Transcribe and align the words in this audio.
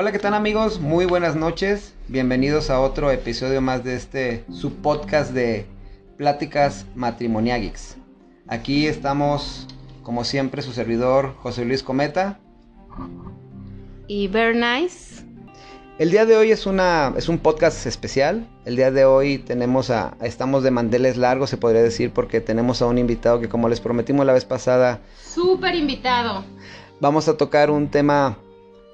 Hola, 0.00 0.12
¿qué 0.12 0.20
tal 0.20 0.34
amigos? 0.34 0.78
Muy 0.78 1.06
buenas 1.06 1.34
noches. 1.34 1.92
Bienvenidos 2.06 2.70
a 2.70 2.80
otro 2.80 3.10
episodio 3.10 3.60
más 3.60 3.82
de 3.82 3.96
este 3.96 4.44
su 4.48 4.74
podcast 4.74 5.32
de 5.32 5.66
Pláticas 6.16 6.86
Matrimoniagix. 6.94 7.96
Aquí 8.46 8.86
estamos, 8.86 9.66
como 10.04 10.22
siempre, 10.22 10.62
su 10.62 10.72
servidor 10.72 11.34
José 11.38 11.64
Luis 11.64 11.82
Cometa. 11.82 12.38
Y 14.06 14.28
Bernice. 14.28 15.24
El 15.98 16.12
día 16.12 16.26
de 16.26 16.36
hoy 16.36 16.52
es, 16.52 16.66
una, 16.66 17.12
es 17.16 17.28
un 17.28 17.38
podcast 17.38 17.84
especial. 17.84 18.46
El 18.66 18.76
día 18.76 18.92
de 18.92 19.04
hoy 19.04 19.38
tenemos 19.38 19.90
a, 19.90 20.16
estamos 20.22 20.62
de 20.62 20.70
mandeles 20.70 21.16
largos, 21.16 21.50
se 21.50 21.56
podría 21.56 21.82
decir, 21.82 22.12
porque 22.12 22.40
tenemos 22.40 22.82
a 22.82 22.86
un 22.86 22.98
invitado 22.98 23.40
que, 23.40 23.48
como 23.48 23.68
les 23.68 23.80
prometimos 23.80 24.24
la 24.24 24.32
vez 24.32 24.44
pasada, 24.44 25.00
Súper 25.20 25.74
invitado. 25.74 26.44
vamos 27.00 27.26
a 27.26 27.36
tocar 27.36 27.72
un 27.72 27.88
tema 27.88 28.38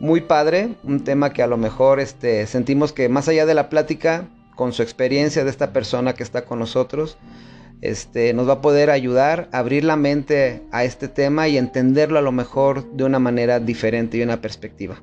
muy 0.01 0.21
padre, 0.23 0.75
un 0.83 1.05
tema 1.05 1.33
que 1.33 1.43
a 1.43 1.47
lo 1.47 1.57
mejor 1.57 2.01
este, 2.01 2.47
sentimos 2.47 2.93
que 2.93 3.09
más 3.09 3.29
allá 3.29 3.47
de 3.47 3.55
la 3.55 3.69
plática, 3.69 4.29
con 4.55 4.73
su 4.73 4.83
experiencia 4.83 5.45
de 5.45 5.51
esta 5.51 5.73
persona 5.73 6.15
que 6.15 6.23
está 6.23 6.45
con 6.45 6.59
nosotros, 6.59 7.19
este, 7.81 8.33
nos 8.33 8.49
va 8.49 8.55
a 8.55 8.61
poder 8.61 8.91
ayudar 8.91 9.49
a 9.53 9.59
abrir 9.59 9.85
la 9.85 9.97
mente 9.97 10.63
a 10.73 10.85
este 10.85 11.09
tema 11.09 11.49
y 11.49 11.59
entenderlo 11.59 12.19
a 12.19 12.23
lo 12.23 12.33
mejor 12.33 12.91
de 12.93 13.05
una 13.05 13.19
manera 13.19 13.61
diferente 13.61 14.17
y 14.17 14.23
una 14.23 14.41
perspectiva. 14.41 15.03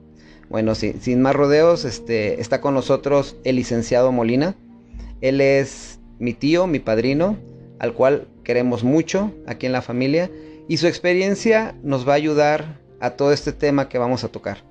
Bueno, 0.50 0.76
sin, 0.76 1.22
más 1.22 1.36
rodeos, 1.36 1.86
este, 1.86 2.42
está 2.42 2.60
con 2.60 2.74
nosotros 2.74 3.38
el 3.44 3.56
licenciado 3.56 4.12
Molina. 4.12 4.56
Él 5.22 5.40
es 5.40 6.00
mi 6.20 6.34
tío, 6.34 6.68
mi 6.68 6.80
padrino, 6.80 7.38
al 7.80 7.94
cual 7.94 8.28
queremos 8.44 8.84
mucho 8.84 9.32
aquí 9.48 9.66
en 9.66 9.72
la 9.72 9.82
familia 9.82 10.30
y 10.68 10.78
su 10.78 10.88
experiencia 10.88 11.76
nos 11.84 12.08
va 12.08 12.14
a 12.14 12.18
ayudar 12.18 12.82
a 13.00 13.12
todo 13.12 13.32
este 13.32 13.54
tema 13.54 13.90
que 13.90 13.98
vamos 13.98 14.24
a 14.24 14.30
tocar. 14.30 14.71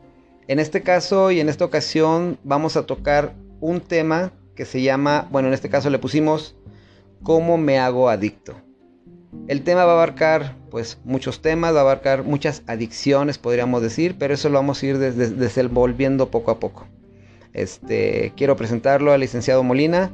En 0.51 0.59
este 0.59 0.83
caso 0.83 1.31
y 1.31 1.39
en 1.39 1.49
esta 1.49 1.65
ocasión 1.65 2.37
vamos 2.43 2.77
a 2.77 2.85
tocar 2.85 3.35
un 3.61 3.81
tema 3.81 4.33
que 4.57 4.65
se 4.65 4.83
llama, 4.83 5.29
bueno, 5.31 5.47
en 5.47 5.55
este 5.55 5.69
caso 5.69 5.91
le 5.91 6.01
pusimos 6.01 6.57
¿Cómo 7.23 7.57
me 7.57 7.79
hago 7.79 8.09
adicto? 8.09 8.57
El 9.47 9.63
tema 9.63 9.85
va 9.85 9.93
a 9.93 9.95
abarcar 9.95 10.57
pues 10.73 10.99
muchos 11.05 11.41
temas, 11.41 11.73
va 11.73 11.79
a 11.79 11.83
abarcar 11.83 12.25
muchas 12.25 12.65
adicciones, 12.67 13.39
podríamos 13.39 13.81
decir, 13.81 14.17
pero 14.19 14.35
eso 14.35 14.49
lo 14.49 14.57
vamos 14.57 14.83
a 14.83 14.87
ir 14.87 14.99
des- 14.99 15.17
des- 15.17 15.39
desenvolviendo 15.39 16.33
poco 16.33 16.51
a 16.51 16.59
poco. 16.59 16.89
Este, 17.53 18.33
quiero 18.37 18.57
presentarlo 18.57 19.13
al 19.13 19.21
licenciado 19.21 19.63
Molina. 19.63 20.11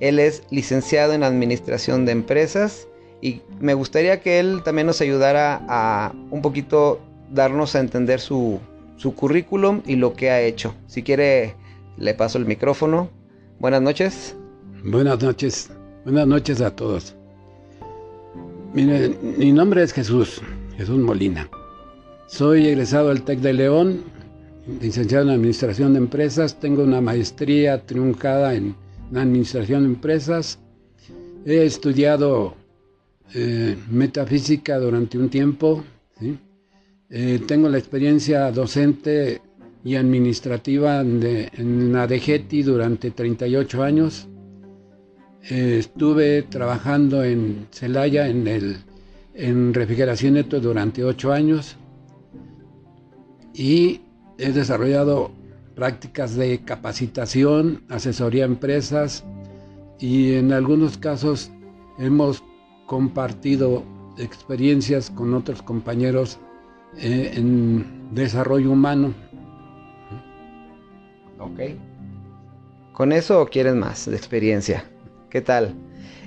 Él 0.00 0.18
es 0.18 0.42
licenciado 0.50 1.12
en 1.12 1.22
Administración 1.22 2.04
de 2.04 2.10
Empresas 2.10 2.88
y 3.20 3.42
me 3.60 3.74
gustaría 3.74 4.20
que 4.22 4.40
él 4.40 4.62
también 4.64 4.88
nos 4.88 5.00
ayudara 5.00 5.62
a 5.68 6.12
un 6.32 6.42
poquito 6.42 7.00
darnos 7.30 7.76
a 7.76 7.78
entender 7.78 8.18
su, 8.18 8.58
su 8.98 9.14
currículum 9.14 9.80
y 9.86 9.96
lo 9.96 10.12
que 10.12 10.30
ha 10.30 10.42
hecho. 10.42 10.74
Si 10.86 11.02
quiere, 11.02 11.54
le 11.96 12.14
paso 12.14 12.36
el 12.36 12.44
micrófono. 12.44 13.08
Buenas 13.58 13.80
noches. 13.80 14.36
Buenas 14.84 15.22
noches, 15.22 15.70
buenas 16.04 16.26
noches 16.26 16.60
a 16.60 16.74
todos. 16.74 17.14
Mire, 18.74 19.16
mi 19.38 19.50
nombre 19.50 19.82
es 19.82 19.92
Jesús, 19.92 20.42
Jesús 20.76 20.98
Molina. 20.98 21.48
Soy 22.26 22.66
egresado 22.66 23.08
del 23.08 23.22
TEC 23.22 23.40
de 23.40 23.52
León, 23.54 24.02
licenciado 24.80 25.24
en 25.24 25.30
Administración 25.30 25.94
de 25.94 25.98
Empresas, 25.98 26.60
tengo 26.60 26.82
una 26.82 27.00
maestría 27.00 27.84
triunfada 27.86 28.54
en 28.54 28.76
Administración 29.14 29.84
de 29.84 29.88
Empresas. 29.88 30.58
He 31.46 31.64
estudiado 31.64 32.54
eh, 33.34 33.76
metafísica 33.90 34.78
durante 34.78 35.18
un 35.18 35.28
tiempo. 35.28 35.82
¿sí? 36.20 36.38
Eh, 37.10 37.40
tengo 37.46 37.68
la 37.68 37.78
experiencia 37.78 38.50
docente 38.52 39.40
y 39.82 39.94
administrativa 39.96 41.02
de- 41.02 41.48
en 41.54 41.92
la 41.92 42.06
DGETI 42.06 42.62
durante 42.62 43.10
38 43.10 43.82
años. 43.82 44.28
Eh, 45.48 45.76
estuve 45.78 46.42
trabajando 46.42 47.24
en 47.24 47.66
Celaya 47.70 48.28
en, 48.28 48.46
el, 48.46 48.76
en 49.34 49.72
refrigeración 49.72 50.34
neto 50.34 50.60
durante 50.60 51.02
8 51.04 51.32
años 51.32 51.76
y 53.54 54.00
he 54.36 54.52
desarrollado 54.52 55.30
prácticas 55.74 56.34
de 56.34 56.58
capacitación, 56.64 57.84
asesoría 57.88 58.44
a 58.44 58.48
empresas 58.48 59.24
y 59.98 60.34
en 60.34 60.52
algunos 60.52 60.98
casos 60.98 61.50
hemos 61.98 62.42
compartido 62.86 63.82
experiencias 64.18 65.08
con 65.10 65.32
otros 65.34 65.62
compañeros 65.62 66.38
eh, 67.00 67.32
en 67.34 68.08
desarrollo 68.12 68.72
humano. 68.72 69.14
Ok. 71.38 71.60
¿Con 72.92 73.12
eso 73.12 73.40
o 73.40 73.46
quieres 73.46 73.74
más 73.74 74.06
de 74.10 74.16
experiencia? 74.16 74.84
¿Qué 75.30 75.40
tal? 75.40 75.74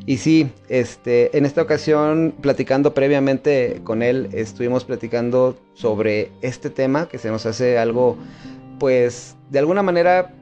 Y 0.06 0.18
sí, 0.18 0.50
este, 0.70 1.38
en 1.38 1.46
esta 1.46 1.62
ocasión, 1.62 2.34
platicando 2.42 2.94
previamente 2.94 3.82
con 3.84 4.02
él, 4.02 4.30
estuvimos 4.32 4.84
platicando 4.86 5.58
sobre 5.74 6.32
este 6.42 6.70
tema 6.70 7.08
que 7.08 7.18
se 7.18 7.30
nos 7.30 7.46
hace 7.46 7.78
algo, 7.78 8.18
pues, 8.80 9.36
de 9.50 9.60
alguna 9.60 9.84
manera, 9.84 10.34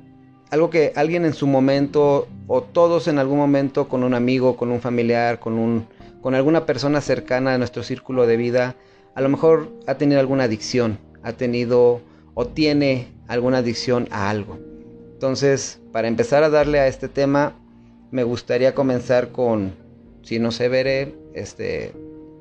algo 0.49 0.69
que 0.69 0.93
alguien 0.95 1.25
en 1.25 1.33
su 1.33 1.45
momento, 1.45 2.27
o 2.47 2.61
todos 2.61 3.07
en 3.07 3.19
algún 3.19 3.37
momento, 3.37 3.89
con 3.89 4.03
un 4.03 4.13
amigo, 4.13 4.55
con 4.55 4.71
un 4.71 4.79
familiar, 4.79 5.39
con 5.39 5.53
un, 5.53 5.87
con 6.21 6.35
alguna 6.35 6.65
persona 6.65 7.01
cercana 7.01 7.55
a 7.55 7.57
nuestro 7.57 7.83
círculo 7.83 8.27
de 8.27 8.37
vida, 8.37 8.75
a 9.15 9.21
lo 9.21 9.29
mejor 9.29 9.69
ha 9.87 9.95
tenido 9.95 10.19
alguna 10.19 10.43
adicción, 10.45 10.97
ha 11.23 11.33
tenido 11.33 12.01
o 12.33 12.47
tiene 12.47 13.07
alguna 13.27 13.57
adicción 13.59 14.07
a 14.11 14.29
algo. 14.29 14.57
Entonces, 15.13 15.81
para 15.91 16.07
empezar 16.07 16.43
a 16.43 16.49
darle 16.49 16.79
a 16.79 16.87
este 16.87 17.09
tema, 17.09 17.53
me 18.11 18.23
gustaría 18.23 18.73
comenzar 18.73 19.31
con, 19.31 19.73
si 20.23 20.39
no 20.39 20.51
se 20.51 20.69
veré, 20.69 21.15
este, 21.33 21.93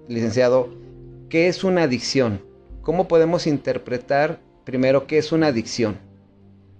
licenciado, 0.08 0.68
¿qué 1.28 1.48
es 1.48 1.64
una 1.64 1.82
adicción? 1.82 2.40
¿Cómo 2.82 3.08
podemos 3.08 3.46
interpretar 3.46 4.38
primero 4.64 5.06
qué 5.06 5.18
es 5.18 5.32
una 5.32 5.48
adicción? 5.48 5.96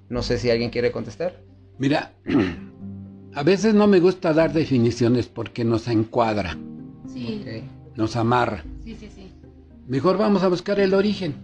No 0.09 0.23
sé 0.23 0.39
si 0.39 0.51
alguien 0.51 0.71
quiere 0.71 0.93
contestar. 0.93 1.43
Mira, 1.79 2.13
a 3.35 3.43
veces 3.43 3.75
no 3.75 3.87
me 3.87 4.01
gusta 4.01 4.33
dar 4.33 4.53
definiciones 4.53 5.27
porque 5.27 5.65
nos 5.65 5.87
encuadra, 5.89 6.57
Sí, 7.13 7.45
nos 7.97 8.17
amarra. 8.17 8.65
sí, 8.85 8.95
sí, 8.99 9.09
sí. 9.15 9.18
Mejor 9.89 10.19
vamos 10.19 10.43
a 10.43 10.49
buscar 10.49 10.79
el 10.81 10.95
origen. 10.95 11.35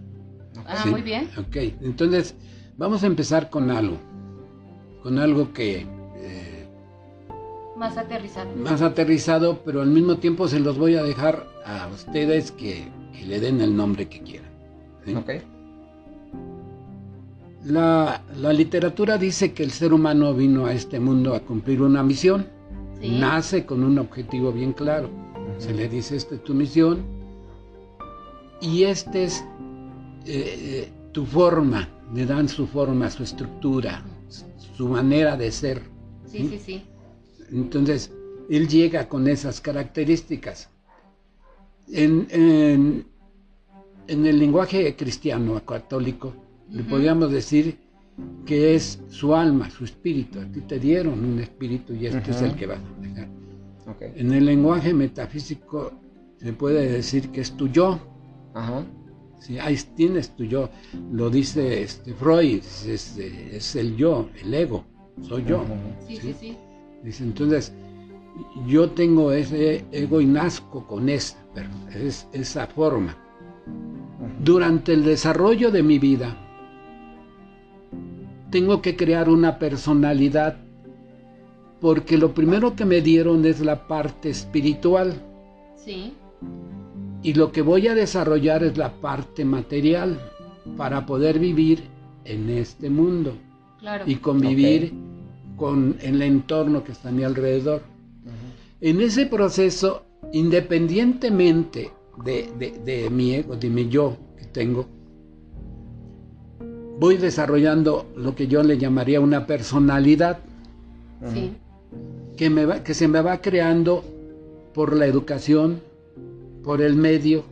Ah, 0.67 0.77
¿sí? 0.83 0.89
muy 0.89 1.01
bien. 1.01 1.29
Ok, 1.37 1.55
entonces 1.81 2.35
vamos 2.77 3.03
a 3.03 3.07
empezar 3.07 3.49
con 3.49 3.71
algo, 3.71 3.97
con 5.03 5.17
algo 5.19 5.51
que 5.51 5.85
eh, 6.17 6.67
Más 7.75 7.97
aterrizado. 7.97 8.49
más 8.55 8.81
aterrizado, 8.81 9.61
pero 9.65 9.81
al 9.81 9.89
mismo 9.89 10.17
tiempo 10.17 10.47
se 10.47 10.59
los 10.59 10.77
voy 10.77 10.95
a 10.95 11.03
dejar 11.03 11.45
a 11.65 11.87
ustedes 11.93 12.51
que, 12.51 12.87
que 13.13 13.25
le 13.25 13.39
den 13.39 13.61
el 13.61 13.75
nombre 13.75 14.07
que 14.07 14.21
quieran. 14.21 14.49
¿sí? 15.05 15.15
Ok. 15.15 15.31
La, 17.65 18.21
la 18.37 18.53
literatura 18.53 19.17
dice 19.17 19.53
que 19.53 19.63
el 19.63 19.71
ser 19.71 19.91
humano 19.91 20.35
vino 20.35 20.67
a 20.67 20.73
este 20.73 20.99
mundo 20.99 21.33
a 21.33 21.39
cumplir 21.39 21.81
una 21.81 22.03
misión. 22.03 22.45
Sí. 23.01 23.09
Nace 23.19 23.65
con 23.65 23.83
un 23.83 23.97
objetivo 23.97 24.51
bien 24.51 24.73
claro. 24.73 25.09
Se 25.57 25.73
le 25.73 25.89
dice, 25.89 26.15
esta 26.15 26.35
es 26.35 26.43
tu 26.43 26.53
misión. 26.53 27.03
Y 28.61 28.83
esta 28.83 29.17
es 29.19 29.43
eh, 30.25 30.85
eh, 30.85 30.89
tu 31.11 31.25
forma, 31.25 31.87
le 32.13 32.25
dan 32.25 32.47
su 32.49 32.65
forma, 32.67 33.09
su 33.09 33.23
estructura, 33.23 34.03
su 34.75 34.87
manera 34.87 35.35
de 35.37 35.51
ser. 35.51 35.81
Sí, 36.25 36.47
sí, 36.49 36.59
sí. 36.59 36.81
Entonces, 37.51 38.11
él 38.49 38.67
llega 38.67 39.07
con 39.07 39.27
esas 39.27 39.61
características. 39.61 40.69
En, 41.91 42.27
en- 42.31 43.05
en 44.07 44.25
el 44.25 44.37
lenguaje 44.39 44.95
cristiano, 44.95 45.63
católico, 45.65 46.33
le 46.71 46.83
podríamos 46.83 47.31
decir 47.31 47.77
que 48.45 48.75
es 48.75 48.99
su 49.09 49.35
alma, 49.35 49.69
su 49.69 49.83
espíritu. 49.83 50.39
A 50.39 50.45
ti 50.51 50.61
te 50.61 50.79
dieron 50.79 51.23
un 51.23 51.39
espíritu 51.39 51.93
y 51.93 52.05
este 52.07 52.31
es 52.31 52.41
el 52.41 52.55
que 52.55 52.67
vas 52.67 52.79
a 52.79 53.01
dejar. 53.01 53.27
En 54.15 54.31
el 54.31 54.45
lenguaje 54.45 54.93
metafísico 54.93 55.91
se 56.37 56.53
puede 56.53 56.89
decir 56.91 57.29
que 57.29 57.41
es 57.41 57.51
tu 57.57 57.67
yo. 57.67 57.99
Ajá. 58.55 58.83
Sí, 59.39 59.59
ahí 59.59 59.77
tienes 59.95 60.35
tu 60.35 60.43
yo. 60.45 60.69
Lo 61.11 61.29
dice 61.29 61.83
este 61.83 62.13
Freud, 62.13 62.57
es, 62.59 62.85
es- 62.87 63.17
es 63.17 63.75
el 63.75 63.95
yo, 63.95 64.29
el 64.41 64.53
ego, 64.53 64.83
soy 65.21 65.43
yo. 65.45 65.63
Sí, 66.07 66.15
sí, 66.17 66.33
sí. 66.39 66.57
Dice, 67.03 67.23
entonces, 67.23 67.71
yo 68.65 68.89
tengo 68.89 69.31
ese 69.31 69.85
ego 69.91 70.19
y 70.21 70.25
nazco 70.25 70.87
con 70.87 71.09
esa, 71.09 71.37
pero 71.53 71.69
es, 71.93 72.27
esa 72.33 72.65
forma. 72.67 73.15
Durante 74.43 74.93
el 74.93 75.03
desarrollo 75.03 75.69
de 75.69 75.83
mi 75.83 75.99
vida, 75.99 76.35
tengo 78.49 78.81
que 78.81 78.95
crear 78.95 79.29
una 79.29 79.59
personalidad, 79.59 80.57
porque 81.81 82.17
lo 82.17 82.33
primero 82.33 82.75
que 82.75 82.85
me 82.85 83.01
dieron 83.01 83.45
es 83.45 83.59
la 83.59 83.87
parte 83.87 84.29
espiritual 84.29 85.21
Sí. 85.75 86.13
Y 87.25 87.33
lo 87.33 87.51
que 87.51 87.61
voy 87.63 87.87
a 87.87 87.95
desarrollar 87.95 88.63
es 88.63 88.77
la 88.77 88.91
parte 88.93 89.43
material 89.45 90.19
para 90.77 91.05
poder 91.07 91.39
vivir 91.39 91.83
en 92.23 92.49
este 92.51 92.89
mundo 92.89 93.33
Claro. 93.79 94.03
y 94.07 94.15
convivir 94.17 94.93
con 95.57 95.95
el 96.01 96.21
entorno 96.21 96.83
que 96.83 96.91
está 96.91 97.09
a 97.09 97.11
mi 97.11 97.23
alrededor. 97.23 97.81
En 98.81 99.01
ese 99.01 99.25
proceso, 99.25 100.03
independientemente 100.33 101.91
de, 102.23 102.49
de- 102.59 102.77
de 102.85 103.09
mi 103.09 103.33
ego, 103.33 103.55
de 103.55 103.69
mi 103.69 103.87
yo 103.89 104.17
que 104.37 104.45
tengo, 104.45 104.85
voy 106.99 107.17
desarrollando 107.17 108.05
lo 108.15 108.35
que 108.35 108.47
yo 108.47 108.63
le 108.63 108.77
llamaría 108.77 109.19
una 109.19 109.47
personalidad 109.47 110.39
Sí. 111.33 111.51
que, 112.37 112.49
me 112.49 112.65
va- 112.65 112.83
que 112.83 112.93
se 112.93 113.07
me 113.07 113.21
va 113.21 113.41
creando 113.41 114.03
por 114.73 114.95
la 114.95 115.05
educación, 115.07 115.79
por 116.65 116.81
el 116.81 116.95
medio, 116.95 117.43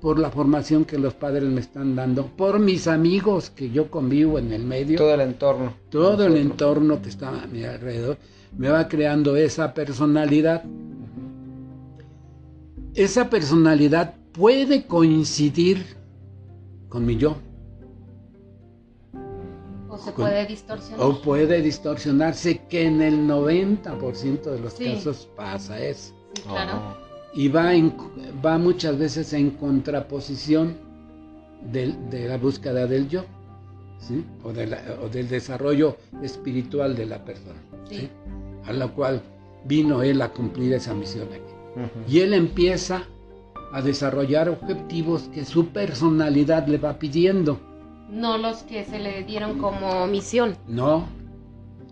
por 0.00 0.18
la 0.18 0.30
formación 0.30 0.86
que 0.86 0.98
los 0.98 1.12
padres 1.12 1.44
me 1.44 1.60
están 1.60 1.94
dando, 1.94 2.26
por 2.26 2.58
mis 2.58 2.88
amigos 2.88 3.50
que 3.50 3.70
yo 3.70 3.90
convivo 3.90 4.38
en 4.38 4.50
el 4.52 4.64
medio. 4.64 4.96
Todo 4.96 5.12
el 5.14 5.20
entorno. 5.20 5.74
Todo 5.90 6.24
el 6.24 6.38
entorno 6.38 7.02
que 7.02 7.10
está 7.10 7.42
a 7.42 7.46
mi 7.46 7.62
alrededor 7.64 8.16
me 8.56 8.70
va 8.70 8.88
creando 8.88 9.36
esa 9.36 9.74
personalidad. 9.74 10.64
Esa 12.94 13.28
personalidad 13.28 14.14
puede 14.32 14.86
coincidir 14.86 15.84
con 16.88 17.04
mi 17.04 17.16
yo 17.16 17.36
O 19.88 19.98
se 19.98 20.12
Con- 20.12 20.24
puede 20.24 20.46
distorsionar. 20.46 21.04
o 21.06 21.20
puede 21.20 21.60
distorsionarse 21.62 22.62
que 22.68 22.86
en 22.86 23.02
el 23.02 23.26
90% 23.26 24.50
de 24.50 24.60
los 24.60 24.72
Sí. 24.74 24.84
casos 24.94 25.28
pasa 25.36 25.78
eso. 25.84 26.14
Sí, 26.34 26.42
claro. 26.42 26.72
Oh. 26.96 27.09
Y 27.34 27.48
va, 27.48 27.74
en- 27.74 27.94
va 28.44 28.58
muchas 28.58 28.98
veces 28.98 29.32
en 29.32 29.50
contraposición 29.50 30.74
del- 31.72 32.10
de 32.10 32.26
la 32.28 32.38
búsqueda 32.38 32.86
del 32.86 33.08
yo, 33.08 33.24
¿sí? 33.98 34.24
o, 34.42 34.52
de 34.52 34.66
la- 34.66 34.82
o 35.02 35.08
del 35.08 35.28
desarrollo 35.28 35.96
espiritual 36.22 36.96
de 36.96 37.06
la 37.06 37.24
persona, 37.24 37.60
Sí. 37.88 37.96
¿sí? 37.96 38.08
a 38.66 38.72
la 38.72 38.88
cual 38.88 39.22
vino 39.64 40.02
él 40.02 40.22
a 40.22 40.30
cumplir 40.30 40.72
esa 40.72 40.94
misión 40.94 41.28
aquí. 41.28 41.84
Y 42.08 42.20
él 42.20 42.34
empieza 42.34 43.04
a 43.72 43.80
desarrollar 43.82 44.48
objetivos 44.48 45.28
que 45.32 45.44
su 45.44 45.66
personalidad 45.68 46.66
le 46.66 46.78
va 46.78 46.98
pidiendo. 46.98 47.60
No 48.10 48.38
los 48.38 48.64
que 48.64 48.84
se 48.84 48.98
le 48.98 49.22
dieron 49.22 49.58
como 49.58 50.06
misión. 50.08 50.56
No, 50.66 51.06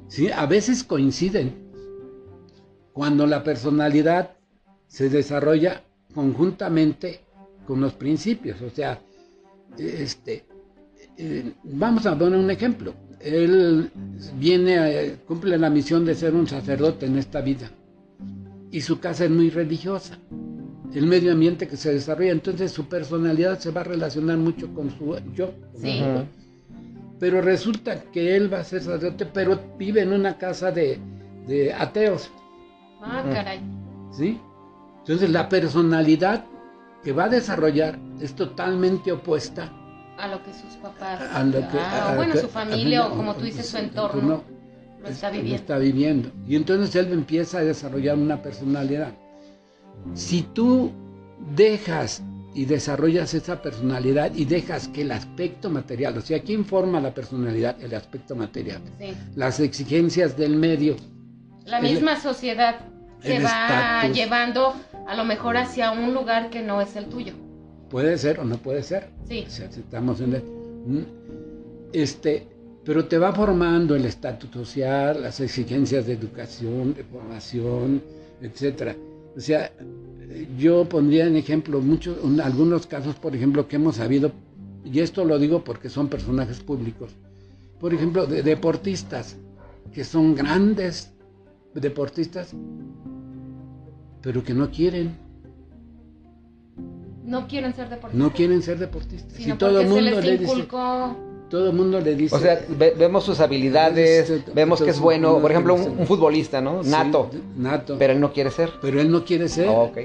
sí, 0.08 0.30
a 0.32 0.46
veces 0.46 0.82
coinciden. 0.82 1.54
Cuando 2.92 3.26
la 3.26 3.44
personalidad 3.44 4.37
se 4.88 5.08
desarrolla 5.08 5.82
conjuntamente 6.14 7.20
con 7.66 7.80
los 7.80 7.92
principios, 7.92 8.60
o 8.62 8.70
sea, 8.70 8.98
este, 9.78 10.44
eh, 11.16 11.52
vamos 11.64 12.06
a 12.06 12.18
poner 12.18 12.38
un 12.38 12.50
ejemplo. 12.50 12.94
Él 13.20 13.90
viene, 14.38 14.78
a- 14.78 15.16
cumple 15.26 15.58
la 15.58 15.70
misión 15.70 16.04
de 16.04 16.14
ser 16.14 16.34
un 16.34 16.46
sacerdote 16.46 17.06
en 17.06 17.18
esta 17.18 17.40
vida 17.40 17.70
y 18.70 18.80
su 18.80 18.98
casa 19.00 19.24
es 19.24 19.30
muy 19.30 19.50
religiosa. 19.50 20.18
El 20.94 21.06
medio 21.06 21.32
ambiente 21.32 21.68
que 21.68 21.76
se 21.76 21.92
desarrolla, 21.92 22.32
entonces 22.32 22.72
su 22.72 22.86
personalidad 22.88 23.58
se 23.58 23.70
va 23.70 23.82
a 23.82 23.84
relacionar 23.84 24.38
mucho 24.38 24.72
con 24.72 24.90
su 24.96 25.16
yo. 25.34 25.52
Sí. 25.76 26.00
Pero 27.20 27.42
resulta 27.42 28.00
que 28.12 28.36
él 28.36 28.52
va 28.52 28.60
a 28.60 28.64
ser 28.64 28.80
sacerdote, 28.82 29.26
pero 29.26 29.60
vive 29.78 30.00
en 30.02 30.12
una 30.12 30.38
casa 30.38 30.70
de, 30.70 30.98
de 31.46 31.72
ateos, 31.74 32.30
Ah, 33.02 33.22
caray. 33.32 33.60
¿sí? 34.12 34.40
Entonces 35.08 35.30
la 35.30 35.48
personalidad 35.48 36.44
que 37.02 37.12
va 37.12 37.24
a 37.24 37.28
desarrollar 37.30 37.98
es 38.20 38.34
totalmente 38.34 39.10
opuesta 39.10 39.72
A 40.18 40.28
lo 40.28 40.42
que 40.42 40.52
sus 40.52 40.74
papás. 40.82 41.22
a 41.32 41.42
lo 41.44 41.60
que... 41.60 41.78
Ah, 41.78 42.10
a- 42.12 42.16
bueno, 42.16 42.34
que- 42.34 42.40
su 42.40 42.48
familia 42.48 43.06
o 43.06 43.16
como 43.16 43.34
tú 43.34 43.44
dices, 43.46 43.66
su 43.66 43.78
entorno. 43.78 44.20
no, 44.20 44.42
Lo 45.00 45.08
está 45.08 45.28
es- 45.28 45.32
viviendo. 45.32 45.56
está 45.56 45.78
viviendo. 45.78 46.30
Y 46.46 46.56
entonces 46.56 46.94
él 46.96 47.10
empieza 47.10 47.60
a 47.60 47.64
desarrollar 47.64 48.18
una 48.18 48.42
personalidad. 48.42 49.12
Si 50.12 50.42
tú 50.42 50.92
dejas 51.56 52.22
y 52.54 52.66
desarrollas 52.66 53.32
esa 53.32 53.62
personalidad 53.62 54.34
y 54.34 54.44
dejas 54.44 54.88
que 54.88 55.02
el 55.02 55.12
aspecto 55.12 55.70
material, 55.70 56.18
o 56.18 56.20
sea, 56.20 56.40
¿quién 56.42 56.66
forma 56.66 57.00
la 57.00 57.14
personalidad? 57.14 57.80
El 57.82 57.94
aspecto 57.94 58.36
material. 58.36 58.80
Sí. 58.98 59.14
Las 59.36 59.58
exigencias 59.60 60.36
del 60.36 60.56
medio, 60.56 60.96
La 61.64 61.78
El- 61.78 61.92
misma 61.94 62.20
sociedad 62.20 62.80
el 63.22 63.44
va 63.44 64.00
estatus. 64.02 64.16
llevando 64.16 64.74
a 65.08 65.16
lo 65.16 65.24
mejor 65.24 65.56
hacia 65.56 65.90
un 65.90 66.14
lugar 66.14 66.50
que 66.50 66.62
no 66.62 66.80
es 66.80 66.94
el 66.96 67.06
tuyo. 67.06 67.32
puede 67.90 68.18
ser 68.18 68.38
o 68.40 68.44
no 68.44 68.58
puede 68.58 68.82
ser. 68.82 69.08
Sí. 69.26 69.44
O 69.46 69.50
sea, 69.50 69.66
estamos 69.66 70.20
en 70.20 70.34
el- 70.34 70.42
¿Mm? 70.86 71.02
este, 71.94 72.46
pero 72.84 73.06
te 73.06 73.16
va 73.18 73.32
formando 73.32 73.96
el 73.96 74.04
estatus 74.04 74.50
social, 74.50 75.22
las 75.22 75.40
exigencias 75.40 76.06
de 76.06 76.12
educación, 76.12 76.92
de 76.94 77.02
formación, 77.04 78.02
etcétera. 78.42 78.94
O 79.34 79.40
sea, 79.40 79.72
yo 80.58 80.84
pondría 80.86 81.26
en 81.26 81.36
ejemplo 81.36 81.80
muchos, 81.80 82.18
un- 82.22 82.40
algunos 82.42 82.86
casos, 82.86 83.14
por 83.16 83.34
ejemplo, 83.34 83.66
que 83.68 83.76
hemos 83.76 83.96
sabido, 83.96 84.32
y 84.84 85.00
esto 85.00 85.24
lo 85.24 85.38
digo 85.38 85.64
porque 85.64 85.88
son 85.88 86.08
personajes 86.08 86.60
públicos, 86.60 87.12
por 87.80 87.94
ejemplo, 87.94 88.26
de 88.26 88.42
deportistas, 88.42 89.36
que 89.94 90.04
son 90.04 90.34
grandes 90.34 91.12
deportistas, 91.74 92.54
pero 94.22 94.42
que 94.42 94.54
no 94.54 94.70
quieren, 94.70 95.16
No 97.24 97.46
quieren 97.46 97.74
ser 97.74 97.88
deportistas. 97.90 98.14
no 98.14 98.32
quieren 98.32 98.62
ser 98.62 98.78
deportistas. 98.78 99.32
Sino 99.34 99.54
y 99.54 99.58
todo 99.58 99.80
el 99.80 99.86
se 99.88 99.92
mundo 99.94 100.10
les 100.10 100.24
le 100.24 100.30
dice, 100.38 100.44
inculcó. 100.44 101.16
todo 101.50 101.70
el 101.70 101.76
mundo 101.76 102.00
le 102.00 102.14
dice, 102.14 102.34
O 102.34 102.38
sea, 102.38 102.58
ve- 102.70 102.94
vemos 102.98 103.24
sus 103.24 103.40
habilidades, 103.40 104.30
Este, 104.30 104.50
vemos 104.52 104.78
que 104.80 104.90
es 104.90 104.96
entonces, 104.96 105.02
bueno. 105.02 105.38
Por 105.40 105.50
ejemplo, 105.50 105.74
un, 105.74 106.06
futbolista, 106.06 106.60
¿no? 106.62 106.82
sí, 106.82 106.90
Nato. 106.90 107.30
nato, 107.56 107.96
Pero 107.98 108.14
él 108.14 108.20
no 108.20 108.32
quiere 108.32 108.50
ser. 108.50 108.70
pero 108.80 109.00
él 109.00 109.10
no 109.10 109.24
quiere 109.24 109.48
ser. 109.48 109.68
Oh, 109.68 109.82
ok. 109.84 109.98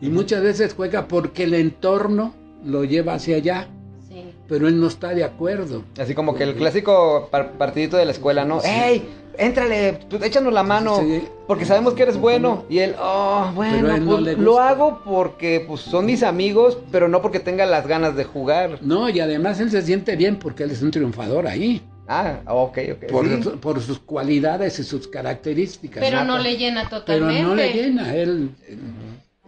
Y 0.00 0.08
muchas 0.08 0.42
veces 0.42 0.72
juega 0.74 1.06
porque 1.06 1.44
el 1.44 1.54
entorno 1.54 2.34
lo 2.64 2.84
lleva 2.84 3.14
hacia 3.14 3.36
allá, 3.36 3.68
Sí. 4.08 4.24
pero 4.48 4.66
él 4.68 4.80
no 4.80 4.86
está 4.86 5.10
de 5.14 5.24
acuerdo. 5.24 5.82
Así 5.98 6.14
como 6.14 6.34
que 6.34 6.44
el 6.44 6.54
clásico 6.54 7.28
par- 7.30 7.52
partidito 7.58 7.96
de 7.98 8.06
la 8.06 8.12
escuela, 8.12 8.44
¿no? 8.46 8.60
Sí. 8.60 8.68
¡Ey! 8.70 9.02
Éntrale, 9.38 9.98
tú, 10.08 10.16
échanos 10.22 10.52
la 10.52 10.62
mano. 10.62 11.00
Sí. 11.00 11.22
Porque 11.46 11.64
sabemos 11.64 11.94
que 11.94 12.02
eres 12.04 12.16
bueno. 12.16 12.64
Y 12.68 12.78
él, 12.78 12.94
oh, 13.00 13.50
bueno, 13.54 13.76
Pero 13.82 13.94
él 13.94 14.04
no 14.04 14.16
pues, 14.18 14.38
lo 14.38 14.58
hago 14.60 15.02
porque 15.04 15.64
pues, 15.66 15.80
son 15.82 16.06
mis 16.06 16.22
amigos, 16.22 16.78
pero 16.90 17.08
no 17.08 17.20
porque 17.22 17.40
tenga 17.40 17.66
las 17.66 17.86
ganas 17.86 18.16
de 18.16 18.24
jugar. 18.24 18.78
No, 18.82 19.08
y 19.08 19.20
además 19.20 19.60
él 19.60 19.70
se 19.70 19.82
siente 19.82 20.16
bien 20.16 20.38
porque 20.38 20.62
él 20.64 20.70
es 20.70 20.82
un 20.82 20.90
triunfador 20.90 21.46
ahí, 21.46 21.82
Ah, 22.06 22.40
ok, 22.46 22.78
ok. 22.92 23.10
por, 23.10 23.26
sí. 23.28 23.42
su- 23.42 23.58
por 23.60 23.80
sus 23.80 23.98
cualidades 23.98 24.78
y 24.78 24.84
sus 24.84 25.08
características. 25.08 26.02
Pero 26.04 26.24
no 26.24 26.38
le 26.38 26.56
llena 26.56 26.84
Pero 26.88 27.00
totalmente. 27.00 27.42
no 27.42 27.54
le 27.54 27.72
llena, 27.72 28.14
él, 28.14 28.50
él, 28.68 28.78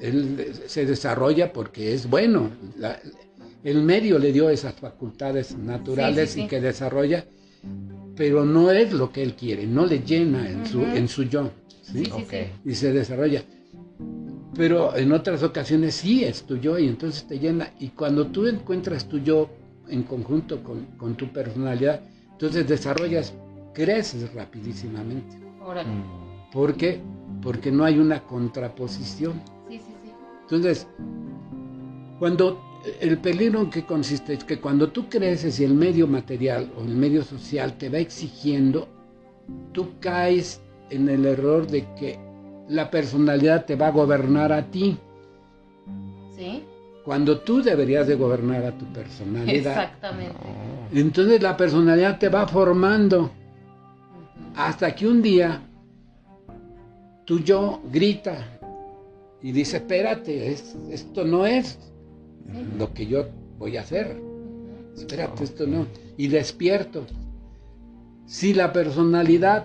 él 0.01 0.53
se 0.67 0.87
desarrolla 0.87 1.53
porque 1.53 1.93
es 1.95 2.09
bueno. 2.09 2.51
La- 2.79 2.99
el 3.65 3.83
medio 3.83 4.19
le 4.19 4.33
dio 4.33 4.49
esas 4.49 4.75
facultades 4.75 5.57
naturales 5.57 6.31
Sí, 6.31 6.35
sí, 6.35 6.41
sí. 6.41 6.45
y 6.47 6.49
que 6.49 6.61
desarrolla, 6.61 7.25
pero 8.17 8.45
no 8.45 8.71
es 8.71 8.93
lo 8.93 9.13
que 9.13 9.23
él 9.23 9.35
quiere, 9.35 9.67
no 9.67 9.85
le 9.87 10.01
llena 10.01 10.49
en 10.49 10.67
su, 10.67 10.81
Ujú. 10.81 10.97
en 10.97 11.09
su 11.09 11.23
yo. 11.25 11.51
¿sí? 11.83 11.99
Sí, 11.99 12.05
sí, 12.07 12.11
Ok. 12.13 12.31
sí. 12.31 12.71
y 12.71 12.75
se 12.75 12.93
desarrolla. 12.93 13.43
Pero 14.55 14.97
en 14.97 15.13
otras 15.13 15.43
ocasiones 15.43 15.95
sí 15.97 16.25
es 16.25 16.45
tu 16.45 16.57
yo 16.57 16.79
y 16.79 16.89
entonces 16.89 17.27
te 17.27 17.39
llena. 17.39 17.71
Y 17.79 17.89
cuando 17.89 18.27
tú 18.29 18.47
encuentras 18.47 19.07
tu 19.07 19.19
yo 19.19 19.51
en 19.89 20.03
conjunto 20.05 20.63
con, 20.65 20.87
con 20.97 21.15
tu 21.15 21.29
personalidad, 21.29 22.01
entonces 22.33 22.67
desarrollas, 22.67 23.35
creces 23.75 24.33
rapidísimamente. 24.35 25.37
Órale. 25.63 25.91
Mm. 25.91 26.51
¿Por 26.53 26.75
qué? 26.75 27.01
Porque 27.43 27.71
no 27.71 27.85
hay 27.85 27.99
una 27.99 28.23
contraposición. 28.23 29.35
Sí, 29.69 29.79
sí, 29.79 29.93
sí. 30.03 30.11
Entonces, 30.43 30.87
cuando 32.19 32.59
el 33.01 33.19
peligro 33.19 33.61
en 33.61 33.71
que 33.71 33.85
consiste 33.85 34.35
es 34.35 34.45
que 34.45 34.61
cuando 34.61 34.89
tú 34.91 35.09
creces 35.09 35.59
y 35.61 35.65
el 35.65 35.75
medio 35.75 36.07
material 36.07 36.71
o 36.79 36.83
el 36.83 36.95
medio 36.97 37.23
social 37.25 37.75
te 37.79 37.89
va 37.89 37.99
exigiendo, 37.99 38.89
tú 39.73 39.91
caes 40.01 40.61
en 40.91 41.09
el 41.09 41.25
error 41.27 41.67
de 41.67 41.85
que 41.99 42.19
la 42.69 42.91
personalidad 42.91 43.65
te 43.65 43.77
va 43.77 43.89
a 43.89 43.91
gobernar 43.93 44.53
a 44.53 44.65
ti, 44.71 44.99
Sí. 46.37 46.63
cuando 47.05 47.39
tú 47.41 47.63
deberías 47.63 48.07
de 48.07 48.15
gobernar 48.15 48.65
a 48.65 48.73
tu 48.77 48.85
personalidad. 48.93 49.55
Exactamente. 49.55 50.35
Entonces 50.93 51.41
la 51.43 51.57
personalidad 51.57 52.19
te 52.19 52.29
va 52.29 52.47
formando 52.47 53.31
hasta 54.55 54.95
que 54.95 55.07
un 55.07 55.23
día 55.23 55.63
tu 57.25 57.41
yo 57.41 57.81
grita 57.93 58.37
y 59.43 59.53
dice, 59.53 59.79
espérate, 59.79 60.51
es- 60.53 60.77
esto 60.91 61.25
no 61.25 61.47
es. 61.47 61.79
Lo 62.79 62.93
que 62.93 63.07
yo 63.07 63.27
voy 63.59 63.77
a 63.77 63.81
hacer. 63.83 64.21
Espérate, 64.97 65.45
esto 65.45 65.67
no. 65.67 65.87
Y 66.17 66.29
despierto. 66.29 67.07
Si 68.27 68.55
la 68.55 68.73
personalidad 68.73 69.65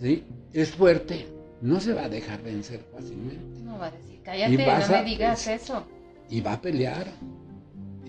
¿sí? 0.00 0.24
es 0.52 0.70
fuerte, 0.70 1.26
no 1.60 1.80
se 1.80 1.92
va 1.92 2.04
a 2.04 2.08
dejar 2.08 2.42
vencer 2.42 2.80
fácilmente. 2.92 3.60
No 3.60 3.78
va 3.78 3.86
a 3.86 3.90
decir, 3.90 4.20
cállate, 4.22 4.56
no 4.56 4.70
a- 4.70 4.88
me 5.02 5.04
digas 5.04 5.46
eso. 5.46 5.84
Y 6.30 6.40
va 6.40 6.54
a 6.54 6.60
pelear. 6.60 7.06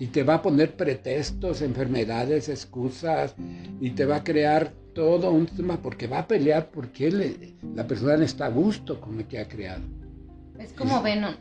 y 0.00 0.06
te 0.06 0.22
va 0.22 0.34
a 0.34 0.42
poner 0.42 0.76
pretextos, 0.76 1.60
enfermedades, 1.60 2.48
excusas 2.48 3.34
y 3.80 3.90
te 3.90 4.04
va 4.04 4.16
a 4.16 4.22
crear 4.24 4.72
todo 4.94 5.32
un 5.32 5.46
tema 5.46 5.82
porque 5.82 6.06
va 6.06 6.20
a 6.20 6.28
pelear 6.28 6.70
porque 6.70 7.08
él, 7.08 7.56
la 7.74 7.84
persona 7.84 8.24
está 8.24 8.46
a 8.46 8.50
gusto 8.50 9.00
con 9.00 9.18
lo 9.18 9.26
que 9.26 9.40
ha 9.40 9.48
creado. 9.48 9.82
Es 10.56 10.72
como 10.72 11.02
Venom. 11.02 11.34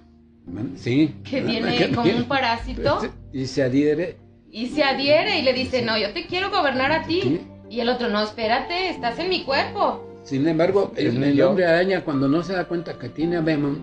Sí. 0.75 1.15
Que 1.23 1.41
viene 1.41 1.91
como 1.93 2.09
un 2.09 2.23
parásito. 2.25 3.01
Y 3.33 3.45
se 3.45 3.63
adhiere. 3.63 4.17
Y 4.51 4.67
se 4.67 4.83
adhiere 4.83 5.39
y 5.39 5.41
le 5.43 5.53
dice, 5.53 5.81
no, 5.81 5.97
yo 5.97 6.13
te 6.13 6.25
quiero 6.25 6.49
gobernar 6.49 6.91
a 6.91 7.03
ti. 7.03 7.41
Y 7.69 7.79
el 7.81 7.89
otro, 7.89 8.09
no, 8.09 8.23
espérate, 8.23 8.89
estás 8.89 9.19
en 9.19 9.29
mi 9.29 9.43
cuerpo. 9.43 10.03
Sin 10.23 10.47
embargo, 10.47 10.91
el, 10.95 11.41
hombre 11.41 11.65
araña 11.65 12.03
cuando 12.03 12.27
no 12.27 12.43
se 12.43 12.53
da 12.53 12.65
cuenta 12.65 12.97
que 12.97 13.09
tiene 13.09 13.37
a 13.37 13.41
Venom, 13.41 13.77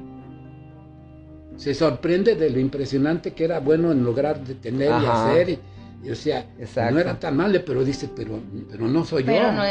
se 1.56 1.74
sorprende 1.74 2.34
de 2.34 2.50
lo 2.50 2.58
impresionante 2.58 3.32
que 3.32 3.44
era 3.44 3.60
bueno 3.60 3.92
en 3.92 4.04
lograr 4.04 4.42
detener 4.44 4.90
y 5.02 5.06
hacer. 5.06 5.58
Y, 6.02 6.10
o 6.10 6.14
sea, 6.14 6.46
no 6.90 6.98
era 6.98 7.18
tan 7.18 7.36
malo, 7.36 7.58
pero 7.64 7.84
dice, 7.84 8.10
pero, 8.14 8.40
pero 8.70 8.88
no 8.88 9.04
soy 9.04 9.24
pero 9.24 9.42
yo. 9.42 9.52
No. 9.52 9.64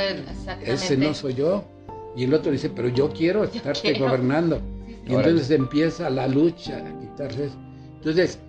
Ese 0.63 0.97
no 0.97 1.13
soy 1.13 1.33
yo. 1.35 1.65
Y 2.15 2.23
el 2.23 2.33
otro 2.33 2.51
dice, 2.51 2.69
pero 2.69 2.89
yo 2.89 3.11
quiero 3.11 3.43
estarte 3.43 3.93
gobernando. 3.99 4.61
Y 5.05 5.13
entonces 5.13 5.51
empieza 5.51 6.09
la 6.09 6.27
lucha 6.27 6.77
a 6.77 6.99
quitarse 6.99 7.45
eso. 7.45 7.57
Entonces, 7.95 8.39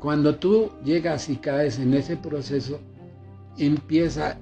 cuando 0.00 0.34
tú 0.34 0.70
llegas 0.84 1.28
y 1.28 1.36
caes 1.36 1.78
en 1.78 1.94
ese 1.94 2.16
proceso, 2.16 2.80
empieza 3.56 4.36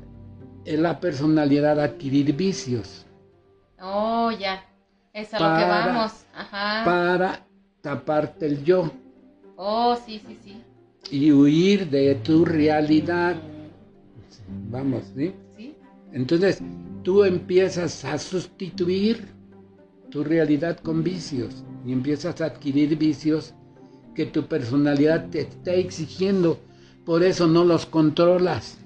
en 0.65 0.83
la 0.83 1.01
personalidad 1.01 1.81
a 1.81 1.85
adquirir 1.85 2.35
vicios. 2.35 3.07
Oh, 3.81 4.31
ya. 4.31 4.65
Es 5.13 5.35
a 5.35 5.39
lo 5.39 5.59
que 5.59 5.65
vamos. 5.65 6.25
Ajá. 6.35 6.85
Para 6.85 7.47
taparte 7.83 8.47
el 8.47 8.65
yo. 8.65 8.91
Oh, 9.57 9.97
sí, 9.97 10.23
sí, 10.27 10.39
sí. 10.43 10.63
Y 11.11 11.33
huir 11.33 11.89
de 11.91 12.15
tu 12.17 12.45
realidad. 12.45 13.37
Vamos, 14.71 15.05
¿sí? 15.17 15.35
Sí. 15.57 15.75
Entonces, 16.13 16.63
tú 17.03 17.25
empiezas 17.25 18.05
a 18.05 18.19
sustituir 18.19 19.29
tu 20.11 20.25
realidad 20.25 20.79
con 20.79 21.03
vicios 21.03 21.65
y 21.87 21.93
empiezas 21.93 22.41
a 22.41 22.47
adquirir 22.47 22.97
vicios 22.97 23.55
que 24.15 24.27
tu 24.27 24.47
personalidad 24.47 25.29
te 25.31 25.41
está 25.41 25.73
exigiendo. 25.73 26.59
Por 27.05 27.23
eso 27.23 27.47
no 27.47 27.65
los 27.65 27.87
controlas. 27.87 28.79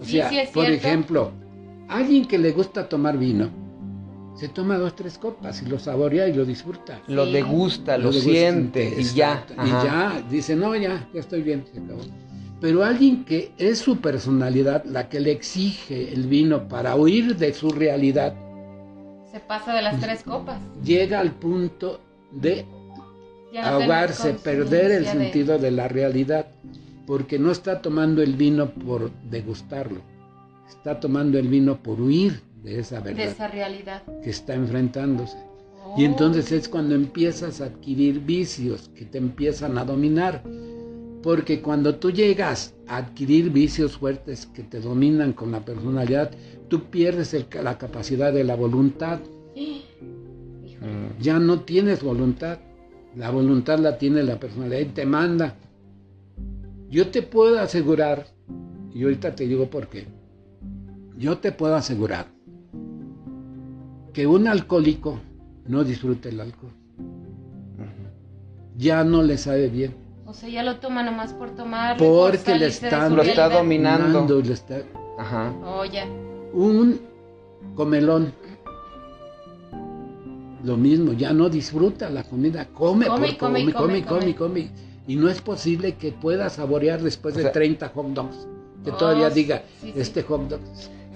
O 0.00 0.04
sea, 0.04 0.30
por 0.52 0.66
ejemplo, 0.66 1.32
alguien 1.88 2.26
que 2.26 2.38
le 2.38 2.52
gusta 2.52 2.88
tomar 2.88 3.18
vino, 3.18 3.50
se 4.36 4.48
toma 4.48 4.78
dos, 4.78 4.94
tres 4.94 5.18
copas 5.18 5.62
y 5.62 5.66
lo 5.66 5.78
saborea 5.78 6.28
y 6.28 6.34
lo 6.34 6.44
disfruta. 6.44 7.00
Lo 7.08 7.26
degusta, 7.26 7.98
lo, 7.98 8.12
siente 8.12 8.94
y 8.96 9.02
ya. 9.02 9.44
Y 9.64 9.68
ya, 9.68 10.24
dice, 10.30 10.54
no, 10.54 10.76
ya, 10.76 11.08
ya 11.12 11.20
estoy 11.20 11.42
bien, 11.42 11.64
se 11.72 11.80
acabó. 11.80 12.02
Pero 12.60 12.84
alguien 12.84 13.24
que 13.24 13.52
es 13.58 13.78
su 13.78 13.98
personalidad 13.98 14.84
la 14.84 15.08
que 15.08 15.20
le 15.20 15.32
exige 15.32 16.12
el 16.12 16.26
vino 16.26 16.68
para 16.68 16.94
huir 16.94 17.36
de 17.36 17.52
su 17.52 17.70
realidad. 17.70 18.34
Se 19.30 19.40
pasa 19.40 19.74
de 19.74 19.82
las 19.82 20.00
tres 20.00 20.22
copas. 20.22 20.60
Llega 20.84 21.20
al 21.20 21.32
punto 21.32 22.00
de 22.32 22.64
ahogarse, 23.62 24.34
perder 24.34 24.90
el 24.90 25.06
sentido 25.06 25.58
de 25.58 25.70
la 25.70 25.88
realidad 25.88 26.46
porque 27.08 27.38
no 27.38 27.50
está 27.50 27.80
tomando 27.80 28.22
el 28.22 28.34
vino 28.34 28.68
por 28.68 29.10
degustarlo, 29.30 30.02
está 30.68 31.00
tomando 31.00 31.38
el 31.38 31.48
vino 31.48 31.82
por 31.82 31.98
huir 31.98 32.42
de 32.62 32.80
esa 32.80 33.00
verdad. 33.00 33.16
De 33.16 33.30
esa 33.30 33.48
realidad. 33.48 34.02
Que 34.22 34.28
está 34.28 34.54
enfrentándose. 34.54 35.38
Y 35.96 36.04
entonces 36.04 36.52
es 36.52 36.68
cuando 36.68 36.94
empiezas 36.94 37.62
a 37.62 37.64
adquirir 37.64 38.20
vicios 38.20 38.90
que 38.94 39.06
te 39.06 39.16
empiezan 39.16 39.78
a 39.78 39.86
dominar. 39.86 40.42
Porque 41.22 41.62
cuando 41.62 41.94
tú 41.94 42.10
llegas 42.10 42.74
a 42.86 42.98
adquirir 42.98 43.48
vicios 43.48 43.96
fuertes 43.96 44.44
que 44.44 44.62
te 44.62 44.78
dominan 44.78 45.32
con 45.32 45.50
la 45.50 45.60
personalidad, 45.60 46.30
tú 46.68 46.84
pierdes 46.84 47.34
la 47.62 47.78
capacidad 47.78 48.32
de 48.32 48.44
la 48.44 48.54
voluntad. 48.54 49.20
Ya 51.20 51.38
no 51.38 51.60
tienes 51.60 52.02
voluntad. 52.02 52.58
La 53.16 53.30
voluntad 53.30 53.78
la 53.78 53.98
tiene 53.98 54.22
la 54.22 54.38
personalidad 54.38 54.80
y 54.80 54.84
te 54.86 55.06
manda. 55.06 55.56
Yo 56.88 57.08
te 57.08 57.22
puedo 57.22 57.58
asegurar, 57.58 58.26
y 58.94 59.02
ahorita 59.02 59.34
te 59.34 59.46
digo 59.46 59.68
por 59.68 59.88
qué, 59.88 60.06
yo 61.16 61.38
te 61.38 61.52
puedo 61.52 61.74
asegurar 61.74 62.26
que 64.12 64.26
un 64.26 64.46
alcohólico 64.46 65.20
no 65.66 65.84
disfruta 65.84 66.28
el 66.28 66.40
alcohol. 66.40 66.72
Ya 68.76 69.02
no 69.02 69.22
le 69.22 69.36
sabe 69.36 69.68
bien. 69.68 69.94
O 70.24 70.32
sea, 70.32 70.48
ya 70.48 70.62
lo 70.62 70.76
toma 70.76 71.02
nomás 71.02 71.32
por 71.32 71.50
tomar. 71.56 71.96
Porque 71.96 72.54
le 72.54 72.66
está, 72.66 73.08
lo 73.08 73.22
está 73.22 73.48
dominando. 73.48 74.40
Le 74.40 74.52
está... 74.52 74.82
Ajá. 75.18 75.52
Oh, 75.64 75.84
ya. 75.84 76.06
Un 76.52 77.00
comelón. 77.74 78.32
Lo 80.64 80.76
mismo, 80.76 81.12
ya 81.12 81.32
no 81.32 81.48
disfruta 81.48 82.10
la 82.10 82.24
comida, 82.24 82.66
come, 82.74 83.06
come, 83.06 83.28
por, 83.28 83.36
come, 83.38 83.72
come, 83.72 83.72
come, 83.72 84.04
come, 84.04 84.34
come, 84.34 84.70
y 85.06 85.16
no 85.16 85.30
es 85.30 85.40
posible 85.40 85.94
que 85.94 86.10
pueda 86.12 86.50
saborear 86.50 87.00
después 87.00 87.34
de 87.36 87.44
30 87.44 87.88
hot 87.88 88.06
dogs. 88.08 88.48
Que 88.84 88.90
todavía 88.92 89.28
oh, 89.28 89.30
diga, 89.30 89.62
este 89.94 90.22
hot 90.22 90.48
dog. 90.48 90.60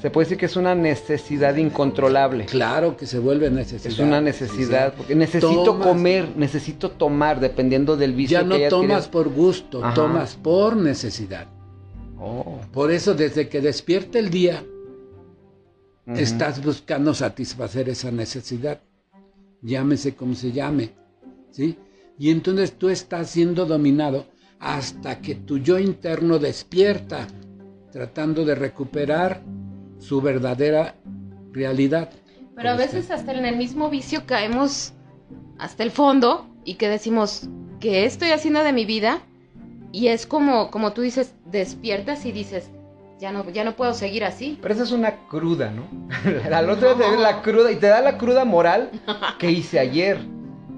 Se 0.03 0.11
puede 0.11 0.25
decir 0.25 0.39
que 0.39 0.47
es 0.47 0.57
una 0.57 0.75
necesidad 0.75 1.55
incontrolable. 1.55 2.47
Claro 2.47 2.97
que 2.97 3.07
se 3.07 3.21
vuelve 3.21 3.51
necesidad. 3.51 3.93
Es 3.93 4.01
una 4.01 4.21
necesidad, 4.21 4.95
porque 4.95 5.15
necesito 5.15 5.79
comer, 5.79 6.31
necesito 6.37 6.91
tomar, 6.91 7.39
dependiendo 7.39 7.97
del 7.97 8.13
vicio. 8.13 8.41
Ya 8.41 8.45
no 8.45 8.59
tomas 8.69 9.07
por 9.07 9.29
gusto, 9.29 9.81
tomas 9.95 10.35
por 10.35 10.77
necesidad. 10.77 11.47
Oh. 12.19 12.59
Por 12.73 12.91
eso, 12.91 13.15
desde 13.15 13.49
que 13.49 13.61
despierte 13.61 14.19
el 14.19 14.31
día, 14.31 14.65
estás 16.17 16.63
buscando 16.63 17.15
satisfacer 17.15 17.89
esa 17.89 18.11
necesidad. 18.11 18.81
Llámese 19.63 20.15
como 20.15 20.35
se 20.35 20.53
llame. 20.53 20.91
¿Sí? 21.51 21.79
Y 22.19 22.31
entonces 22.31 22.73
tú 22.73 22.89
estás 22.89 23.31
siendo 23.31 23.67
dominado 23.67 24.27
hasta 24.59 25.21
que 25.21 25.35
tu 25.35 25.59
yo 25.59 25.79
interno 25.79 26.39
despierta, 26.39 27.27
tratando 27.91 28.45
de 28.45 28.55
recuperar 28.55 29.43
su 29.99 30.21
verdadera 30.21 30.97
realidad. 31.53 32.11
Pero 32.55 32.71
a 32.71 32.77
veces 32.77 33.11
hasta 33.11 33.33
en 33.33 33.45
el 33.45 33.57
mismo 33.57 33.91
vicio 33.91 34.25
caemos 34.27 34.93
hasta 35.59 35.83
el 35.83 35.91
fondo 35.91 36.49
y 36.65 36.75
que 36.75 36.89
decimos, 36.89 37.49
¿qué 37.81 38.05
estoy 38.05 38.31
haciendo 38.31 38.63
de 38.63 38.73
mi 38.73 38.85
vida? 38.85 39.21
Y 39.91 40.09
es 40.09 40.27
como, 40.27 40.71
como 40.71 40.93
tú 40.93 41.03
dices, 41.03 41.35
despiertas 41.47 42.25
y 42.25 42.33
dices, 42.33 42.71
ya 43.23 43.31
no, 43.31 43.49
ya 43.51 43.63
no 43.63 43.77
puedo 43.77 43.95
seguir 43.95 44.25
así. 44.25 44.59
Pero 44.61 44.75
esa 44.75 44.83
es 44.83 44.91
una 44.91 45.29
cruda, 45.29 45.71
¿no? 45.71 45.85
Al 46.55 46.69
otro 46.69 46.97
día 46.97 47.09
te 47.09 47.17
la 47.17 47.41
cruda 47.41 47.71
y 47.71 47.77
te 47.77 47.87
da 47.87 48.01
la 48.01 48.19
cruda 48.19 48.45
moral 48.45 48.91
que 49.39 49.51
hice 49.51 49.79
ayer 49.79 50.19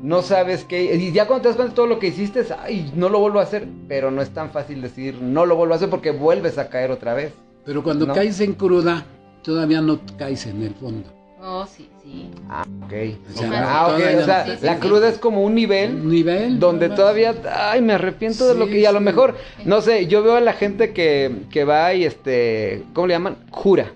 no 0.03 0.21
sabes 0.21 0.65
qué, 0.65 0.95
y 0.97 1.13
ya 1.13 1.27
cuando 1.27 1.45
te 1.45 1.49
das 1.49 1.57
cuenta 1.57 1.71
de 1.71 1.77
todo 1.77 1.87
lo 1.87 1.99
que 1.99 2.09
hiciste, 2.09 2.45
ay, 2.63 2.93
no 2.95 3.09
lo 3.09 3.21
vuelvo 3.21 3.41
a 3.41 3.45
hacer, 3.45 3.67
pero 3.89 4.11
no 4.11 4.21
es 4.21 4.29
tan 4.29 4.51
fácil 4.51 4.83
decir, 4.83 5.15
no 5.23 5.47
lo 5.47 5.57
vuelvo 5.57 5.73
a 5.73 5.77
hacer 5.79 5.89
porque 5.89 6.11
vuelves 6.11 6.59
a 6.59 6.69
caer 6.69 6.91
otra 6.91 7.15
vez. 7.15 7.33
Pero 7.65 7.83
cuando 7.83 8.13
caes 8.13 8.39
en 8.41 8.53
cruda, 8.53 9.07
todavía 9.43 9.81
no 9.81 9.99
caes 10.19 10.45
en 10.45 10.63
el 10.63 10.75
fondo. 10.75 11.09
Oh, 11.47 11.67
sí, 11.67 11.91
sí. 12.03 12.31
Ah, 12.49 12.65
ok. 12.87 12.93
O 13.35 13.39
sea, 13.39 13.51
ah, 13.67 13.87
o 13.89 13.99
sea 13.99 14.59
la 14.63 14.79
cruda 14.79 15.11
es 15.11 15.19
como 15.19 15.43
un 15.43 15.55
nivel. 15.55 15.95
Un 15.95 16.09
nivel. 16.09 16.59
Donde 16.59 16.89
todavía, 16.89 17.35
ay, 17.53 17.83
me 17.83 17.93
arrepiento 17.93 18.49
de 18.49 18.55
lo 18.55 18.67
que... 18.67 18.81
Y 18.81 18.87
a 18.87 18.93
lo 18.93 19.01
mejor, 19.01 19.37
no 19.67 19.83
sé, 19.83 20.07
yo 20.07 20.23
veo 20.23 20.37
a 20.37 20.41
la 20.41 20.55
gente 20.55 20.95
que, 20.95 21.43
que 21.51 21.65
va 21.65 21.93
y 21.93 22.05
este, 22.05 22.85
¿cómo 22.95 23.09
le 23.09 23.15
llaman? 23.15 23.37
Jura. 23.51 23.93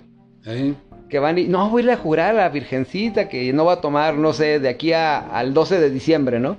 ¿Eh? 0.47 0.75
que 1.09 1.19
van 1.19 1.39
y 1.39 1.45
no 1.45 1.71
voy 1.71 1.81
a 1.81 1.85
ir 1.87 1.91
a 1.93 1.97
jurar 1.97 2.31
a 2.31 2.33
la 2.35 2.49
Virgencita 2.51 3.31
que 3.31 3.51
no 3.55 3.65
va 3.65 3.75
a 3.75 3.81
tomar, 3.81 4.17
no 4.17 4.35
sé, 4.35 4.61
de 4.61 4.69
aquí 4.69 4.93
al 4.93 5.55
12 5.55 5.81
de 5.81 5.89
diciembre, 5.89 6.39
¿no? 6.39 6.59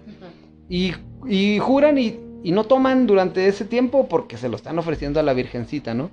y, 0.68 0.94
y, 1.28 1.60
juran 1.60 2.00
y, 2.00 2.20
y, 2.44 2.52
no 2.52 2.64
toman 2.64 3.06
durante 3.06 3.48
ese 3.48 3.66
tiempo 3.66 4.08
porque 4.08 4.38
se 4.38 4.50
lo 4.50 4.56
están 4.56 4.80
ofreciendo 4.80 5.20
a 5.20 5.24
la 5.24 5.34
Virgencita, 5.34 5.94
¿no? 5.94 6.10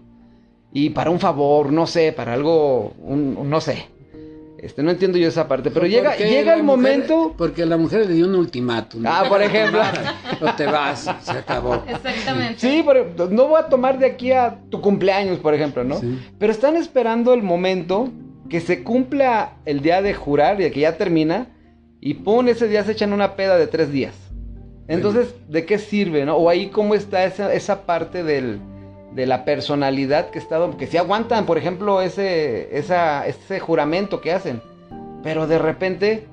Y 0.71 0.91
para 0.91 1.11
un 1.11 1.19
favor, 1.19 1.73
no 1.73 1.87
sé, 1.87 2.13
para 2.13 2.35
algo, 2.35 2.93
un, 3.03 3.49
no 3.49 3.61
sé. 3.63 3.87
Este, 4.67 4.83
no 4.83 4.91
entiendo 4.91 5.17
yo 5.17 5.29
esa 5.29 5.47
parte, 5.47 5.71
pero 5.71 5.87
llega, 5.87 6.17
llega 6.17 6.53
el 6.55 6.65
momento. 6.65 7.35
Porque 7.39 7.65
la 7.65 7.77
mujer 7.77 8.05
le 8.05 8.15
dio 8.15 8.27
un 8.27 8.35
ultimátum. 8.35 9.05
Ah, 9.07 9.25
por 9.29 9.41
ejemplo. 9.41 9.81
o 10.41 10.53
te 10.55 10.67
vas, 10.67 11.09
se 11.23 11.31
acabó. 11.31 11.85
Exactamente. 11.87 12.59
Sí, 12.59 12.83
pero 12.85 13.29
no 13.31 13.47
voy 13.47 13.61
a 13.61 13.69
tomar 13.69 13.97
de 13.97 14.07
aquí 14.07 14.33
a 14.33 14.59
tu 14.69 14.81
cumpleaños, 14.81 15.39
por 15.39 15.55
ejemplo, 15.55 15.85
¿no? 15.85 16.01
Pero 16.41 16.53
están 16.53 16.77
esperando 16.77 17.33
el 17.33 17.45
momento 17.45 18.11
que 18.51 18.61
se 18.61 18.83
cumpla 18.83 19.53
el 19.67 19.83
día 19.83 20.03
de 20.03 20.15
jurar, 20.15 20.61
y 20.61 20.69
que 20.73 20.81
ya 20.81 20.97
termina, 20.97 21.47
y 22.01 22.15
pum, 22.15 22.49
ese 22.49 22.67
día 22.67 22.83
se 22.83 22.93
echan 22.93 23.13
una 23.13 23.37
peda 23.37 23.57
de 23.57 23.69
tres 23.69 23.93
días. 23.93 24.15
Entonces, 24.89 25.33
¿de 25.49 25.65
qué 25.65 25.79
sirve, 25.79 26.25
no? 26.25 26.37
O 26.37 26.49
ahí 26.49 26.71
cómo 26.71 26.97
está 26.97 27.25
esa, 27.25 27.55
esa 27.55 27.87
parte 27.87 28.25
del, 28.25 28.59
de 29.17 29.25
la 29.25 29.47
personalidad 29.47 30.29
que 30.29 30.39
está, 30.39 30.61
que 30.79 30.87
si 30.87 30.99
aguantan, 30.99 31.47
por 31.47 31.57
ejemplo, 31.57 32.03
ese, 32.03 32.77
esa, 32.77 33.27
ese 33.27 33.59
juramento 33.59 34.21
que 34.21 34.31
hacen, 34.31 34.61
pero 35.23 35.47
de 35.47 35.59
repente 35.59 36.27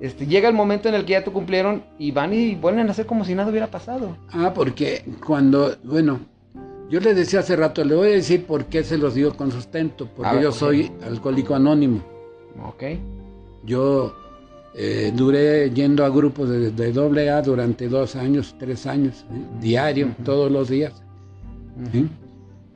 este, 0.00 0.26
llega 0.26 0.48
el 0.48 0.54
momento 0.54 0.88
en 0.88 0.94
el 0.94 1.04
que 1.04 1.12
ya 1.12 1.24
te 1.24 1.32
cumplieron 1.32 1.82
y 1.98 2.12
van 2.12 2.32
y 2.32 2.54
vuelven 2.54 2.86
a 2.86 2.92
hacer 2.92 3.06
como 3.06 3.24
si 3.24 3.34
nada 3.34 3.50
hubiera 3.50 3.66
pasado. 3.66 4.16
Ah, 4.30 4.52
porque 4.54 5.04
cuando, 5.26 5.76
bueno, 5.82 6.20
yo 6.88 7.00
le 7.00 7.14
decía 7.14 7.40
hace 7.40 7.56
rato, 7.56 7.82
le 7.82 7.96
voy 7.96 8.08
a 8.10 8.12
decir 8.12 8.46
por 8.46 8.66
qué 8.66 8.84
se 8.84 8.96
los 8.96 9.14
digo 9.14 9.34
con 9.34 9.50
sustento, 9.50 10.08
porque 10.14 10.34
ver, 10.34 10.44
yo 10.44 10.52
soy 10.52 10.92
alcohólico 11.04 11.56
anónimo. 11.56 12.00
Ok. 12.64 12.84
Yo 13.64 14.14
eh, 14.76 15.12
duré 15.16 15.68
yendo 15.70 16.04
a 16.04 16.10
grupos 16.10 16.48
de, 16.48 16.92
doble 16.92 17.28
A 17.28 17.42
durante 17.42 17.88
dos 17.88 18.14
años, 18.14 18.54
tres 18.56 18.86
años, 18.86 19.26
¿eh? 19.32 19.42
diario, 19.60 20.14
todos 20.24 20.48
los 20.50 20.68
días. 20.68 20.92
¿sí? 21.92 22.08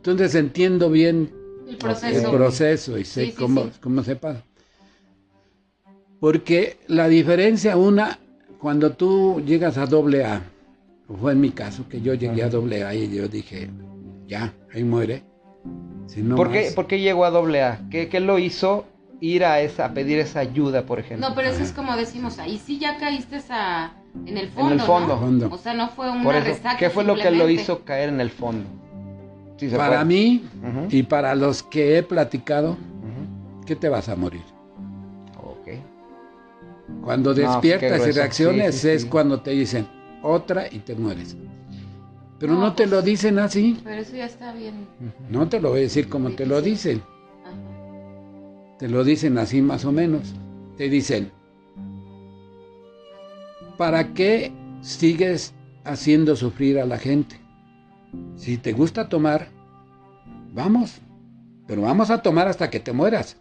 Entonces 0.07 0.35
entiendo 0.35 0.91
bien 0.91 1.33
El 1.67 1.71
el 1.71 1.77
proceso. 1.79 2.99
y 2.99 3.05
sé 3.07 3.25
Sí, 3.25 3.31
sí, 3.31 3.37
cómo, 3.39 3.65
sí. 3.65 3.71
cómo 3.81 4.03
se 4.03 4.17
pasa. 4.17 4.43
Porque 6.21 6.77
la 6.89 7.09
diferencia, 7.09 7.79
una, 7.79 8.19
cuando 8.59 8.93
tú 8.93 9.43
llegas 9.47 9.79
a 9.79 9.87
doble 9.87 10.27
A, 10.27 10.43
o 11.09 11.17
fue 11.17 11.33
en 11.33 11.41
mi 11.41 11.53
caso 11.53 11.89
que 11.89 12.03
yo 12.03 12.13
llegué 12.13 12.43
a 12.43 12.51
doble 12.51 12.85
A 12.85 12.95
y 12.95 13.15
yo 13.17 13.29
dije, 13.29 13.71
ya, 14.27 14.53
ahí 14.75 14.85
muere. 14.85 15.23
Si 16.07 16.21
no 16.21 16.37
¿Por, 16.37 16.53
qué, 16.53 16.71
por 16.75 16.87
qué 16.87 17.01
llegó 17.01 17.25
a 17.25 17.31
doble 17.31 17.63
A? 17.63 17.81
¿Qué, 17.91 18.11
qué 18.11 18.21
lo 18.21 18.39
hizo 18.39 18.85
ir 19.23 19.43
a, 19.47 19.63
esa, 19.63 19.87
a 19.87 19.95
pedir 19.95 20.19
esa 20.19 20.41
ayuda, 20.41 20.85
por 20.85 20.99
ejemplo? 20.99 21.31
No, 21.31 21.35
pero 21.35 21.49
eso 21.49 21.63
es 21.63 21.73
como 21.73 21.97
decimos, 21.97 22.39
ahí 22.39 22.61
sí 22.63 22.79
ya 22.79 22.99
caíste 22.99 23.41
a, 23.49 23.95
en 24.27 24.37
el 24.37 24.51
fondo. 24.51 24.75
En 24.75 24.81
el 24.81 24.87
fondo. 24.87 25.15
¿no? 25.15 25.21
Fondo. 25.21 25.49
O 25.51 25.57
sea, 25.57 25.73
no 25.73 25.89
fue 25.89 26.11
una 26.11 26.23
Por 26.25 26.35
eso, 26.35 26.45
resaca. 26.49 26.77
¿Qué 26.77 26.91
fue 26.91 27.05
lo 27.05 27.15
que 27.17 27.31
lo 27.31 27.49
hizo 27.49 27.87
caer 27.87 28.11
en 28.11 28.21
el 28.21 28.29
fondo? 28.29 28.84
Sí, 29.57 29.71
se 29.71 29.77
Para 29.77 30.03
puede. 30.03 30.05
mí 30.07 30.45
y 30.91 31.03
para 31.05 31.35
los 31.35 31.63
que 31.63 31.97
he 31.99 32.03
platicado, 32.03 32.73
ujú. 32.73 33.65
que 33.65 33.77
te 33.77 33.89
vas 33.89 34.09
a 34.09 34.17
morir. 34.17 34.43
Ok. 35.43 35.69
Cuando 37.03 37.31
No, 37.31 37.35
despiertas 37.37 38.07
y 38.07 38.11
reacciones 38.11 38.75
Sí, 38.75 38.81
sí, 38.83 38.89
es 38.89 39.03
sí. 39.03 39.09
cuando 39.09 39.41
te 39.41 39.53
dicen 39.53 39.87
otra 40.23 40.67
y 40.71 40.81
te 40.81 40.95
mueres. 40.95 41.37
Pero 42.39 42.55
no, 42.55 42.61
No, 42.61 42.73
te 42.75 42.83
pues- 42.85 42.91
lo 42.91 43.03
dicen 43.03 43.39
así. 43.39 43.81
Pero 43.85 44.01
eso 44.03 44.17
ya 44.17 44.27
está 44.27 44.53
bien. 44.53 44.87
No 45.31 45.49
te 45.49 45.61
lo 45.61 45.71
voy 45.71 45.79
a 45.79 45.83
decir 45.83 46.09
como 46.09 46.31
te 46.33 46.47
lo 46.47 46.61
dicen. 46.61 47.01
Ajá. 47.45 47.55
Te 48.79 48.89
lo 48.89 49.05
dicen 49.05 49.39
así 49.39 49.63
más 49.63 49.85
o 49.85 49.93
menos. 49.93 50.35
Te 50.77 50.89
dicen, 50.89 51.31
¿para 53.79 54.13
qué 54.15 54.53
sigues 54.83 55.55
haciendo 55.85 56.37
sufrir 56.37 56.79
a 56.81 56.87
la 56.87 56.99
gente? 56.99 57.37
Si 58.37 58.59
te 58.59 58.73
gusta 58.73 59.09
tomar, 59.09 59.49
vamos. 60.53 60.99
Pero 61.67 61.83
vamos 61.83 62.11
a 62.11 62.21
tomar 62.23 62.49
hasta 62.49 62.69
que 62.71 62.81
te 62.81 62.93
mueras. 62.93 63.37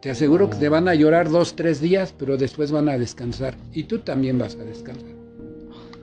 Te 0.00 0.10
aseguro 0.10 0.48
que 0.50 0.56
te 0.56 0.68
van 0.68 0.88
a 0.88 0.94
llorar 0.94 1.30
dos, 1.30 1.56
tres 1.56 1.80
días, 1.80 2.14
pero 2.16 2.36
después 2.36 2.70
van 2.70 2.88
a 2.88 2.96
descansar. 2.98 3.56
Y 3.72 3.84
tú 3.84 3.98
también 4.00 4.38
vas 4.38 4.54
a 4.54 4.64
descansar. 4.64 5.10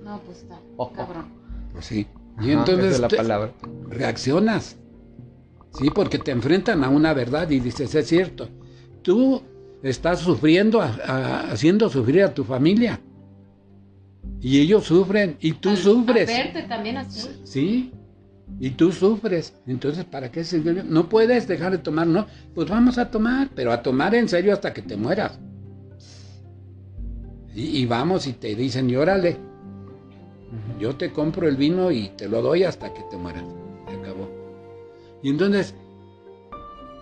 No, 0.04 0.20
pues 0.26 0.40
está. 0.40 0.60
Ojo. 0.78 0.94
Cabrón. 0.94 1.26
Pues 1.72 1.86
sí. 1.86 2.08
Ajá, 2.36 2.48
Y 2.48 2.52
entonces 2.52 2.96
es 2.96 3.00
la 3.00 3.08
palabra. 3.08 3.52
reaccionas. 3.88 4.76
Sí, 5.78 5.90
porque 5.94 6.20
te 6.20 6.32
enfrentan 6.32 6.84
a 6.84 6.90
una 6.90 7.14
verdad 7.14 7.50
y 7.50 7.60
dices, 7.60 7.96
es 7.96 8.08
cierto, 8.08 8.50
tú 9.04 9.42
estás 9.82 10.20
sufriendo, 10.20 10.82
a- 10.82 10.98
a- 11.06 11.52
haciendo 11.52 11.90
sufrir 11.90 12.24
a 12.24 12.34
tu 12.34 12.44
familia. 12.44 13.00
Y 14.44 14.60
ellos 14.60 14.84
sufren 14.84 15.38
y 15.40 15.54
tú 15.54 15.70
Al- 15.70 15.78
sufres. 15.78 16.28
verte 16.28 16.64
también 16.64 16.98
así. 16.98 17.30
Sí, 17.46 17.92
y 18.60 18.72
tú 18.72 18.92
sufres. 18.92 19.54
Entonces, 19.66 20.04
¿para 20.04 20.30
qué 20.32 20.44
sirve? 20.44 20.84
No 20.84 21.08
puedes 21.08 21.48
dejar 21.48 21.72
de 21.72 21.78
tomar, 21.78 22.06
¿no? 22.08 22.28
Pues 22.54 22.68
vamos 22.70 22.98
a 22.98 23.10
tomar, 23.10 23.50
pero 23.56 23.72
a 23.72 23.82
tomar 23.82 24.14
en 24.16 24.28
serio 24.28 24.52
hasta 24.54 24.74
que 24.74 24.82
te 24.82 24.98
mueras. 24.98 25.40
Y, 27.56 27.78
y 27.82 27.86
vamos 27.86 28.28
y 28.28 28.34
te 28.34 28.54
dicen, 28.56 28.90
y 28.90 28.96
órale, 28.98 29.38
yo 30.80 30.96
te 30.96 31.12
compro 31.12 31.48
el 31.48 31.56
vino 31.56 31.92
y 31.92 32.10
te 32.10 32.28
lo 32.28 32.42
doy 32.42 32.64
hasta 32.64 32.94
que 32.94 33.02
te 33.10 33.16
mueras. 33.18 33.46
Se 33.88 33.96
acabó. 33.96 34.30
Y 35.22 35.30
entonces, 35.30 35.74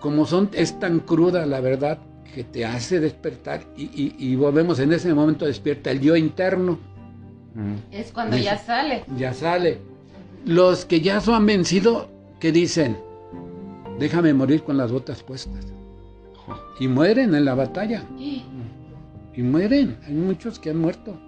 como 0.00 0.26
son, 0.26 0.48
es 0.52 0.78
tan 0.78 1.00
cruda 1.00 1.44
la 1.46 1.60
verdad 1.60 1.98
que 2.34 2.44
te 2.44 2.64
hace 2.64 3.00
despertar 3.00 3.62
y, 3.76 3.82
y- 3.84 4.14
y 4.18 4.36
volvemos 4.36 4.78
en 4.78 4.92
ese 4.92 5.12
momento 5.12 5.44
despierta 5.44 5.90
el 5.90 6.00
yo 6.00 6.16
interno, 6.16 6.78
Es 7.90 8.12
cuando 8.12 8.36
Dice- 8.36 8.46
ya 8.46 8.58
sale. 8.58 9.04
ya 9.16 9.32
sale. 9.34 9.78
Los 10.44 10.84
que 10.84 11.00
ya 11.00 11.20
son 11.20 11.46
vencido, 11.46 12.08
que 12.40 12.50
dicen, 12.52 12.96
déjame 13.98 14.34
morir 14.34 14.62
con 14.62 14.76
las 14.76 14.90
botas 14.90 15.22
puestas. 15.22 15.64
Y 16.80 16.88
mueren 16.88 17.34
en 17.34 17.44
la 17.44 17.54
batalla. 17.54 18.02
Y 19.34 19.40
mueren. 19.42 19.96
Hay 20.06 20.12
muchos 20.12 20.58
que 20.58 20.68
han 20.70 20.78
muerto. 20.78 21.18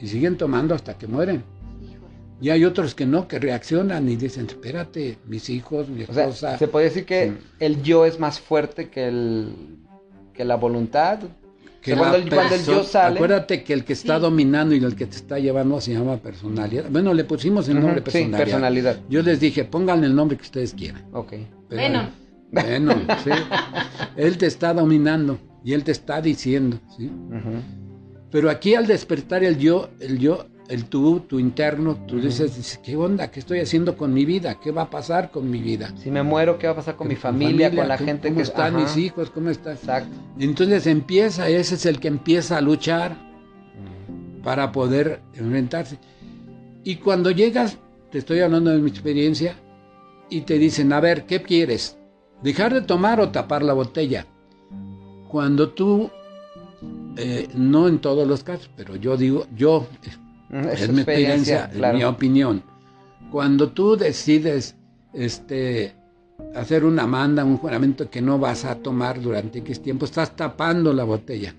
Y 0.00 0.08
siguen 0.08 0.36
tomando 0.36 0.74
hasta 0.74 0.98
que 0.98 1.06
mueren. 1.06 1.44
Y 2.40 2.50
hay 2.50 2.64
otros 2.64 2.94
que 2.94 3.06
no, 3.06 3.28
que 3.28 3.38
reaccionan 3.38 4.08
y 4.08 4.16
dicen, 4.16 4.46
espérate, 4.46 5.16
mis 5.26 5.48
hijos, 5.50 5.88
mi 5.88 6.02
O 6.02 6.06
sea, 6.12 6.24
esposa. 6.24 6.58
se 6.58 6.66
puede 6.68 6.86
decir 6.86 7.04
que 7.04 7.28
Sí. 7.28 7.46
el 7.60 7.82
yo 7.84 8.04
es 8.04 8.18
más 8.18 8.40
fuerte 8.40 8.88
que 8.90 9.06
el 9.08 9.52
que 10.34 10.44
la 10.44 10.56
voluntad. 10.56 11.20
Que 11.80 11.94
cuando 11.96 12.16
el- 12.16 12.28
cuando 12.28 12.54
el 12.54 12.64
yo 12.64 12.82
sale- 12.84 13.16
Acuérdate 13.16 13.62
que 13.64 13.72
el 13.72 13.84
que 13.84 13.92
está 13.92 14.16
Sí. 14.16 14.22
dominando 14.22 14.74
y 14.74 14.78
el 14.84 14.94
que 14.96 15.06
te 15.06 15.16
está 15.16 15.38
llevando 15.38 15.80
se 15.80 15.92
llama 15.92 16.16
personalidad. 16.16 16.84
Bueno, 16.90 17.14
le 17.14 17.24
pusimos 17.24 17.68
el 17.68 17.76
nombre 17.76 17.96
sí, 17.96 18.00
personalidad. 18.02 18.38
personalidad. 18.38 19.00
Yo 19.08 19.22
les 19.22 19.40
dije, 19.40 19.64
pónganle 19.64 20.06
el 20.06 20.14
nombre 20.14 20.36
que 20.36 20.42
ustedes 20.42 20.74
quieran. 20.74 21.04
Ok. 21.12 21.34
Pero- 21.68 21.82
Venom. 21.82 22.06
Venom, 22.50 22.98
sí. 23.24 23.30
Él 24.16 24.38
te 24.38 24.46
está 24.46 24.72
dominando 24.74 25.38
y 25.64 25.72
él 25.74 25.84
te 25.84 25.92
está 25.92 26.20
diciendo, 26.20 26.78
¿sí? 26.96 27.10
Pero 28.30 28.50
aquí 28.50 28.74
al 28.74 28.86
despertar 28.86 29.44
el 29.44 29.58
yo, 29.58 29.88
el 30.00 30.18
yo, 30.18 30.46
el 30.68 30.84
tú, 30.84 31.20
tu 31.20 31.38
interno, 31.38 31.96
tú 32.06 32.20
dices, 32.20 32.54
dices, 32.56 32.78
¿qué 32.84 32.94
onda? 32.96 33.30
¿Qué 33.30 33.40
estoy 33.40 33.60
haciendo 33.60 33.96
con 33.96 34.12
mi 34.12 34.24
vida? 34.26 34.60
¿Qué 34.60 34.70
va 34.70 34.82
a 34.82 34.90
pasar 34.90 35.30
con 35.30 35.50
mi 35.50 35.60
vida? 35.62 35.92
Si 36.02 36.10
me 36.10 36.22
muero, 36.22 36.58
¿qué 36.58 36.66
va 36.66 36.74
a 36.74 36.76
pasar 36.76 36.96
con 36.96 37.08
mi 37.08 37.14
tu 37.14 37.20
familia, 37.22 37.70
con 37.74 37.88
la 37.88 37.96
¿Cómo- 37.96 38.06
gente 38.06 38.28
¿Cómo 38.28 38.36
que 38.36 38.42
están 38.42 38.74
Ajá. 38.76 38.84
mis 38.84 38.96
hijos? 38.98 39.30
¿Cómo 39.30 39.48
están? 39.50 39.74
Exacto. 39.74 40.14
Entonces 40.38 40.86
empieza, 40.86 41.48
ese 41.48 41.74
es 41.76 41.86
el 41.86 41.98
que 42.00 42.08
empieza 42.08 42.58
a 42.58 42.60
luchar 42.60 43.16
para 44.44 44.70
poder 44.72 45.20
enfrentarse. 45.34 45.98
Y 46.84 46.96
cuando 46.96 47.30
llegas, 47.30 47.78
te 48.10 48.18
estoy 48.18 48.40
hablando 48.40 48.70
de 48.70 48.78
mi 48.78 48.90
experiencia, 48.90 49.54
y 50.30 50.42
te 50.42 50.58
dicen, 50.58 50.92
a 50.92 51.00
ver, 51.00 51.24
¿qué 51.24 51.40
quieres? 51.42 51.96
¿Dejar 52.42 52.74
de 52.74 52.82
tomar 52.82 53.20
o 53.20 53.30
tapar 53.30 53.62
la 53.62 53.72
botella? 53.72 54.26
Cuando 55.30 55.70
tú, 55.70 56.10
eh, 57.16 57.48
no 57.54 57.88
en 57.88 57.98
todos 57.98 58.28
los 58.28 58.44
casos, 58.44 58.70
pero 58.76 58.96
yo 58.96 59.16
digo, 59.16 59.46
yo, 59.56 59.86
Es 60.50 60.88
mi 60.90 61.00
experiencia, 61.00 61.68
claro. 61.70 61.98
mi 61.98 62.04
opinión. 62.04 62.62
Cuando 63.30 63.68
tú 63.70 63.96
decides 63.96 64.76
este, 65.12 65.94
hacer 66.54 66.84
una 66.84 67.06
manda, 67.06 67.44
un 67.44 67.58
juramento 67.58 68.08
que 68.08 68.22
no 68.22 68.38
vas 68.38 68.64
a 68.64 68.76
tomar 68.76 69.20
durante 69.20 69.58
X 69.58 69.82
tiempo, 69.82 70.04
estás 70.06 70.34
tapando 70.34 70.92
la 70.92 71.04
botella. 71.04 71.54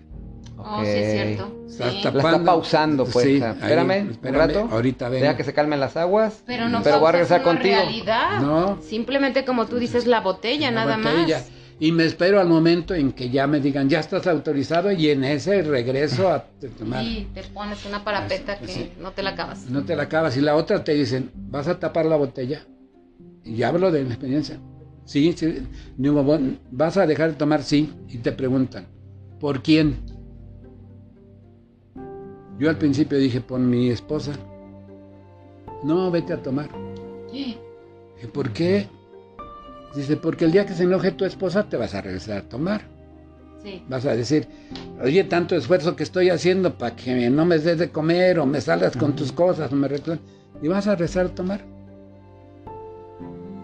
Oh, 0.57 0.81
sí, 0.83 0.89
es 0.89 1.11
cierto. 1.13 1.55
Estás 1.67 1.91
Sí. 1.93 2.01
La 2.03 2.11
tapando- 2.11 2.29
está 2.37 2.43
pausando, 2.45 3.05
pues. 3.05 3.25
Sí, 3.25 3.41
ahí, 3.41 3.51
espérame, 3.61 4.09
espérame, 4.11 4.33
un 4.33 4.39
rato. 4.39 4.67
ahorita 4.71 5.07
vengo. 5.09 5.21
Deja 5.23 5.37
que 5.37 5.43
se 5.45 5.53
calmen 5.53 5.79
las 5.79 5.95
aguas. 5.95 6.43
Pero 6.45 6.67
no 6.67 6.81
pero 6.83 6.99
voy 6.99 7.09
a 7.09 7.11
regresar 7.13 7.41
una 7.41 7.51
contigo. 7.51 7.75
realidad. 7.75 8.41
No. 8.41 8.77
Simplemente 8.81 9.45
como 9.45 9.67
tú 9.67 9.77
dices, 9.77 10.05
la 10.05 10.19
botella, 10.19 10.71
La 10.71 10.85
nada 10.85 10.97
botella. 10.97 11.37
más. 11.37 11.49
Y 11.81 11.93
me 11.93 12.03
espero 12.05 12.41
al 12.41 12.47
momento 12.49 12.93
en 12.93 13.13
que 13.13 13.29
ya 13.29 13.47
me 13.47 13.61
digan, 13.61 13.87
ya 13.87 14.01
estás 14.01 14.27
autorizado 14.27 14.91
y 14.91 15.09
en 15.09 15.23
ese 15.23 15.61
regreso 15.61 16.27
a 16.29 16.43
tomar. 16.77 17.03
Y 17.03 17.29
te 17.33 17.41
pones 17.43 17.85
una 17.85 18.03
parapeta 18.03 18.53
Así, 18.53 18.65
que 18.65 18.71
sí. 18.71 18.91
no 18.99 19.11
te 19.11 19.23
la 19.23 19.29
acabas. 19.29 19.69
No 19.69 19.85
te 19.85 19.95
la 19.95 20.03
acabas. 20.03 20.35
Y 20.35 20.41
la 20.41 20.55
otra 20.57 20.83
te 20.83 20.93
dicen, 20.93 21.31
¿vas 21.33 21.69
a 21.69 21.79
tapar 21.79 22.05
la 22.05 22.17
botella? 22.17 22.65
Y 23.45 23.63
hablo 23.63 23.91
de 23.91 24.03
mi 24.03 24.09
experiencia. 24.09 24.59
Sí, 25.05 25.33
sí. 25.35 25.59
Digo, 25.97 26.21
"Bueno, 26.21 26.57
¿vas 26.69 26.97
a 26.97 27.07
dejar 27.07 27.31
de 27.31 27.35
tomar? 27.37 27.63
Sí. 27.63 27.91
Y 28.09 28.17
te 28.17 28.33
preguntan, 28.33 28.85
¿por 29.39 29.63
quién? 29.63 29.95
Yo 32.59 32.69
al 32.69 32.77
principio 32.77 33.17
dije, 33.17 33.39
por 33.39 33.59
mi 33.61 33.89
esposa. 33.89 34.33
No, 35.81 36.11
vete 36.11 36.33
a 36.33 36.41
tomar. 36.43 36.69
Dije, 37.31 37.57
¿por 38.33 38.51
qué? 38.51 38.87
Dice, 39.95 40.17
porque 40.17 40.45
el 40.45 40.51
día 40.51 40.65
que 40.65 40.73
se 40.73 40.83
enoje 40.83 41.11
tu 41.11 41.25
esposa 41.25 41.63
te 41.63 41.77
vas 41.77 41.95
a 41.95 42.01
regresar 42.01 42.37
a 42.37 42.41
tomar. 42.43 42.81
Sí. 43.63 43.83
Vas 43.89 44.05
a 44.05 44.15
decir, 44.15 44.47
oye, 45.03 45.23
tanto 45.25 45.55
esfuerzo 45.55 45.95
que 45.95 46.03
estoy 46.03 46.29
haciendo 46.29 46.77
para 46.77 46.95
que 46.95 47.29
no 47.29 47.45
me 47.45 47.57
des 47.59 47.77
de 47.77 47.89
comer 47.89 48.39
o 48.39 48.45
me 48.45 48.61
salgas 48.61 48.95
con 48.95 49.15
tus 49.15 49.31
cosas 49.31 49.71
o 49.71 49.75
me 49.75 49.87
reclames. 49.87 50.23
Y 50.61 50.67
vas 50.67 50.87
a 50.87 50.91
regresar 50.91 51.27
a 51.27 51.29
tomar. 51.29 51.61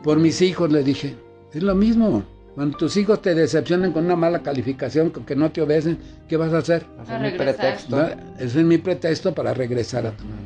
Por 0.03 0.19
mis 0.19 0.41
hijos 0.41 0.71
le 0.71 0.83
dije, 0.83 1.15
es 1.53 1.63
lo 1.63 1.75
mismo. 1.75 2.23
Cuando 2.55 2.77
tus 2.77 2.95
hijos 2.95 3.21
te 3.21 3.35
decepcionan 3.35 3.91
con 3.91 4.05
una 4.05 4.15
mala 4.15 4.41
calificación, 4.41 5.09
con 5.09 5.25
que 5.25 5.35
no 5.35 5.51
te 5.51 5.61
obedecen, 5.61 5.97
¿qué 6.27 6.37
vas 6.37 6.53
a 6.53 6.59
hacer? 6.59 6.85
A 7.07 7.15
es 7.15 7.21
mi 7.21 7.37
pretexto. 7.37 7.95
¿No? 7.95 8.07
Ese 8.39 8.59
es 8.59 8.65
mi 8.65 8.77
pretexto 8.77 9.33
para 9.33 9.53
regresar 9.53 10.05
a 10.05 10.11
tomar. 10.11 10.39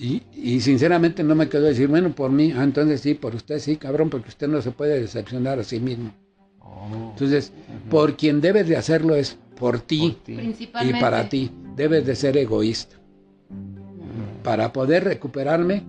Y, 0.00 0.22
y 0.34 0.60
sinceramente 0.62 1.22
no 1.22 1.34
me 1.34 1.50
quedo 1.50 1.64
decir, 1.64 1.86
bueno, 1.86 2.14
por 2.14 2.30
mí, 2.30 2.54
ah, 2.56 2.64
entonces 2.64 3.02
sí, 3.02 3.12
por 3.12 3.34
usted 3.34 3.58
sí, 3.58 3.76
cabrón, 3.76 4.08
porque 4.08 4.30
usted 4.30 4.48
no 4.48 4.62
se 4.62 4.70
puede 4.70 4.98
decepcionar 4.98 5.58
a 5.58 5.62
sí 5.62 5.78
mismo. 5.78 6.10
Oh. 6.58 7.10
Entonces, 7.10 7.52
por 7.90 8.16
quien 8.16 8.40
debes 8.40 8.66
de 8.66 8.78
hacerlo 8.78 9.14
es 9.14 9.36
por 9.58 9.78
ti, 9.80 10.16
Por 10.24 10.24
ti. 10.24 10.68
y 10.84 10.92
para 10.94 11.28
ti. 11.28 11.50
Debes 11.76 12.06
de 12.06 12.16
ser 12.16 12.38
egoísta. 12.38 12.96
Para 14.42 14.72
poder 14.72 15.04
recuperarme, 15.04 15.82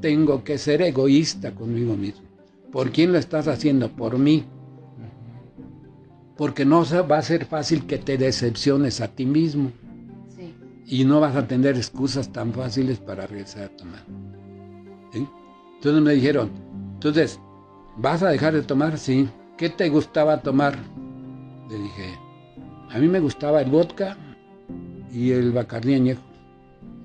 tengo 0.00 0.44
que 0.44 0.56
ser 0.56 0.80
egoísta 0.82 1.52
conmigo 1.52 1.96
mismo. 1.96 2.22
¿Por 2.70 2.92
quién 2.92 3.10
lo 3.10 3.18
estás 3.18 3.48
haciendo? 3.48 3.90
Por 3.90 4.18
mí. 4.18 4.44
Porque 6.36 6.64
no 6.64 6.84
va 7.10 7.18
a 7.18 7.22
ser 7.22 7.44
fácil 7.44 7.86
que 7.86 7.98
te 7.98 8.18
decepciones 8.18 9.00
a 9.00 9.08
ti 9.08 9.26
mismo. 9.26 9.72
Y 10.90 11.04
no 11.04 11.20
vas 11.20 11.36
a 11.36 11.46
tener 11.46 11.76
excusas 11.76 12.32
tan 12.32 12.52
fáciles 12.52 12.98
para 12.98 13.26
regresar 13.26 13.64
a 13.64 13.76
tomar. 13.76 14.04
¿Sí? 15.12 15.28
Entonces 15.74 16.02
me 16.02 16.14
dijeron, 16.14 16.50
entonces, 16.94 17.38
¿vas 17.98 18.22
a 18.22 18.30
dejar 18.30 18.54
de 18.54 18.62
tomar? 18.62 18.98
Sí. 18.98 19.28
¿Qué 19.58 19.68
te 19.68 19.88
gustaba 19.90 20.40
tomar? 20.40 20.78
Le 21.68 21.78
dije, 21.78 22.18
a 22.90 22.98
mí 22.98 23.06
me 23.06 23.20
gustaba 23.20 23.60
el 23.60 23.70
vodka 23.70 24.16
y 25.12 25.32
el 25.32 25.52
bacardí 25.52 25.94
añejo. 25.94 26.22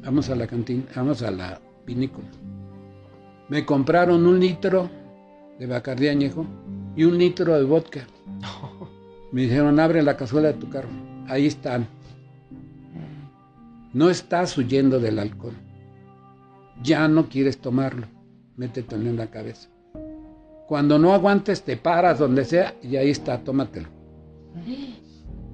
Vamos 0.03 0.29
a 0.29 0.35
la 0.35 0.47
cantina, 0.47 0.83
vamos 0.95 1.21
a 1.21 1.31
la 1.31 1.59
vinícola. 1.85 2.27
Me 3.49 3.65
compraron 3.65 4.25
un 4.25 4.39
litro 4.39 4.89
de 5.59 5.67
bacardí 5.67 6.07
añejo 6.07 6.45
y 6.95 7.03
un 7.03 7.17
litro 7.17 7.57
de 7.57 7.63
vodka. 7.63 8.07
Me 9.33 9.41
dijeron, 9.41 9.79
abre 9.79 10.03
la 10.03 10.15
cazuela 10.15 10.49
de 10.49 10.53
tu 10.53 10.69
carro. 10.69 10.89
Ahí 11.27 11.47
están. 11.47 11.87
No 13.93 14.09
estás 14.09 14.57
huyendo 14.57 14.99
del 14.99 15.19
alcohol. 15.19 15.53
Ya 16.81 17.07
no 17.07 17.29
quieres 17.29 17.59
tomarlo. 17.59 18.07
Métetelo 18.57 19.09
en 19.09 19.17
la 19.17 19.27
cabeza. 19.27 19.69
Cuando 20.67 20.97
no 20.97 21.13
aguantes, 21.13 21.61
te 21.61 21.77
paras 21.77 22.19
donde 22.19 22.45
sea 22.45 22.73
y 22.81 22.95
ahí 22.95 23.11
está, 23.11 23.43
tómatelo. 23.43 23.87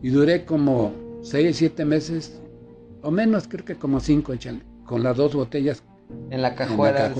Y 0.01 0.09
duré 0.09 0.45
como 0.45 0.93
seis, 1.21 1.57
siete 1.57 1.83
meses, 1.83 2.41
o 3.01 3.11
menos, 3.11 3.47
creo 3.47 3.65
que 3.65 3.75
como 3.75 3.99
cinco, 3.99 4.33
échale, 4.33 4.61
con 4.85 5.03
las 5.03 5.17
dos 5.17 5.35
botellas. 5.35 5.83
En 6.29 6.41
la 6.41 6.55
cajuela. 6.55 7.13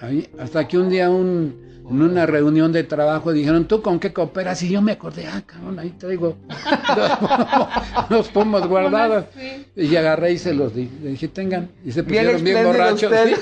Ahí, 0.00 0.28
hasta 0.38 0.66
que 0.66 0.78
un 0.78 0.88
día 0.88 1.10
un, 1.10 1.73
en 1.88 2.00
una 2.02 2.24
reunión 2.26 2.72
de 2.72 2.82
trabajo 2.84 3.32
dijeron, 3.32 3.66
¿tú 3.66 3.82
con 3.82 3.98
qué 4.00 4.12
cooperas? 4.12 4.62
Y 4.62 4.70
yo 4.70 4.80
me 4.80 4.92
acordé, 4.92 5.26
ah, 5.26 5.42
cabrón, 5.44 5.78
ahí 5.78 5.90
traigo 5.98 6.36
los 8.08 8.28
pomos 8.28 8.66
guardados. 8.68 9.26
Sí. 9.36 9.66
Y 9.76 9.96
agarré 9.96 10.32
y 10.32 10.38
se 10.38 10.54
los 10.54 10.74
di. 10.74 10.88
Le 11.02 11.10
dije, 11.10 11.28
tengan. 11.28 11.70
Y 11.84 11.92
se 11.92 12.02
Bien 12.02 12.24
pusieron 12.24 12.44
bien, 12.44 12.64
borrachos. 12.66 13.12
sí. 13.26 13.34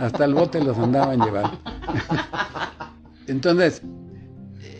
Hasta 0.00 0.24
el 0.24 0.34
bote 0.34 0.62
los 0.64 0.76
andaban 0.78 1.20
llevando. 1.20 1.58
Entonces, 3.26 3.82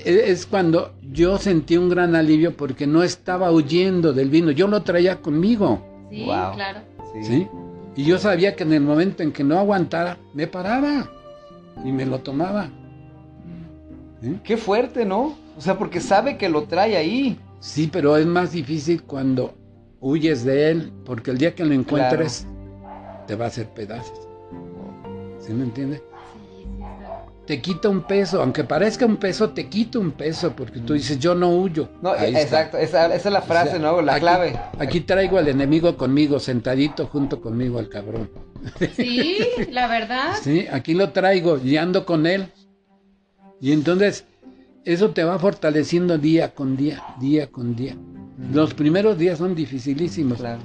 e- 0.05 0.25
es 0.31 0.47
cuando 0.47 0.95
yo 1.13 1.39
sentí 1.39 1.77
un 1.77 1.89
gran 1.89 2.15
alivio 2.17 2.57
porque 2.57 2.87
no 2.87 3.03
estaba 3.03 3.51
huyendo 3.53 4.13
del 4.13 4.29
vino. 4.31 4.51
Yo 4.51 4.67
lo 4.67 4.83
traía 4.83 5.21
conmigo. 5.21 5.87
Sí, 6.11 6.25
Wow. 6.25 6.55
claro. 6.55 6.81
¿sí? 7.23 7.47
Y 7.97 8.05
yo 8.05 8.19
sabía 8.19 8.57
que 8.57 8.63
en 8.65 8.73
el 8.73 8.81
momento 8.81 9.23
en 9.23 9.33
que 9.33 9.45
no 9.45 9.59
aguantara, 9.59 10.19
me 10.35 10.47
paraba 10.47 11.09
y 11.85 11.93
me 11.93 12.07
lo 12.07 12.21
tomaba. 12.21 12.69
¿Sí? 14.23 14.39
Qué 14.45 14.57
fuerte, 14.57 15.05
¿no? 15.05 15.35
O 15.57 15.61
sea, 15.61 15.79
porque 15.79 16.01
sabe 16.01 16.37
que 16.37 16.49
lo 16.49 16.65
trae 16.65 16.97
ahí. 16.97 17.39
Sí, 17.61 17.89
pero 17.93 18.17
es 18.17 18.27
más 18.27 18.53
difícil 18.53 19.03
cuando 19.03 19.55
huyes 20.01 20.45
de 20.45 20.71
él, 20.71 20.93
porque 21.05 21.31
el 21.31 21.39
día 21.39 21.55
que 21.55 21.65
lo 21.65 21.75
encuentres 21.75 22.47
te 23.27 23.35
va 23.35 23.47
a 23.47 23.49
hacer 23.49 23.69
pedazos. 23.69 24.19
¿Sí 25.39 25.53
me 25.53 25.65
entiendes? 25.65 26.03
Sí, 26.35 26.63
sí. 26.63 26.67
Te 27.47 27.61
quita 27.61 27.89
un 27.89 28.03
peso, 28.03 28.41
aunque 28.43 28.63
parezca 28.65 29.05
un 29.07 29.17
peso, 29.17 29.51
te 29.51 29.69
quita 29.69 29.99
un 29.99 30.13
peso, 30.13 30.53
porque 30.55 30.81
tú 30.81 30.93
dices, 30.95 31.19
yo 31.19 31.35
no 31.35 31.51
huyo. 31.51 31.89
No, 32.01 32.13
Ahí 32.13 32.35
exacto, 32.37 32.77
esa, 32.79 33.07
esa 33.15 33.29
es 33.29 33.33
la 33.33 33.43
frase, 33.43 33.69
O 33.71 33.73
sea, 33.73 33.81
¿no? 33.81 34.01
La 34.03 34.13
aquí- 34.15 34.21
clave. 34.21 34.59
Aquí 34.79 35.01
traigo 35.01 35.37
al 35.39 35.49
enemigo 35.49 35.97
conmigo, 35.97 36.39
sentadito 36.39 37.07
junto 37.07 37.41
conmigo 37.41 37.79
al 37.79 37.89
cabrón. 37.89 38.31
Sí, 38.95 39.39
la 39.71 39.89
verdad. 39.89 40.35
Sí, 40.43 40.67
aquí 40.71 40.95
lo 40.95 41.11
traigo 41.11 41.59
y 41.59 41.77
ando 41.77 42.05
con 42.05 42.27
él. 42.27 42.47
Y 43.61 43.73
entonces 43.73 44.25
eso 44.85 45.11
te 45.11 45.25
va 45.25 45.39
fortaleciendo 45.39 46.19
día 46.19 46.55
con 46.55 46.77
día, 46.77 47.03
día 47.21 47.51
con 47.51 47.75
día. 47.77 47.97
Los 48.53 48.73
primeros 48.75 49.19
días 49.19 49.39
son 49.39 49.55
dificilísimos, 49.55 50.39
Claro. 50.39 50.63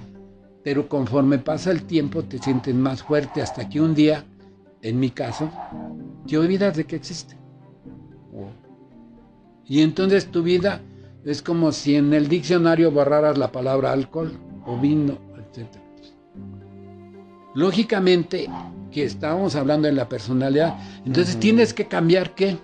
pero 0.64 0.88
conforme 0.88 1.38
pasa 1.40 1.72
el 1.72 1.84
tiempo 1.84 2.24
te 2.24 2.38
sientes 2.38 2.74
más 2.74 3.04
fuerte 3.04 3.42
hasta 3.42 3.68
que 3.68 3.82
un 3.82 3.94
día, 3.94 4.24
en 4.82 5.00
mi 5.00 5.10
caso, 5.10 5.50
te 6.28 6.38
olvidas 6.38 6.78
de 6.78 6.86
que 6.86 6.96
existe. 6.96 7.36
Y 9.68 9.82
entonces 9.82 10.28
tu 10.28 10.44
vida 10.44 10.80
es 11.26 11.42
como 11.42 11.72
si 11.72 11.96
en 11.96 12.14
el 12.14 12.28
diccionario 12.28 12.92
borraras 12.92 13.38
la 13.38 13.52
palabra 13.52 13.92
alcohol 13.92 14.32
o 14.66 14.78
vino, 14.78 15.18
etc. 15.38 15.68
Lógicamente 17.56 18.48
que 18.92 19.04
estábamos 19.06 19.56
hablando 19.56 19.88
de 19.88 19.94
la 19.94 20.08
personalidad, 20.08 20.76
entonces 21.06 21.38
tienes 21.38 21.74
que 21.74 21.88
cambiar 21.88 22.36
qué? 22.36 22.58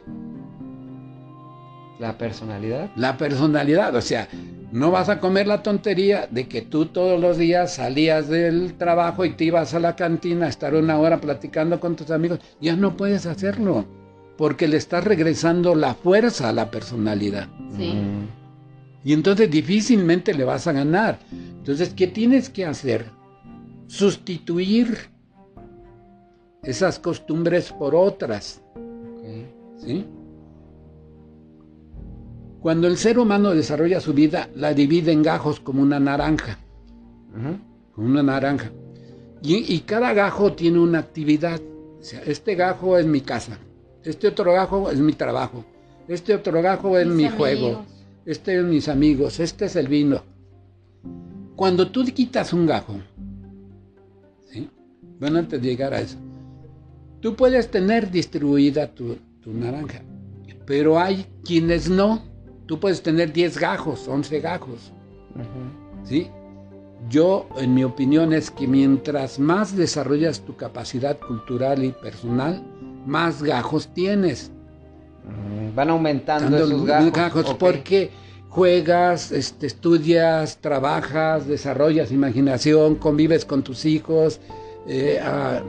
La 1.99 2.17
personalidad. 2.17 2.89
La 2.95 3.17
personalidad, 3.17 3.95
o 3.95 4.01
sea, 4.01 4.27
no 4.71 4.91
vas 4.91 5.07
a 5.09 5.19
comer 5.19 5.47
la 5.47 5.63
tontería 5.63 6.27
de 6.29 6.47
que 6.47 6.61
tú 6.61 6.87
todos 6.87 7.19
los 7.19 7.37
días 7.37 7.75
salías 7.75 8.27
del 8.27 8.73
trabajo 8.73 9.23
y 9.23 9.31
te 9.31 9.45
ibas 9.45 9.73
a 9.73 9.79
la 9.79 9.95
cantina 9.95 10.45
a 10.45 10.49
estar 10.49 10.73
una 10.75 10.97
hora 10.99 11.21
platicando 11.21 11.79
con 11.79 11.95
tus 11.95 12.11
amigos, 12.11 12.39
ya 12.59 12.75
no 12.75 12.97
puedes 12.97 13.25
hacerlo, 13.25 13.85
porque 14.37 14.67
le 14.67 14.77
estás 14.77 15.03
regresando 15.03 15.75
la 15.75 15.93
fuerza 15.93 16.49
a 16.49 16.53
la 16.53 16.71
personalidad. 16.71 17.47
Sí. 17.77 17.93
Y 19.03 19.13
entonces 19.13 19.49
difícilmente 19.49 20.33
le 20.33 20.43
vas 20.43 20.67
a 20.67 20.71
ganar. 20.71 21.19
Entonces, 21.31 21.93
¿qué 21.95 22.07
tienes 22.07 22.49
que 22.49 22.65
hacer? 22.65 23.05
Sustituir 23.91 24.97
esas 26.63 26.97
costumbres 26.97 27.73
por 27.73 27.93
otras. 27.93 28.61
¿sí? 29.77 30.05
Cuando 32.61 32.87
el 32.87 32.95
ser 32.95 33.19
humano 33.19 33.49
desarrolla 33.51 33.99
su 33.99 34.13
vida, 34.13 34.47
la 34.55 34.73
divide 34.73 35.11
en 35.11 35.21
gajos 35.23 35.59
como 35.59 35.81
una 35.81 35.99
naranja. 35.99 36.57
Como 37.93 38.07
una 38.07 38.23
naranja. 38.23 38.71
Y, 39.41 39.73
y 39.75 39.79
cada 39.81 40.13
gajo 40.13 40.53
tiene 40.53 40.79
una 40.79 40.99
actividad. 40.99 41.59
O 41.99 42.03
sea, 42.03 42.21
este 42.25 42.55
gajo 42.55 42.97
es 42.97 43.05
mi 43.05 43.19
casa. 43.19 43.57
Este 44.05 44.29
otro 44.29 44.53
gajo 44.53 44.89
es 44.89 44.99
mi 44.99 45.11
trabajo. 45.11 45.65
Este 46.07 46.33
otro 46.33 46.61
gajo 46.61 46.97
es 46.97 47.07
Mis 47.07 47.15
mi 47.17 47.23
amigos. 47.25 47.37
juego. 47.37 47.85
Este 48.25 48.57
es 48.57 48.63
mis 48.63 48.87
amigos, 48.87 49.39
este 49.41 49.65
es 49.65 49.75
el 49.75 49.89
vino. 49.89 50.21
Cuando 51.57 51.89
tú 51.91 52.05
quitas 52.05 52.53
un 52.53 52.67
gajo. 52.67 52.95
Bueno, 55.21 55.37
antes 55.37 55.61
de 55.61 55.67
llegar 55.67 55.93
a 55.93 56.01
eso, 56.01 56.17
tú 57.21 57.35
puedes 57.35 57.69
tener 57.69 58.09
distribuida 58.09 58.87
tu, 58.87 59.17
tu 59.39 59.53
naranja, 59.53 60.01
pero 60.65 60.99
hay 60.99 61.27
quienes 61.45 61.89
no. 61.89 62.23
Tú 62.65 62.79
puedes 62.79 63.03
tener 63.03 63.31
10 63.31 63.59
gajos, 63.59 64.07
11 64.07 64.39
gajos. 64.39 64.91
¿sí? 66.03 66.27
Yo, 67.07 67.47
en 67.57 67.75
mi 67.75 67.83
opinión, 67.83 68.33
es 68.33 68.49
que 68.49 68.67
mientras 68.67 69.37
más 69.37 69.75
desarrollas 69.75 70.41
tu 70.41 70.55
capacidad 70.55 71.19
cultural 71.19 71.83
y 71.83 71.91
personal, 71.91 72.63
más 73.05 73.43
gajos 73.43 73.93
tienes. 73.93 74.51
Mm, 75.23 75.75
Van 75.75 75.89
aumentando 75.91 76.49
Dando 76.57 76.65
esos 76.65 77.11
gajos, 77.11 77.53
porque 77.59 78.09
juegas, 78.49 79.31
este, 79.31 79.67
estudias, 79.67 80.57
trabajas, 80.57 81.47
desarrollas 81.47 82.11
imaginación, 82.11 82.95
convives 82.95 83.45
con 83.45 83.61
tus 83.61 83.85
hijos, 83.85 84.39
eh, 84.87 85.19
ah, 85.21 85.61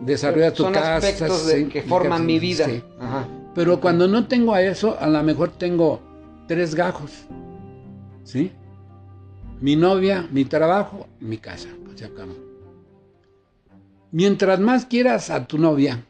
desarrollas 0.00 0.54
tu 0.54 0.64
Son 0.64 0.72
casa. 0.72 0.96
aspectos 0.96 1.46
de- 1.46 1.64
sí, 1.64 1.64
que 1.66 1.82
forman 1.82 2.24
mi 2.26 2.38
vida. 2.38 2.66
sí. 2.66 2.82
Ajá. 3.00 3.26
Pero 3.54 3.80
cuando 3.80 4.06
no 4.06 4.26
tengo 4.28 4.54
a 4.54 4.62
eso, 4.62 4.96
a 5.00 5.08
lo 5.08 5.22
mejor 5.22 5.50
tengo 5.50 6.00
tres 6.46 6.74
gajos, 6.74 7.10
¿sí? 8.24 8.52
Mi 9.60 9.74
novia, 9.74 10.28
mi 10.30 10.44
trabajo, 10.44 11.08
mi 11.18 11.38
casa, 11.38 11.68
pues 11.84 11.98
se 11.98 12.04
acabó. 12.04 12.34
Mientras 14.12 14.60
más 14.60 14.86
quieras 14.86 15.30
a 15.30 15.44
tu 15.46 15.58
novia, 15.58 16.04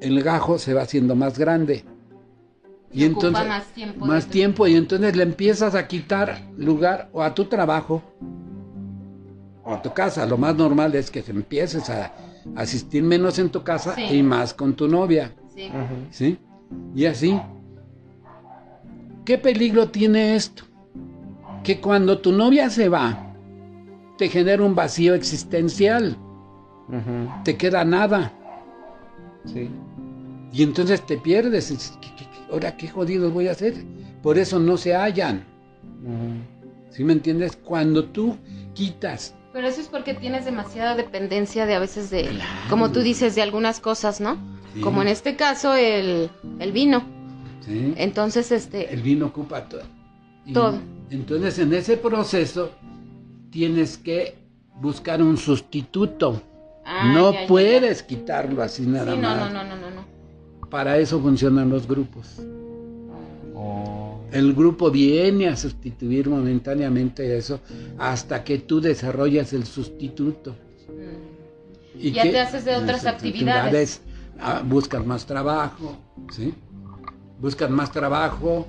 el 0.00 0.22
gajo 0.22 0.58
se 0.58 0.74
va 0.74 0.82
haciendo 0.82 1.14
más 1.14 1.38
grande. 1.38 1.84
Y 2.92 3.04
entonces 3.04 3.46
más 3.46 3.66
tiempo. 3.74 4.06
más 4.06 4.26
tiempo 4.26 4.66
y 4.66 4.74
entonces 4.74 5.14
le 5.14 5.22
empiezas 5.22 5.74
a 5.74 5.86
quitar 5.86 6.40
lugar 6.56 7.10
o 7.12 7.22
a 7.22 7.34
tu 7.34 7.44
trabajo 7.44 8.02
o 9.68 9.74
a 9.74 9.82
tu 9.82 9.92
casa. 9.92 10.24
Lo 10.26 10.36
más 10.38 10.56
normal 10.56 10.94
es 10.94 11.10
que 11.10 11.22
te 11.22 11.30
empieces 11.30 11.88
a 11.90 12.12
asistir 12.56 13.02
menos 13.02 13.38
en 13.38 13.50
tu 13.50 13.62
casa 13.62 13.94
Sí. 13.94 14.02
y 14.18 14.22
más 14.22 14.54
con 14.54 14.74
tu 14.74 14.88
novia, 14.88 15.32
Sí. 16.10 16.38
Y 16.94 17.04
así. 17.06 17.38
¿Qué 19.24 19.36
peligro 19.38 19.88
tiene 19.88 20.34
esto? 20.36 20.64
Que 21.62 21.80
cuando 21.80 22.18
tu 22.18 22.32
novia 22.32 22.70
se 22.70 22.88
va, 22.88 23.34
te 24.16 24.28
genera 24.28 24.62
un 24.62 24.74
vacío 24.74 25.14
existencial, 25.14 26.16
te 27.44 27.56
queda 27.56 27.84
nada 27.84 28.32
Sí. 29.44 29.68
y 30.52 30.62
entonces 30.62 31.04
te 31.04 31.18
pierdes. 31.18 31.68
Dices, 31.68 31.98
¿Qué, 32.00 32.08
qué- 32.16 32.24
qué- 32.30 32.52
ahora 32.52 32.76
qué 32.76 32.88
jodidos 32.88 33.32
voy 33.32 33.48
a 33.48 33.52
hacer. 33.52 33.74
Por 34.22 34.38
eso 34.38 34.58
no 34.58 34.76
se 34.76 34.94
hallan. 34.94 35.44
¿Sí 36.90 37.04
me 37.04 37.12
entiendes? 37.12 37.56
Cuando 37.56 38.04
tú 38.06 38.36
quitas. 38.74 39.34
Pero 39.58 39.66
eso 39.70 39.80
es 39.80 39.88
porque 39.88 40.14
tienes 40.14 40.44
demasiada 40.44 40.94
dependencia 40.94 41.66
de 41.66 41.74
a 41.74 41.80
veces 41.80 42.10
de, 42.10 42.30
como 42.70 42.92
tú 42.92 43.00
dices, 43.00 43.34
de 43.34 43.42
algunas 43.42 43.80
cosas, 43.80 44.20
¿no? 44.20 44.38
Como 44.84 45.02
en 45.02 45.08
este 45.08 45.34
caso 45.34 45.74
el, 45.74 46.30
el 46.60 46.70
vino. 46.70 47.02
¿sí? 47.66 47.92
Entonces, 47.96 48.52
este... 48.52 48.94
El 48.94 49.02
vino 49.02 49.26
ocupa 49.26 49.68
todo. 49.68 49.82
Y 50.46 50.52
Todo. 50.52 50.78
Entonces, 51.10 51.58
en 51.58 51.74
ese 51.74 51.96
proceso, 51.96 52.70
tienes 53.50 53.98
que 53.98 54.36
buscar 54.76 55.20
un 55.20 55.36
sustituto. 55.36 56.40
ah, 56.84 57.10
no 57.12 57.32
ya, 57.32 57.38
ya, 57.38 57.40
ya. 57.42 57.48
puedes 57.48 58.04
quitarlo 58.04 58.62
así 58.62 58.86
nada 58.86 59.10
Sí, 59.12 59.18
no, 59.18 59.28
más. 59.28 59.52
no, 59.52 59.64
no, 59.64 59.64
no, 59.64 59.76
no, 59.76 59.90
no. 59.90 60.68
Para 60.70 60.98
eso 60.98 61.18
funcionan 61.20 61.68
los 61.68 61.88
grupos. 61.88 62.36
El 64.32 64.54
grupo 64.54 64.90
viene 64.90 65.48
a 65.48 65.56
sustituir 65.56 66.28
momentáneamente 66.28 67.36
eso 67.36 67.60
hasta 67.98 68.44
que 68.44 68.58
tú 68.58 68.80
desarrollas 68.80 69.52
el 69.52 69.64
sustituto. 69.64 70.52
Mm. 70.88 71.98
¿Y 72.00 72.12
Ya 72.12 72.22
qué? 72.24 72.30
te 72.30 72.40
haces 72.40 72.64
de 72.64 72.76
otras 72.76 73.06
actividades. 73.06 74.00
ah, 74.40 74.62
buscas 74.64 75.04
más 75.04 75.26
trabajo, 75.26 75.96
¿sí? 76.30 76.54
Buscas 77.40 77.70
más 77.70 77.90
trabajo, 77.92 78.68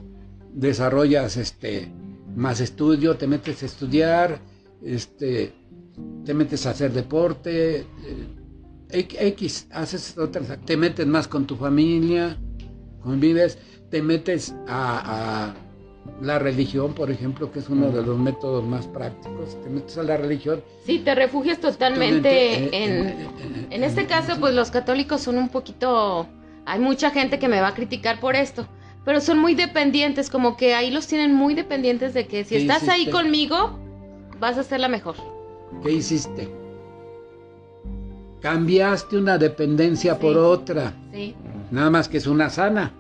desarrollas 0.54 1.38
este 1.38 1.92
más 2.36 2.62
estudio, 2.62 3.18
te 3.18 3.28
metes 3.28 3.64
a 3.64 3.66
estudiar, 3.66 4.40
este, 4.84 5.54
te 6.26 6.34
metes 6.34 6.66
a 6.66 6.72
hacer 6.72 6.94
deporte, 6.94 7.80
eh, 7.80 7.86
X, 8.92 9.68
haces 9.72 10.18
otras, 10.18 10.58
te 10.66 10.78
metes 10.78 11.06
más 11.06 11.28
con 11.28 11.46
tu 11.46 11.56
familia, 11.56 12.38
convives, 13.04 13.58
te 13.90 14.02
metes 14.02 14.54
a, 14.68 15.50
a 15.50 15.56
la 16.22 16.40
religión, 16.40 16.94
por 16.94 17.12
ejemplo, 17.12 17.52
que 17.52 17.60
es 17.60 17.70
uno 17.70 17.90
de 17.92 18.02
los 18.04 18.18
métodos 18.18 18.64
más 18.64 18.88
prácticos, 18.88 19.62
te 19.64 19.70
metes 19.70 19.98
a 19.98 20.04
la 20.04 20.18
religión. 20.18 20.62
Sí, 20.86 21.00
te 21.00 21.16
refugias 21.16 21.60
totalmente 21.60 22.30
eh, 22.66 22.70
en... 22.74 23.08
eh, 23.08 23.28
En 23.70 23.84
este 23.84 24.02
eh, 24.02 24.06
caso, 24.08 24.40
pues 24.40 24.54
los 24.54 24.72
católicos 24.72 25.22
son 25.22 25.38
un 25.38 25.50
poquito... 25.50 26.28
Hay 26.66 26.80
mucha 26.80 27.10
gente 27.12 27.40
que 27.40 27.48
me 27.48 27.62
va 27.62 27.70
a 27.70 27.74
criticar 27.74 28.20
por 28.20 28.36
esto, 28.36 28.68
pero 29.06 29.22
son 29.22 29.40
muy 29.40 29.56
dependientes, 29.56 30.30
como 30.30 30.56
que 30.56 30.76
ahí 30.76 30.92
los 30.92 31.08
tienen 31.08 31.34
muy 31.34 31.56
dependientes 31.56 32.14
de 32.14 32.28
que 32.28 32.44
si 32.44 32.56
¿Qué 32.56 32.62
estás 32.62 32.88
ahí 32.90 33.10
conmigo, 33.10 33.80
vas 34.40 34.58
a 34.58 34.64
ser 34.64 34.80
la 34.82 34.88
mejor. 34.88 35.16
¿Qué 35.84 35.92
hiciste? 35.94 36.48
Cambiaste 38.42 39.18
una 39.18 39.38
dependencia 39.38 40.14
Sí. 40.14 40.20
por 40.22 40.38
otra. 40.38 40.94
Sí, 41.12 41.36
Nada 41.72 41.90
más 41.90 42.08
que 42.10 42.18
es 42.18 42.28
una 42.28 42.50
sana 42.50 42.92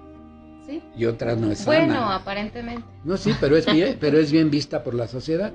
sí. 0.67 0.81
y 0.97 1.05
otra 1.05 1.35
no 1.35 1.51
es 1.51 1.65
Bueno, 1.65 1.93
sana. 1.93 2.15
aparentemente. 2.15 2.83
No, 3.03 3.17
sí, 3.17 3.33
pero 3.39 3.57
es 3.57 3.65
bien, 3.71 3.97
pero 3.99 4.19
es 4.19 4.31
bien 4.31 4.49
vista 4.51 4.83
por 4.83 4.93
la 4.93 5.07
sociedad. 5.07 5.51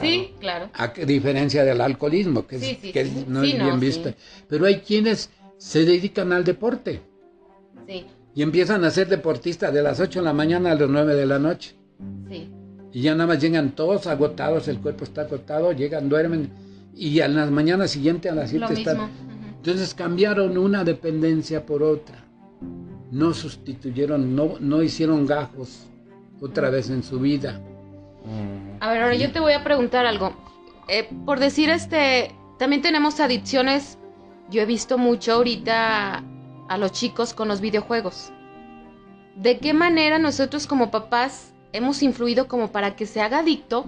Sí, 0.00 0.34
claro. 0.38 0.68
A 0.74 0.88
diferencia 0.88 1.64
del 1.64 1.80
alcoholismo, 1.80 2.46
que, 2.46 2.56
es- 2.56 2.62
Sí, 2.62 2.78
sí, 2.80 2.92
que 2.92 3.04
no 3.26 3.42
es 3.42 3.54
bien 3.54 3.80
vista. 3.80 4.14
Pero 4.48 4.66
hay 4.66 4.80
quienes 4.80 5.30
se 5.56 5.84
dedican 5.84 6.32
al 6.32 6.44
deporte 6.44 7.00
Sí, 7.86 8.04
y 8.34 8.42
empiezan 8.42 8.84
a 8.84 8.90
ser 8.90 9.08
deportistas 9.08 9.72
de 9.72 9.82
las 9.82 9.98
8 9.98 10.20
de 10.20 10.24
la 10.26 10.32
mañana 10.34 10.72
a 10.72 10.74
las 10.74 10.88
9 10.88 11.14
de 11.14 11.26
la 11.26 11.38
noche. 11.38 11.74
sí. 12.28 12.50
Y 12.90 13.02
ya 13.02 13.14
nada 13.14 13.26
más 13.26 13.40
llegan 13.42 13.72
todos 13.72 14.06
agotados, 14.06 14.66
el 14.66 14.78
cuerpo 14.78 15.04
está 15.04 15.20
agotado, 15.22 15.72
llegan, 15.72 16.08
duermen 16.08 16.50
y 16.94 17.20
a 17.20 17.28
las 17.28 17.50
mañanas 17.50 17.90
siguientes 17.90 18.32
a 18.32 18.34
las 18.34 18.48
7 18.48 18.64
Lo 18.66 18.72
están... 18.78 19.10
Entonces 19.56 19.92
cambiaron 19.94 20.56
una 20.56 20.84
dependencia 20.84 21.66
por 21.66 21.82
otra. 21.82 22.24
No 23.10 23.32
sustituyeron, 23.32 24.36
no, 24.36 24.54
no 24.60 24.82
hicieron 24.82 25.26
gajos 25.26 25.86
otra 26.40 26.70
vez 26.70 26.90
en 26.90 27.02
su 27.02 27.18
vida. 27.20 27.60
A 28.80 28.90
ver, 28.90 29.02
ahora 29.02 29.14
yo 29.14 29.32
te 29.32 29.40
voy 29.40 29.52
a 29.52 29.64
preguntar 29.64 30.06
algo. 30.06 30.32
Eh, 30.88 31.08
por 31.24 31.40
decir 31.40 31.70
este, 31.70 32.34
también 32.58 32.82
tenemos 32.82 33.20
adicciones. 33.20 33.98
Yo 34.50 34.62
he 34.62 34.66
visto 34.66 34.98
mucho 34.98 35.32
ahorita 35.32 36.24
a 36.68 36.78
los 36.78 36.92
chicos 36.92 37.34
con 37.34 37.48
los 37.48 37.60
videojuegos. 37.60 38.32
¿De 39.36 39.58
qué 39.58 39.72
manera 39.72 40.18
nosotros 40.18 40.66
como 40.66 40.90
papás 40.90 41.52
hemos 41.72 42.02
influido 42.02 42.48
como 42.48 42.72
para 42.72 42.96
que 42.96 43.06
se 43.06 43.20
haga 43.20 43.38
adicto? 43.38 43.86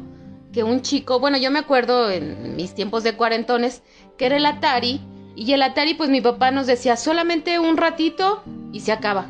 Que 0.52 0.64
un 0.64 0.83
chico, 0.83 1.20
bueno, 1.20 1.38
yo 1.38 1.50
me 1.50 1.59
acuerdo 1.59 2.11
en 2.11 2.56
mis 2.56 2.74
tiempos 2.74 3.02
de 3.02 3.16
cuarentones, 3.16 3.83
que 4.16 4.26
era 4.26 4.37
el 4.37 4.46
Atari, 4.46 5.00
y 5.36 5.52
el 5.52 5.62
Atari 5.62 5.94
pues 5.94 6.10
mi 6.10 6.20
papá 6.20 6.50
nos 6.50 6.66
decía 6.66 6.96
solamente 6.96 7.58
un 7.58 7.76
ratito 7.76 8.42
y 8.72 8.80
se 8.80 8.92
acaba. 8.92 9.26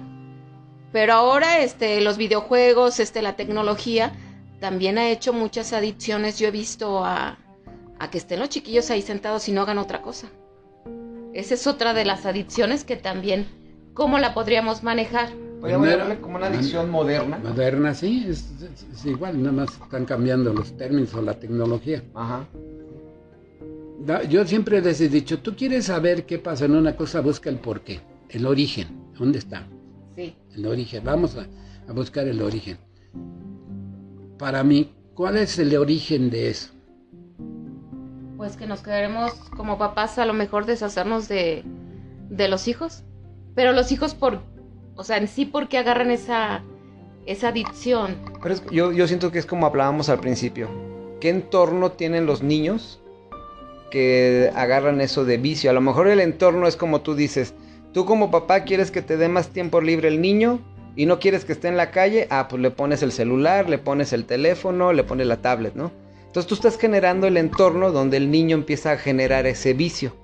Pero 0.93 1.13
ahora 1.13 1.59
este, 1.61 2.01
los 2.01 2.17
videojuegos, 2.17 2.99
este, 3.01 3.23
la 3.23 3.37
tecnología, 3.37 4.13
también 4.61 4.99
ha 4.99 5.09
hecho 5.11 5.33
muchas 5.33 5.73
adicciones. 5.73 6.39
Yo 6.39 6.49
he 6.49 6.51
visto 6.51 7.05
a, 7.05 7.39
a 7.99 8.11
que 8.11 8.19
estén 8.19 8.41
los 8.41 8.49
chiquillos 8.49 8.91
ahí 8.91 9.01
sentados 9.03 9.49
y 9.49 9.53
no 9.53 9.63
hagan 9.63 9.79
otra 9.79 10.03
cosa. 10.03 10.29
Esa 11.33 11.55
es 11.55 11.67
otra 11.69 11.95
de 11.95 12.05
las 12.05 12.27
adicciones 12.27 12.83
que 12.85 12.97
también, 12.97 13.47
¿cómo 13.95 14.19
la 14.19 14.35
podríamos 14.35 14.83
manejar? 14.83 15.29
Podríamos 15.61 15.89
llamarle 15.89 16.21
como 16.21 16.37
una 16.39 16.47
adicción 16.47 16.91
moderna. 16.91 17.39
Moderna, 17.39 17.95
sí, 17.95 18.25
es, 18.29 18.47
es- 18.63 18.87
es 18.93 19.05
igual, 19.07 19.41
nada 19.41 19.53
más 19.53 19.71
están 19.81 20.07
cambiando 20.07 20.53
los 20.53 20.77
términos 20.77 21.15
o 21.15 21.23
la 21.23 21.35
tecnología. 21.35 22.03
Ajá. 22.15 22.47
Yo 24.29 24.47
siempre 24.47 24.81
les 24.81 25.01
he 25.01 25.09
dicho, 25.09 25.41
tú 25.41 25.55
quieres 25.55 25.87
saber 25.87 26.25
qué 26.25 26.39
pasa 26.39 26.65
en 26.65 26.75
una 26.75 26.97
cosa, 26.97 27.21
busca 27.21 27.51
el 27.51 27.57
porqué, 27.59 28.01
el 28.31 28.47
origen, 28.47 28.89
¿dónde 29.19 29.39
está? 29.39 29.67
Sí, 30.17 30.35
El 30.55 30.67
origen, 30.67 31.05
vamos 31.05 31.37
a, 31.37 31.47
a 31.89 31.93
buscar 31.93 32.27
el 32.27 32.41
origen. 32.41 32.79
Para 34.39 34.65
mí, 34.65 34.91
¿cuál 35.15 35.37
es 35.37 35.59
el 35.59 35.77
origen 35.77 36.31
de 36.31 36.51
eso? 36.51 36.71
pues 38.37 38.57
que 38.57 38.67
nos 38.67 38.81
queremos 38.81 39.33
como 39.55 39.77
papás 39.77 40.19
a 40.19 40.25
lo 40.25 40.33
mejor 40.33 40.65
deshacernos 40.65 41.29
de, 41.29 41.63
de 42.31 42.49
los 42.49 42.69
hijos. 42.69 43.05
Pero 43.55 43.73
los 43.73 43.93
hijos 43.93 44.15
por, 44.15 44.41
o 44.95 45.05
sea, 45.05 45.19
en 45.19 45.29
sí 45.29 45.45
porque 45.45 45.77
agarran 45.77 46.11
esa, 46.11 46.63
esa 47.27 47.49
adicción. 47.49 48.17
Pero 48.43 48.55
es- 48.55 48.65
yo, 48.73 48.93
yo 48.93 49.07
siento 49.07 49.31
que 49.31 49.39
es 49.41 49.45
como 49.45 49.67
hablábamos 49.67 50.09
al 50.09 50.21
principio. 50.21 50.71
¿Qué 51.21 51.29
entorno 51.29 51.93
tienen 51.93 52.25
los 52.25 52.43
niños 52.43 53.03
que 53.91 54.51
agarran 54.55 55.01
eso 55.01 55.25
de 55.25 55.37
vicio? 55.39 55.71
A 55.71 55.75
lo 55.75 55.81
mejor 55.81 56.09
el 56.09 56.21
entorno 56.21 56.67
es 56.67 56.77
como 56.77 57.01
tú 57.01 57.15
dices. 57.15 57.55
Tú 57.93 58.05
como 58.05 58.31
papá 58.31 58.65
quieres 58.65 58.91
que 58.91 59.03
te 59.03 59.17
dé 59.17 59.29
más 59.29 59.49
tiempo 59.49 59.81
libre 59.81 60.09
el 60.09 60.21
niño 60.21 60.61
y 60.97 61.07
no 61.07 61.19
quieres 61.19 61.45
que 61.45 61.53
esté 61.53 61.69
en 61.69 61.77
la 61.77 61.91
calle. 61.91 62.27
Ah, 62.31 62.47
pues 62.49 62.63
le 62.63 62.71
pones 62.71 63.03
el 63.03 63.13
celular, 63.13 63.69
le 63.69 63.79
pones 63.79 64.13
el 64.13 64.25
teléfono, 64.25 64.93
le 64.93 65.03
pones 65.05 65.27
la 65.27 65.39
tablet, 65.39 65.75
¿no? 65.75 65.91
Entonces 66.27 66.47
tú 66.49 66.55
estás 66.55 66.79
generando 66.79 67.27
el 67.27 67.37
entorno 67.37 67.91
donde 67.91 68.17
el 68.17 68.31
niño 68.31 68.55
empieza 68.57 68.93
a 68.93 68.97
generar 68.97 69.47
ese 69.47 69.73
vicio, 69.75 70.15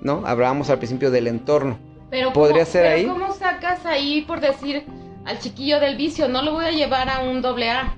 ¿no? 0.00 0.22
Hablábamos 0.26 0.68
al 0.70 0.78
principio 0.78 1.12
del 1.12 1.28
entorno. 1.28 1.78
Pero 2.10 2.32
¿Podría 2.32 2.64
¿cómo- 2.64 2.72
ser 2.72 2.82
pero 2.82 2.94
ahí? 2.96 3.06
¿Cómo 3.06 3.32
sacas 3.32 3.86
ahí, 3.86 4.22
por 4.22 4.40
decir, 4.40 4.84
al 5.24 5.38
chiquillo 5.38 5.78
del 5.78 5.96
vicio? 5.96 6.26
No 6.28 6.42
lo 6.42 6.52
voy 6.52 6.64
a 6.64 6.70
llevar 6.72 7.08
a 7.08 7.20
un 7.20 7.40
doble 7.42 7.70
A. 7.70 7.96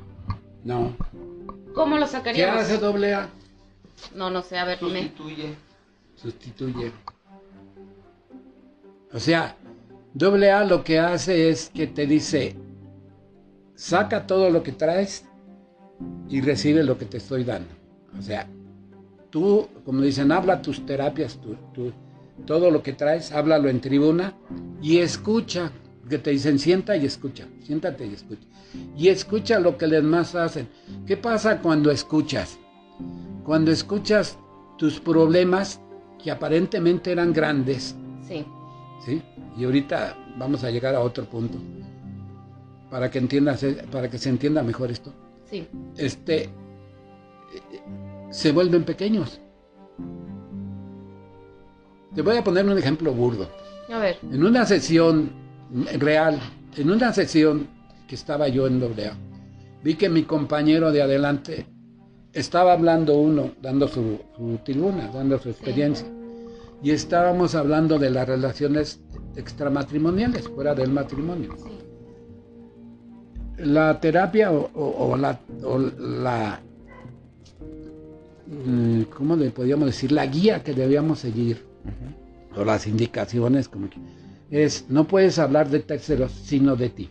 No. 0.64 0.94
¿Cómo 1.74 1.96
lo 1.96 2.04
¿Qué 2.06 2.12
sacaríamos? 2.12 2.62
hace 2.62 2.76
doble 2.78 3.14
A? 3.14 3.28
No, 4.14 4.30
no 4.30 4.42
sé, 4.42 4.58
a 4.58 4.64
ver, 4.64 4.78
dime. 4.80 5.02
Sustituye. 5.02 5.54
Sustituye. 6.16 6.92
O 9.12 9.18
sea, 9.18 9.56
doble 10.14 10.50
A 10.50 10.64
lo 10.64 10.82
que 10.84 10.98
hace 10.98 11.48
es 11.48 11.70
que 11.70 11.86
te 11.86 12.06
dice, 12.06 12.56
saca 13.74 14.26
todo 14.26 14.50
lo 14.50 14.62
que 14.62 14.72
traes 14.72 15.24
y 16.28 16.40
recibe 16.40 16.82
lo 16.82 16.98
que 16.98 17.06
te 17.06 17.18
estoy 17.18 17.44
dando. 17.44 17.68
O 18.18 18.22
sea, 18.22 18.48
tú, 19.30 19.68
como 19.84 20.00
dicen, 20.02 20.32
habla 20.32 20.60
tus 20.62 20.84
terapias, 20.84 21.38
tu- 21.40 21.56
tu- 21.72 21.92
todo 22.44 22.70
lo 22.70 22.82
que 22.82 22.92
traes, 22.92 23.32
háblalo 23.32 23.68
en 23.68 23.80
tribuna 23.80 24.34
y 24.82 24.98
escucha, 24.98 25.70
que 26.08 26.18
te 26.18 26.30
dicen 26.30 26.58
sienta 26.58 26.96
y 26.96 27.06
escucha, 27.06 27.46
siéntate 27.62 28.06
y 28.06 28.12
escucha. 28.12 28.46
Y 28.96 29.08
escucha 29.08 29.58
lo 29.58 29.76
que 29.78 29.86
los 29.86 30.02
demás 30.02 30.34
hacen. 30.34 30.68
¿Qué 31.06 31.16
pasa 31.16 31.60
cuando 31.60 31.90
escuchas? 31.90 32.58
Cuando 33.46 33.70
escuchas 33.70 34.36
tus 34.76 34.98
problemas 34.98 35.80
que 36.22 36.32
aparentemente 36.32 37.12
eran 37.12 37.32
grandes, 37.32 37.94
Sí. 38.26 38.44
¿sí? 39.04 39.22
Y 39.56 39.64
ahorita 39.64 40.16
vamos 40.36 40.64
a 40.64 40.70
llegar 40.72 40.96
a 40.96 41.00
otro 41.00 41.24
punto 41.26 41.56
para 42.90 43.08
que 43.08 43.18
entiendas, 43.18 43.62
eh, 43.62 43.84
para 43.92 44.10
que 44.10 44.18
se 44.18 44.30
entienda 44.30 44.64
mejor 44.64 44.90
esto. 44.90 45.12
Sí. 45.48 45.68
Este 45.96 46.42
eh, 46.44 46.50
se 48.30 48.50
vuelven 48.50 48.82
pequeños. 48.82 49.40
Te 52.16 52.22
voy 52.22 52.36
a 52.36 52.42
poner 52.42 52.66
un 52.66 52.76
ejemplo 52.76 53.12
burdo. 53.12 53.48
A 53.92 53.98
ver. 54.00 54.18
En 54.32 54.44
una 54.44 54.66
sesión 54.66 55.30
real, 56.00 56.40
en 56.76 56.90
una 56.90 57.12
sesión 57.12 57.68
que 58.08 58.16
estaba 58.16 58.48
yo 58.48 58.66
en 58.66 58.80
doble 58.80 59.06
A, 59.06 59.12
vi 59.84 59.94
que 59.94 60.08
mi 60.08 60.24
compañero 60.24 60.90
de 60.90 61.02
adelante 61.02 61.66
estaba 62.38 62.72
hablando 62.72 63.18
uno, 63.18 63.50
dando 63.62 63.88
su, 63.88 64.18
su 64.36 64.58
tribuna, 64.64 65.08
dando 65.12 65.38
su 65.38 65.48
experiencia, 65.50 66.06
y 66.82 66.90
estábamos 66.90 67.54
hablando 67.54 67.98
de 67.98 68.10
las 68.10 68.28
relaciones 68.28 69.00
extramatrimoniales, 69.36 70.48
fuera 70.48 70.74
del 70.74 70.90
matrimonio. 70.90 71.54
Sí. 71.56 71.72
la 73.64 73.98
terapia 74.00 74.52
o, 74.52 74.70
o- 74.74 75.10
o 75.12 75.16
la, 75.16 75.40
o 75.64 75.78
la 75.78 76.60
mm, 78.46 79.02
¿cómo 79.16 79.34
le 79.36 79.50
podríamos 79.50 79.86
decir? 79.86 80.12
La 80.12 80.26
guía 80.26 80.62
que 80.62 80.74
debíamos 80.74 81.20
seguir, 81.20 81.64
o 82.54 82.64
las 82.64 82.86
indicaciones, 82.86 83.68
como 83.68 83.88
que, 83.88 83.98
es, 84.50 84.84
no 84.88 85.04
puedes 85.06 85.38
hablar 85.38 85.68
de 85.70 85.80
terceros, 85.80 86.32
sino 86.32 86.76
de 86.76 86.90
ti. 86.90 87.10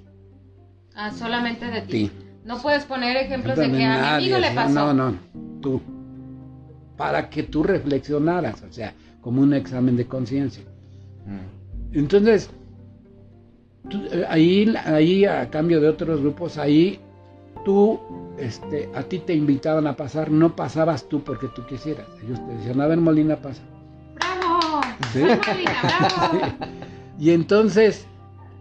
Ah, 0.96 1.12
solamente 1.12 1.66
de 1.66 1.82
ti. 1.82 1.88
ti. 2.10 2.12
No 2.46 2.60
puedes 2.62 2.86
poner 2.86 3.18
ejemplos 3.18 3.58
de 3.58 3.72
que 3.72 3.86
a 3.86 3.98
mi 3.98 4.06
amigo 4.06 4.38
le 4.38 4.50
sí, 4.50 4.56
pasó. 4.56 4.74
No, 4.74 4.94
no, 4.94 5.18
tú. 5.62 5.82
Para 6.96 7.28
que 7.28 7.42
tú 7.42 7.64
reflexionaras, 7.64 8.62
o 8.62 8.72
sea, 8.72 8.94
como 9.20 9.42
un 9.42 9.54
examen 9.56 9.98
de 9.98 10.06
conciencia. 10.06 10.64
Entonces, 11.92 12.52
tú, 13.90 14.00
eh, 14.12 14.26
ahí, 14.30 14.72
ahí 14.86 15.26
a 15.26 15.50
cambio 15.50 15.82
de 15.82 15.90
otros 15.90 16.22
grupos, 16.22 16.60
ahí 16.60 17.00
tú, 17.66 18.00
este, 18.38 18.92
a 18.94 19.02
ti 19.02 19.18
te 19.18 19.34
invitaban 19.34 19.88
a 19.88 19.96
pasar, 19.96 20.30
no 20.30 20.56
pasabas 20.56 21.10
tú 21.10 21.24
porque 21.24 21.48
tú 21.48 21.66
quisieras. 21.66 22.06
Ellos 22.24 22.46
te 22.46 22.54
decían, 22.54 22.80
a 22.80 22.86
ver, 22.86 23.00
Molina, 23.00 23.38
pasa. 23.38 23.64
¡Bravo! 24.14 24.82
Sí. 25.12 25.20
Soy 25.20 25.24
Molina, 25.24 25.74
bravo. 25.82 26.56
Y 27.20 27.32
entonces, 27.32 28.06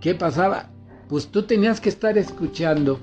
¿qué 0.01 0.14
pasaba? 0.14 0.70
Pues 1.09 1.27
tú 1.27 1.42
tenías 1.42 1.81
que 1.81 1.88
estar 1.88 2.16
escuchando 2.16 3.01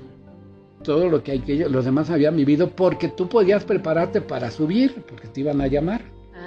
todo 0.82 1.08
lo 1.08 1.22
que 1.22 1.32
aquellos, 1.32 1.70
los 1.70 1.84
demás 1.84 2.10
habían 2.10 2.36
vivido 2.36 2.70
porque 2.70 3.08
tú 3.08 3.28
podías 3.28 3.64
prepararte 3.64 4.20
para 4.20 4.50
subir, 4.50 5.02
porque 5.08 5.28
te 5.28 5.40
iban 5.40 5.60
a 5.60 5.66
llamar. 5.66 6.02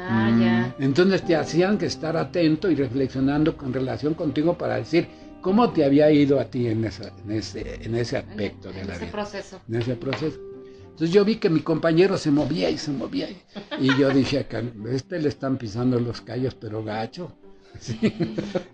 Ah, 0.08 0.30
Mm. 0.32 0.41
ya. 0.41 0.76
Entonces 0.80 1.24
te 1.24 1.36
hacían 1.36 1.78
que 1.78 1.86
estar 1.88 2.15
atento 2.17 2.69
y 2.69 2.76
reflexionando 2.76 3.56
con 3.58 3.74
relación 3.74 4.13
contigo 4.13 4.58
para 4.58 4.76
decir 4.76 5.08
cómo 5.41 5.69
te 5.71 5.84
había 5.86 6.12
ido 6.12 6.39
a 6.39 6.45
ti 6.45 6.67
en, 6.67 6.86
esa- 6.86 7.12
en, 7.24 7.32
ese, 7.32 7.80
en 7.84 7.95
ese 7.95 8.17
aspecto 8.17 8.71
de 8.71 8.82
En 8.82 8.88
la 8.88 8.93
ese 8.95 9.06
vida, 9.06 9.12
proceso. 9.12 9.60
en 9.67 9.76
ese 9.76 9.95
proceso. 9.95 10.38
Entonces 10.84 11.12
yo 11.12 11.26
vi 11.26 11.36
que 11.38 11.50
mi 11.50 11.60
compañero 11.62 12.17
se 12.17 12.32
movía 12.32 12.69
y 12.69 12.78
se 12.78 12.91
movía. 12.91 13.30
Y, 13.30 13.38
y 13.80 13.98
yo 14.00 14.10
dije, 14.12 14.39
acá, 14.39 14.62
este 14.91 15.19
le 15.19 15.30
están 15.30 15.58
pisando 15.58 16.00
los 16.00 16.21
callos, 16.21 16.56
pero 16.56 16.84
gacho. 16.84 17.32
Sí. 17.80 18.00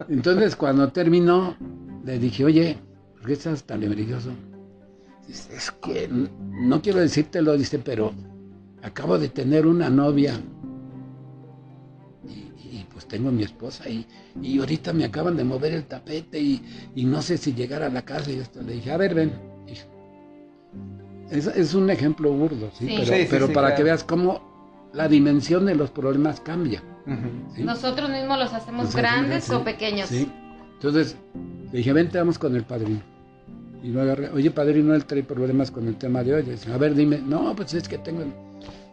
Entonces 0.09 0.55
cuando 0.55 0.89
terminó, 0.91 1.55
le 2.05 2.19
dije, 2.19 2.45
oye, 2.45 2.77
¿por 3.17 3.25
qué 3.27 3.33
estás 3.33 3.63
tan 3.63 3.79
nervioso? 3.81 4.29
Dice, 5.31 5.55
es 5.55 5.71
que 5.71 6.09
no 6.09 6.81
quiero 6.81 6.99
decírtelo, 6.99 7.55
dice, 7.57 7.79
pero 7.79 8.11
acabo 8.83 9.17
de 9.17 9.29
tener 9.29 9.65
una 9.65 9.89
novia. 9.89 10.41
Y, 12.27 12.31
y, 12.79 12.85
pues 12.91 13.07
tengo 13.07 13.29
a 13.29 13.31
mi 13.31 13.43
esposa 13.43 13.87
y, 13.87 14.05
y 14.41 14.59
ahorita 14.59 14.91
me 14.91 15.05
acaban 15.05 15.37
de 15.37 15.45
mover 15.45 15.71
el 15.71 15.85
tapete 15.85 16.37
y, 16.37 16.61
y 16.95 17.05
no 17.05 17.21
sé 17.21 17.37
si 17.37 17.53
llegar 17.53 17.81
a 17.81 17.87
la 17.89 18.01
casa 18.03 18.29
y 18.29 18.39
esto. 18.39 18.61
Le 18.61 18.73
dije, 18.73 18.91
a 18.91 18.97
ver, 18.97 19.15
ven. 19.15 19.31
hijo". 19.69 19.87
Es, 21.29 21.47
es 21.47 21.73
un 21.75 21.89
ejemplo 21.89 22.33
burdo, 22.33 22.69
¿sí? 22.77 22.87
Sí. 22.87 22.95
Pero, 22.97 23.05
Sí, 23.05 23.21
sí, 23.21 23.27
pero 23.29 23.47
sí, 23.47 23.53
para 23.53 23.67
claro. 23.67 23.77
que 23.77 23.83
veas 23.83 24.03
cómo 24.03 24.89
la 24.91 25.07
dimensión 25.07 25.65
de 25.65 25.75
los 25.75 25.91
problemas 25.91 26.41
cambia. 26.41 26.83
Nosotros 27.57 28.09
mismos 28.09 28.37
los 28.37 28.53
hacemos 28.53 28.93
grandes 28.93 29.49
o 29.49 29.63
pequeños. 29.63 30.09
Sí. 30.09 30.29
Entonces, 30.73 31.15
le 31.71 31.77
dije, 31.77 31.93
vente, 31.93 32.17
vamos 32.17 32.37
con 32.37 32.53
el 32.53 32.63
padrino. 32.63 32.99
Y 33.83 33.89
lo 33.89 34.01
agarré, 34.01 34.29
oye, 34.29 34.51
padrino, 34.51 34.93
él 34.93 35.05
trae 35.05 35.23
problemas 35.23 35.71
con 35.71 35.87
el 35.87 35.95
tema 35.95 36.23
de 36.23 36.35
hoy. 36.35 36.43
Le 36.43 36.51
dije, 36.51 36.71
a 36.71 36.77
ver, 36.77 36.93
dime, 36.93 37.19
no, 37.19 37.55
pues 37.55 37.73
es 37.73 37.87
que 37.87 37.97
tengo... 37.97 38.23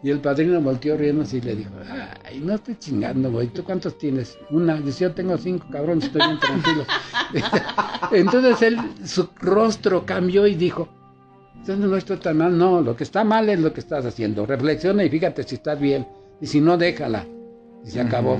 Y 0.01 0.09
el 0.09 0.19
padrino 0.19 0.61
volteó 0.61 0.95
riendo 0.95 1.23
así 1.23 1.37
y 1.37 1.41
le 1.41 1.55
dijo, 1.57 1.71
ay, 2.23 2.39
no 2.39 2.53
estoy 2.53 2.77
chingando, 2.79 3.29
güey, 3.29 3.47
¿tú 3.47 3.65
cuántos 3.65 3.97
tienes? 3.97 4.37
Una, 4.49 4.79
dice, 4.79 5.03
yo 5.03 5.11
tengo 5.11 5.37
cinco, 5.37 5.67
cabrón, 5.69 5.99
estoy 6.01 6.21
bien 6.25 6.39
tranquilo. 6.39 6.85
Entonces 8.13 8.61
él, 8.61 8.77
su 9.03 9.29
rostro 9.41 10.05
cambió 10.05 10.47
y 10.47 10.55
dijo, 10.55 10.87
entonces 11.59 11.89
no 11.89 11.97
estoy 11.97 12.17
tan 12.17 12.37
mal, 12.37 12.57
no, 12.57 12.81
lo 12.81 12.95
que 12.95 13.03
está 13.03 13.23
mal 13.25 13.49
es 13.49 13.59
lo 13.59 13.73
que 13.73 13.81
estás 13.81 14.05
haciendo. 14.05 14.45
Reflexiona 14.45 15.03
y 15.03 15.09
fíjate 15.09 15.43
si 15.43 15.55
estás 15.55 15.79
bien. 15.79 16.07
Y 16.39 16.47
si 16.47 16.61
no, 16.61 16.77
déjala. 16.77 17.25
Y 17.85 17.89
se 17.89 17.99
acabó. 17.99 18.39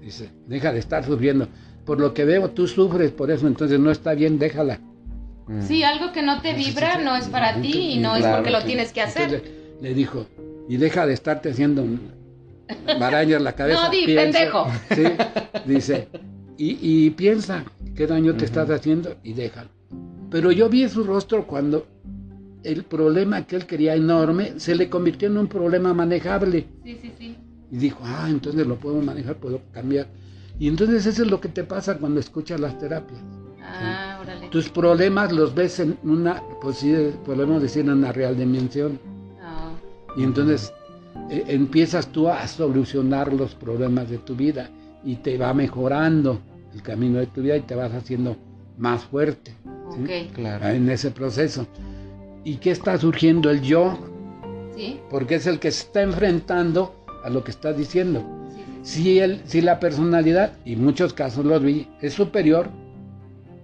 Dice, 0.00 0.30
deja 0.46 0.72
de 0.72 0.78
estar 0.78 1.04
sufriendo. 1.04 1.48
Por 1.86 1.98
lo 1.98 2.12
que 2.12 2.24
veo, 2.24 2.50
tú 2.50 2.66
sufres 2.66 3.10
por 3.10 3.30
eso, 3.30 3.46
entonces 3.46 3.80
no 3.80 3.90
está 3.90 4.12
bien, 4.12 4.38
déjala. 4.38 4.80
Mm. 5.46 5.62
Sí, 5.62 5.84
algo 5.84 6.12
que 6.12 6.22
no 6.22 6.40
te 6.42 6.54
vibra 6.54 6.98
no 6.98 7.16
es 7.16 7.28
para 7.28 7.60
ti 7.60 7.92
y 7.92 7.98
no 7.98 8.16
es 8.16 8.26
porque 8.26 8.50
lo 8.50 8.62
tienes 8.64 8.92
que 8.92 9.02
hacer. 9.02 9.34
Entonces, 9.34 9.50
le 9.80 9.94
dijo, 9.94 10.26
y 10.68 10.76
deja 10.76 11.06
de 11.06 11.14
estarte 11.14 11.50
haciendo 11.50 11.84
marañas 12.98 13.42
la 13.42 13.52
cabeza. 13.52 13.84
No, 13.84 13.90
di, 13.90 14.06
piensa". 14.06 14.38
pendejo. 14.38 14.66
Sí, 14.94 15.04
dice, 15.64 16.08
y, 16.56 16.78
y 16.80 17.10
piensa 17.10 17.64
qué 17.94 18.06
daño 18.06 18.34
te 18.34 18.44
estás 18.44 18.70
haciendo 18.70 19.16
y 19.22 19.34
déjalo. 19.34 19.70
Pero 20.30 20.50
yo 20.50 20.68
vi 20.68 20.88
su 20.88 21.04
rostro 21.04 21.46
cuando 21.46 21.86
el 22.64 22.82
problema 22.82 23.46
que 23.46 23.56
él 23.56 23.66
quería 23.66 23.94
enorme 23.94 24.54
se 24.58 24.74
le 24.74 24.90
convirtió 24.90 25.28
en 25.28 25.38
un 25.38 25.46
problema 25.46 25.94
manejable. 25.94 26.66
Sí, 26.82 26.98
sí, 27.00 27.12
sí. 27.16 27.36
Y 27.70 27.76
dijo, 27.76 28.00
ah, 28.04 28.26
entonces 28.28 28.66
lo 28.66 28.76
puedo 28.76 29.00
manejar, 29.00 29.36
puedo 29.36 29.60
cambiar. 29.72 30.08
Y 30.58 30.68
entonces 30.68 31.06
eso 31.06 31.22
es 31.22 31.30
lo 31.30 31.40
que 31.40 31.48
te 31.48 31.62
pasa 31.64 31.98
cuando 31.98 32.18
escuchas 32.18 32.58
las 32.58 32.78
terapias. 32.78 33.20
Ah, 33.68 34.18
órale. 34.20 34.48
Tus 34.48 34.68
problemas 34.68 35.32
los 35.32 35.54
ves 35.54 35.80
en 35.80 35.98
una, 36.04 36.42
pues 36.60 36.78
sí, 36.78 36.94
podemos 37.24 37.60
decir, 37.62 37.82
en 37.84 37.90
una 37.90 38.12
real 38.12 38.36
dimensión. 38.36 38.98
Ah, 39.42 39.70
Y 40.16 40.22
entonces 40.24 40.72
eh, 41.30 41.44
empiezas 41.48 42.06
tú 42.08 42.28
a 42.28 42.46
solucionar 42.46 43.32
los 43.32 43.54
problemas 43.54 44.08
de 44.08 44.18
tu 44.18 44.34
vida 44.36 44.70
y 45.04 45.16
te 45.16 45.36
va 45.38 45.52
mejorando 45.54 46.40
el 46.74 46.82
camino 46.82 47.18
de 47.18 47.26
tu 47.26 47.42
vida 47.42 47.56
y 47.56 47.62
te 47.62 47.74
vas 47.74 47.92
haciendo 47.92 48.36
más 48.78 49.04
fuerte. 49.04 49.52
Claro. 50.34 50.66
en 50.68 50.90
ese 50.90 51.10
proceso. 51.10 51.66
¿Y 52.44 52.56
qué 52.56 52.70
está 52.70 52.98
surgiendo? 52.98 53.50
El 53.50 53.62
yo, 53.62 53.98
Sí, 54.76 55.00
porque 55.08 55.36
es 55.36 55.46
el 55.46 55.58
que 55.58 55.70
se 55.70 55.84
está 55.84 56.02
enfrentando 56.02 56.94
a 57.24 57.30
lo 57.30 57.42
que 57.42 57.50
estás 57.50 57.76
diciendo. 57.78 58.22
sí. 58.54 58.60
Si, 58.82 59.18
el, 59.20 59.40
si 59.46 59.62
la 59.62 59.80
personalidad, 59.80 60.52
y 60.64 60.74
en 60.74 60.84
muchos 60.84 61.12
casos 61.14 61.44
los 61.46 61.62
vi, 61.62 61.88
es 62.02 62.12
superior, 62.14 62.68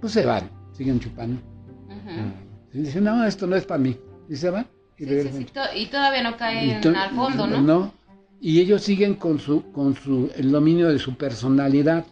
pues 0.03 0.13
se 0.13 0.27
van, 0.27 0.51
siguen 0.73 1.01
chupando. 1.01 1.41
Ujú. 1.87 2.75
Y 2.75 2.79
dicen, 2.83 3.05
no, 3.05 3.25
esto 3.25 3.47
no 3.47 3.57
es 3.57 3.65
para 3.65 3.79
mí. 3.79 3.97
Y 4.29 4.37
se 4.37 4.51
van. 4.51 4.67
Y 4.99 5.05
Sí, 5.07 5.47
Y 5.77 5.87
todavía 5.87 6.23
no 6.23 6.37
caen 6.37 6.81
to- 6.83 6.91
al 6.95 7.11
fondo, 7.11 7.47
¿no? 7.47 7.93
Y 8.41 8.61
ellos 8.61 8.83
siguen 8.83 9.15
con 9.15 9.39
su, 9.39 9.71
con 9.73 9.95
su, 9.95 10.31
el 10.37 10.51
dominio 10.53 10.89
de 10.89 10.99
su 10.99 11.15
personalidad. 11.17 12.05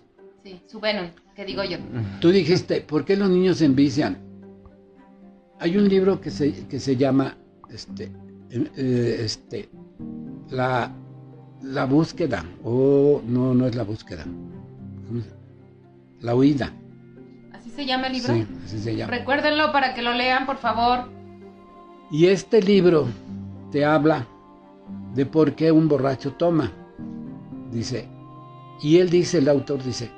Sí, 0.44 0.60
su 0.66 0.80
Venom, 0.80 1.06
que 1.34 1.44
digo 1.44 1.62
yo. 1.64 1.76
Tú 2.20 2.30
dijiste, 2.30 2.80
¿por 2.80 3.04
qué 3.04 3.16
los 3.16 3.28
niños 3.28 3.58
se 3.58 3.64
envician? 3.66 4.16
Hay 5.58 5.76
un 5.76 5.88
libro 5.88 6.20
que 6.20 6.30
se, 6.30 6.66
que 6.68 6.78
se 6.80 6.96
llama, 6.96 7.36
este, 7.68 8.10
eh, 8.50 9.16
este, 9.20 9.68
la, 10.50 10.90
la 11.62 11.84
búsqueda, 11.86 12.44
o 12.64 13.20
no, 13.26 13.52
no 13.54 13.66
es 13.66 13.74
la 13.74 13.82
búsqueda, 13.82 14.24
¿Cómo 15.06 15.20
se- 15.20 15.34
la 16.24 16.34
huida. 16.34 16.72
¿Así 17.70 17.76
se 17.76 17.86
llama 17.86 18.08
el 18.08 18.12
libro? 18.14 18.34
Sí, 18.34 18.46
así 18.64 18.78
se 18.80 18.96
llama. 18.96 19.12
Recuérdenlo 19.12 19.70
para 19.70 19.94
que 19.94 20.02
lo 20.02 20.12
lean, 20.12 20.44
por 20.44 20.56
favor. 20.56 21.08
Y 22.10 22.26
este 22.26 22.60
libro 22.60 23.06
te 23.70 23.84
habla 23.84 24.26
de 25.14 25.24
por 25.24 25.54
qué 25.54 25.70
un 25.70 25.88
borracho 25.88 26.32
toma. 26.32 26.72
Dice, 27.70 28.08
y 28.82 28.98
él 28.98 29.08
dice, 29.08 29.38
el 29.38 29.48
autor 29.48 29.84
dice, 29.84 30.10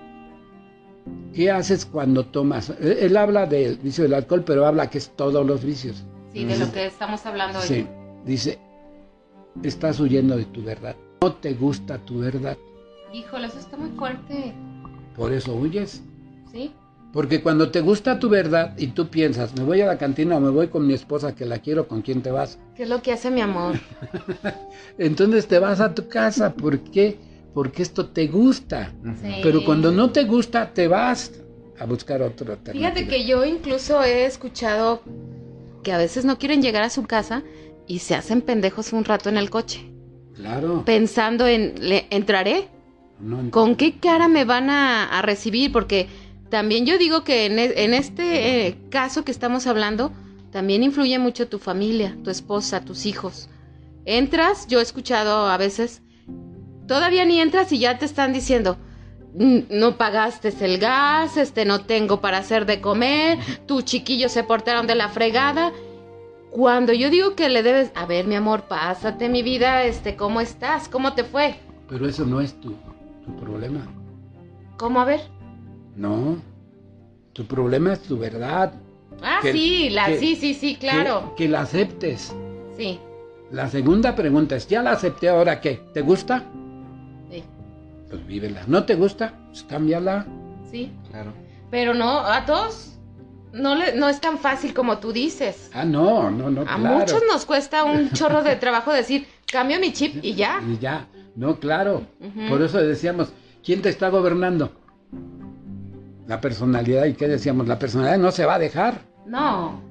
¿qué 1.34 1.50
haces 1.50 1.84
cuando 1.84 2.24
tomas? 2.24 2.70
Él, 2.80 2.96
él 3.00 3.16
habla 3.18 3.44
del 3.44 3.76
vicio 3.76 4.04
del 4.04 4.14
alcohol, 4.14 4.44
pero 4.46 4.66
habla 4.66 4.88
que 4.88 4.96
es 4.96 5.10
todos 5.14 5.44
los 5.46 5.62
vicios. 5.62 6.02
Sí, 6.32 6.46
de 6.46 6.56
lo 6.56 6.72
que 6.72 6.86
estamos 6.86 7.26
hablando 7.26 7.58
hoy. 7.58 7.66
Sí, 7.66 7.86
dice, 8.24 8.58
estás 9.62 10.00
huyendo 10.00 10.38
de 10.38 10.46
tu 10.46 10.62
verdad. 10.62 10.96
No 11.20 11.34
te 11.34 11.52
gusta 11.52 11.98
tu 11.98 12.20
verdad, 12.20 12.56
Híjole, 13.12 13.46
eso 13.48 13.58
está 13.58 13.76
muy 13.76 13.90
fuerte. 13.90 14.54
por 15.14 15.30
eso 15.34 15.54
huyes. 15.54 16.02
¿Sí? 16.50 16.72
Porque 17.12 17.42
cuando 17.42 17.70
te 17.70 17.82
gusta 17.82 18.18
tu 18.18 18.28
verdad 18.30 18.74
y 18.78 18.88
tú 18.88 19.08
piensas, 19.08 19.54
me 19.54 19.64
voy 19.64 19.82
a 19.82 19.86
la 19.86 19.98
cantina 19.98 20.36
o 20.36 20.40
me 20.40 20.48
voy 20.48 20.68
con 20.68 20.86
mi 20.86 20.94
esposa 20.94 21.34
que 21.34 21.44
la 21.44 21.58
quiero, 21.58 21.86
¿con 21.86 22.00
quién 22.00 22.22
te 22.22 22.30
vas? 22.30 22.58
¿Qué 22.74 22.84
es 22.84 22.88
lo 22.88 23.02
que 23.02 23.12
hace 23.12 23.30
mi 23.30 23.42
amor? 23.42 23.74
Entonces 24.98 25.46
te 25.46 25.58
vas 25.58 25.80
a 25.80 25.94
tu 25.94 26.08
casa. 26.08 26.54
¿Por 26.54 26.78
qué? 26.80 27.18
Porque 27.52 27.82
esto 27.82 28.06
te 28.06 28.28
gusta. 28.28 28.92
Sí. 29.20 29.28
Pero 29.42 29.62
cuando 29.64 29.92
no 29.92 30.10
te 30.10 30.24
gusta, 30.24 30.72
te 30.72 30.88
vas 30.88 31.32
a 31.78 31.84
buscar 31.84 32.22
otro 32.22 32.56
Fíjate 32.70 33.06
que 33.08 33.26
yo 33.26 33.44
incluso 33.44 34.02
he 34.02 34.24
escuchado 34.24 35.02
que 35.82 35.92
a 35.92 35.98
veces 35.98 36.24
no 36.24 36.38
quieren 36.38 36.62
llegar 36.62 36.82
a 36.82 36.90
su 36.90 37.02
casa 37.02 37.42
y 37.86 37.98
se 37.98 38.14
hacen 38.14 38.40
pendejos 38.40 38.92
un 38.92 39.04
rato 39.04 39.28
en 39.28 39.36
el 39.36 39.50
coche, 39.50 39.90
Claro. 40.34 40.84
pensando 40.86 41.46
en, 41.46 41.74
¿le 41.80 42.06
entraré? 42.10 42.68
No, 43.20 43.50
¿Con 43.50 43.74
qué 43.76 43.98
cara 43.98 44.28
me 44.28 44.44
van 44.44 44.70
a, 44.70 45.06
a 45.18 45.22
recibir? 45.22 45.72
Porque 45.72 46.06
también 46.52 46.84
yo 46.84 46.98
digo 46.98 47.24
que 47.24 47.46
en, 47.46 47.58
e- 47.58 47.82
en 47.82 47.94
este 47.94 48.66
eh, 48.66 48.76
caso 48.90 49.24
que 49.24 49.32
estamos 49.32 49.66
hablando, 49.66 50.12
también 50.50 50.82
influye 50.82 51.18
mucho 51.18 51.48
tu 51.48 51.58
familia, 51.58 52.14
tu 52.22 52.28
esposa, 52.28 52.84
tus 52.84 53.06
hijos. 53.06 53.48
Entras, 54.04 54.66
yo 54.66 54.78
he 54.78 54.82
escuchado 54.82 55.46
a 55.48 55.56
veces, 55.56 56.02
todavía 56.86 57.24
ni 57.24 57.40
entras 57.40 57.72
y 57.72 57.78
ya 57.78 57.96
te 57.96 58.04
están 58.04 58.34
diciendo, 58.34 58.76
no 59.32 59.96
pagaste 59.96 60.52
el 60.60 60.76
gas, 60.76 61.38
este 61.38 61.64
no 61.64 61.86
tengo 61.86 62.20
para 62.20 62.36
hacer 62.36 62.66
de 62.66 62.82
comer, 62.82 63.38
tus 63.64 63.86
chiquillos 63.86 64.32
se 64.32 64.44
portaron 64.44 64.86
de 64.86 64.94
la 64.94 65.08
fregada. 65.08 65.72
Cuando 66.50 66.92
yo 66.92 67.08
digo 67.08 67.34
que 67.34 67.48
le 67.48 67.62
debes, 67.62 67.92
a 67.94 68.04
ver, 68.04 68.26
mi 68.26 68.34
amor, 68.34 68.64
pásate 68.68 69.30
mi 69.30 69.42
vida, 69.42 69.84
este, 69.84 70.16
¿cómo 70.16 70.42
estás? 70.42 70.90
¿Cómo 70.90 71.14
te 71.14 71.24
fue? 71.24 71.54
Pero 71.88 72.06
eso 72.06 72.26
no 72.26 72.42
es 72.42 72.60
tu, 72.60 72.74
tu 73.24 73.36
problema. 73.40 73.86
¿Cómo 74.76 75.00
a 75.00 75.06
ver? 75.06 75.22
No. 76.02 76.36
Tu 77.32 77.46
problema 77.46 77.92
es 77.92 78.02
tu 78.02 78.18
verdad. 78.18 78.72
Ah, 79.22 79.38
Que- 79.40 79.52
sí, 79.52 79.90
la, 79.90 80.06
que- 80.06 80.18
sí, 80.18 80.34
sí, 80.36 80.52
sí, 80.54 80.76
claro. 80.76 81.32
Que, 81.36 81.44
que 81.44 81.48
la 81.50 81.60
aceptes. 81.60 82.34
Sí, 82.76 82.98
La 83.52 83.68
segunda 83.68 84.16
pregunta 84.16 84.56
es, 84.56 84.66
¿ya 84.66 84.82
la 84.82 84.92
acepté 84.92 85.28
ahora 85.28 85.60
qué? 85.60 85.80
¿Te 85.94 86.00
gusta? 86.00 86.42
sí, 87.30 87.44
Pues 88.08 88.26
vívela. 88.26 88.62
¿No 88.66 88.84
te 88.84 88.94
gusta? 88.96 89.34
Pues 89.50 89.62
cámbiala. 89.62 90.26
sí. 90.70 90.90
Claro. 91.10 91.32
Pero 91.70 91.94
no, 91.94 92.18
a 92.20 92.44
todos 92.44 92.94
no, 93.52 93.74
le, 93.76 93.94
no 93.94 94.08
es 94.08 94.20
tan 94.20 94.38
fácil 94.38 94.74
como 94.74 94.98
tú 94.98 95.12
dices. 95.12 95.70
Ah, 95.72 95.84
no, 95.84 96.30
no, 96.30 96.50
no, 96.50 96.62
A 96.62 96.76
claro. 96.76 96.98
muchos 96.98 97.22
nos 97.30 97.44
cuesta 97.46 97.84
un 97.84 98.10
chorro 98.12 98.42
de 98.42 98.56
trabajo 98.56 98.92
decir, 98.92 99.26
cambio 99.50 99.78
mi 99.78 99.92
chip 99.92 100.16
y 100.22 100.34
ya. 100.34 100.60
Y 100.66 100.78
ya, 100.78 101.06
no, 101.36 101.60
claro. 101.60 102.02
Por 102.48 102.60
eso 102.62 102.78
decíamos, 102.78 103.28
¿quién 103.64 103.80
te 103.82 103.88
está 103.90 104.08
gobernando? 104.08 104.72
La 106.32 106.40
personalidad. 106.40 107.04
¿Y 107.04 107.12
qué 107.12 107.28
decíamos? 107.28 107.68
La 107.68 107.78
personalidad 107.78 108.16
no 108.16 108.30
se 108.30 108.46
va 108.46 108.54
a 108.54 108.58
dejar. 108.58 109.02
No, 109.26 109.82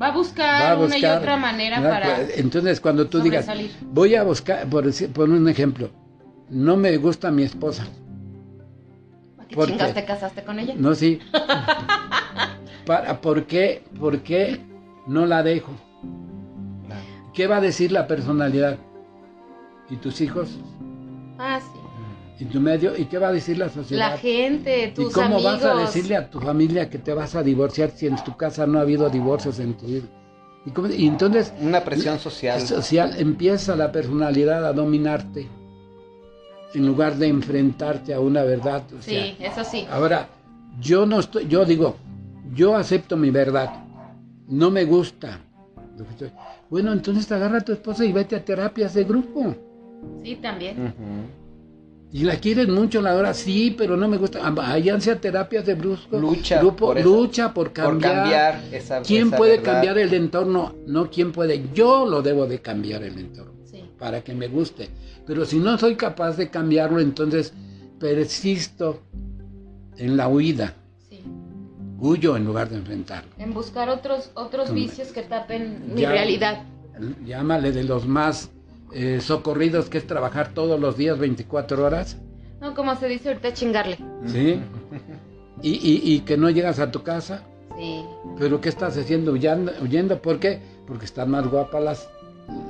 va 0.00 0.06
a 0.06 0.12
buscar, 0.12 0.62
Va 0.62 0.70
a 0.70 0.78
una 0.78 0.96
y 0.96 1.04
otra 1.04 1.36
manera 1.36 1.80
¿verdad? 1.80 2.00
para... 2.00 2.14
Pues, 2.18 2.38
Entonces, 2.38 2.80
cuando 2.80 3.08
tú 3.08 3.18
digas, 3.20 3.48
voy 3.82 4.14
a 4.14 4.22
buscar, 4.22 4.64
por, 4.68 4.84
decir- 4.84 5.12
por 5.12 5.28
un 5.28 5.48
ejemplo, 5.48 5.90
no 6.50 6.76
me 6.76 6.96
gusta 6.98 7.32
mi 7.32 7.42
esposa. 7.42 7.82
¿A 9.40 9.44
qué 9.46 9.56
¿por 9.56 9.66
chingas 9.66 9.88
qué? 9.88 10.02
te 10.02 10.04
casaste 10.06 10.44
con 10.44 10.60
ella? 10.60 10.74
No, 10.76 10.94
sí. 10.94 11.18
Para, 12.86 13.20
¿por, 13.20 13.46
qué, 13.46 13.82
¿Por 13.98 14.20
qué 14.20 14.60
no 15.08 15.26
la 15.26 15.42
dejo? 15.42 15.72
¿Qué 17.34 17.48
va 17.48 17.56
a 17.56 17.60
decir 17.60 17.90
la 17.90 18.06
personalidad? 18.06 18.78
¿Y 19.90 19.96
tus 19.96 20.20
hijos? 20.20 20.60
Ah, 21.40 21.58
sí. 21.60 21.77
¿Y 22.40 22.44
tu 22.44 22.60
medio? 22.60 22.96
¿Y 22.96 23.06
qué 23.06 23.18
va 23.18 23.28
a 23.28 23.32
decir 23.32 23.58
la 23.58 23.68
sociedad? 23.68 24.10
La 24.12 24.18
gente, 24.18 24.92
tus 24.94 25.10
¿Y 25.10 25.14
cómo 25.14 25.26
amigos. 25.36 25.44
vas 25.60 25.64
a 25.64 25.74
decirle 25.74 26.16
a 26.16 26.30
tu 26.30 26.40
familia 26.40 26.88
que 26.88 26.98
te 26.98 27.12
vas 27.12 27.34
a 27.34 27.42
divorciar 27.42 27.90
si 27.90 28.06
en 28.06 28.16
tu 28.16 28.36
casa 28.36 28.66
no 28.66 28.78
ha 28.78 28.82
habido 28.82 29.08
divorcios 29.10 29.58
en 29.58 29.74
tu 29.74 29.86
vida? 29.86 30.04
Y, 30.64 30.70
cómo- 30.70 30.88
y 30.88 31.06
entonces 31.06 31.52
Una 31.60 31.80
presión 31.82 32.18
social. 32.18 32.60
social 32.60 33.14
empieza 33.18 33.74
la 33.74 33.90
personalidad 33.90 34.64
a 34.66 34.72
dominarte 34.72 35.48
en 36.74 36.86
lugar 36.86 37.16
de 37.16 37.26
enfrentarte 37.28 38.14
a 38.14 38.20
una 38.20 38.42
verdad. 38.44 38.82
o 38.96 39.02
sea, 39.02 39.24
Sí, 39.24 39.36
eso 39.40 39.64
sí. 39.64 39.86
Ahora, 39.90 40.28
yo 40.80 41.06
no 41.06 41.18
estoy, 41.20 41.48
yo 41.48 41.64
digo, 41.64 41.96
yo 42.54 42.76
acepto 42.76 43.16
mi 43.16 43.30
verdad, 43.30 43.70
no 44.46 44.70
me 44.70 44.84
gusta. 44.84 45.40
lo 45.96 46.04
que 46.04 46.10
estoy- 46.12 46.32
Bueno, 46.70 46.92
entonces 46.92 47.26
te 47.26 47.34
agarra 47.34 47.58
a 47.58 47.60
tu 47.62 47.72
esposa 47.72 48.04
y 48.04 48.12
vete 48.12 48.36
a 48.36 48.44
terapias 48.44 48.94
de 48.94 49.02
grupo. 49.02 49.56
Sí, 50.22 50.36
también. 50.36 50.76
Ujú. 50.80 51.37
Y 52.10 52.24
la 52.24 52.36
quieres 52.36 52.68
mucho, 52.68 53.02
la 53.02 53.14
hora 53.14 53.34
sí, 53.34 53.74
pero 53.76 53.94
no 53.96 54.08
me 54.08 54.16
gusta. 54.16 54.48
Váyanse 54.50 55.10
a 55.10 55.20
terapias 55.20 55.66
de 55.66 55.74
brusco. 55.74 56.18
Lucha 56.18 56.58
grupo, 56.58 56.86
por 56.86 56.98
eso. 56.98 57.06
lucha 57.08 57.52
por 57.52 57.66
Por 57.68 57.72
cambiar. 57.74 58.14
cambiar 58.14 58.60
esa 58.72 59.02
¿Quién 59.02 59.28
esa 59.28 59.36
puede 59.36 59.58
verdad. 59.58 59.72
cambiar 59.74 59.98
el 59.98 60.14
entorno? 60.14 60.74
No, 60.86 61.10
¿quién 61.10 61.32
puede? 61.32 61.68
Yo 61.74 62.06
lo 62.06 62.22
debo 62.22 62.46
de 62.46 62.60
cambiar 62.60 63.02
el 63.02 63.18
entorno 63.18 63.52
Sí. 63.64 63.84
para 63.98 64.22
que 64.24 64.34
me 64.34 64.48
guste. 64.48 64.88
Pero 65.26 65.44
si 65.44 65.58
no 65.58 65.76
soy 65.76 65.96
capaz 65.96 66.36
de 66.38 66.48
cambiarlo, 66.48 66.98
entonces 67.00 67.52
persisto 68.00 69.02
en 69.98 70.16
la 70.16 70.28
huida. 70.28 70.74
Sí. 71.10 71.22
Huyo 71.98 72.36
en 72.38 72.44
lugar 72.46 72.70
de 72.70 72.76
enfrentarlo. 72.76 73.30
En 73.38 73.52
buscar 73.52 73.90
otros, 73.90 74.30
otros 74.34 74.72
vicios 74.72 75.08
que 75.08 75.22
tapen 75.22 75.92
mi 75.94 76.00
Ya- 76.02 76.10
realidad. 76.12 76.62
Llámale 77.26 77.70
de 77.72 77.84
los 77.84 78.06
más 78.06 78.50
eh, 78.92 79.20
socorridos, 79.20 79.88
que 79.88 79.98
es 79.98 80.06
trabajar 80.06 80.48
todos 80.54 80.78
los 80.80 80.96
días 80.96 81.18
24 81.18 81.84
horas. 81.84 82.16
No, 82.60 82.74
como 82.74 82.94
se 82.96 83.06
dice 83.08 83.28
ahorita, 83.28 83.52
chingarle. 83.52 83.98
¿Sí? 84.26 84.60
Y, 85.62 85.70
y- 85.70 86.02
y 86.14 86.20
que 86.20 86.36
no 86.36 86.50
llegas 86.50 86.78
a 86.80 86.90
tu 86.90 87.02
casa. 87.02 87.42
Sí. 87.78 88.04
¿Pero 88.38 88.60
qué 88.60 88.68
estás 88.68 88.96
haciendo? 88.96 89.32
Huyendo, 89.32 89.72
huyendo. 89.82 90.20
¿Por 90.20 90.40
qué? 90.40 90.60
Porque 90.86 91.04
están 91.04 91.30
más 91.30 91.46
guapas 91.46 91.82
las, 91.82 92.08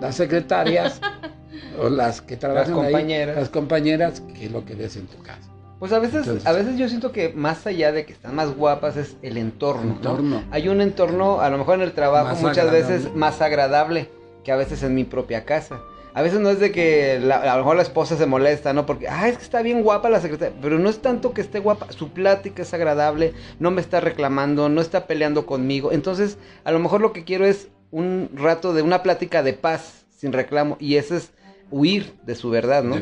las 0.00 0.14
secretarias 0.16 1.00
o 1.80 1.88
las 1.88 2.20
que 2.20 2.36
trabajan 2.36 2.74
ahí, 2.74 2.82
compañeras. 2.82 3.36
las 3.36 3.48
compañeras, 3.48 4.22
que 4.38 4.50
lo 4.50 4.64
que 4.64 4.74
ves 4.74 4.96
en 4.96 5.06
tu 5.06 5.22
casa. 5.22 5.48
Pues 5.78 5.92
a 5.92 5.98
veces, 6.00 6.26
Entonces- 6.26 6.46
a 6.46 6.52
veces 6.52 6.76
yo 6.76 6.88
siento 6.88 7.12
que 7.12 7.30
más 7.30 7.66
allá 7.66 7.92
de 7.92 8.04
que 8.04 8.12
están 8.12 8.34
más 8.34 8.54
guapas 8.54 8.96
es 8.96 9.16
el 9.22 9.36
entorno. 9.38 9.84
¿no? 9.84 9.92
Entorno. 9.92 10.42
Hay 10.50 10.68
un 10.68 10.80
entorno, 10.80 11.40
a 11.40 11.48
lo 11.50 11.56
mejor 11.58 11.76
en 11.76 11.82
el 11.82 11.92
trabajo, 11.92 12.26
Más 12.30 12.40
muchas 12.42 12.58
agradable. 12.66 12.82
veces 12.96 13.14
más 13.14 13.40
agradable 13.40 14.10
que 14.44 14.52
a 14.52 14.56
veces 14.56 14.82
en 14.82 14.94
mi 14.94 15.04
propia 15.04 15.44
casa. 15.44 15.78
A 16.18 16.22
veces 16.22 16.40
no 16.40 16.50
es 16.50 16.58
de 16.58 16.72
que 16.72 17.20
la- 17.22 17.36
a 17.36 17.54
lo 17.54 17.58
mejor 17.62 17.76
la 17.76 17.82
esposa 17.82 18.16
se 18.16 18.26
molesta, 18.26 18.72
¿no? 18.72 18.86
Porque, 18.86 19.06
ah, 19.06 19.28
es 19.28 19.36
que 19.38 19.44
está 19.44 19.62
bien 19.62 19.84
guapa 19.84 20.10
la 20.10 20.20
secretaria. 20.20 20.52
Pero 20.60 20.80
no 20.80 20.90
es 20.90 21.00
tanto 21.00 21.32
que 21.32 21.40
esté 21.40 21.60
guapa, 21.60 21.92
su 21.92 22.08
plática 22.08 22.62
es 22.62 22.74
agradable, 22.74 23.34
no 23.60 23.70
me 23.70 23.80
está 23.80 24.00
reclamando, 24.00 24.68
no 24.68 24.80
está 24.80 25.06
peleando 25.06 25.46
conmigo. 25.46 25.92
Entonces, 25.92 26.36
a 26.64 26.72
lo 26.72 26.80
mejor 26.80 27.02
lo 27.02 27.12
que 27.12 27.22
quiero 27.22 27.46
es 27.46 27.68
un 27.92 28.30
rato 28.34 28.72
de 28.72 28.82
una 28.82 29.04
plática 29.04 29.44
de 29.44 29.52
paz, 29.52 30.06
sin 30.10 30.32
reclamo. 30.32 30.76
Y 30.80 30.96
eso 30.96 31.14
es 31.14 31.30
huir 31.70 32.12
de 32.24 32.34
su 32.34 32.50
verdad, 32.50 32.82
¿no? 32.82 32.96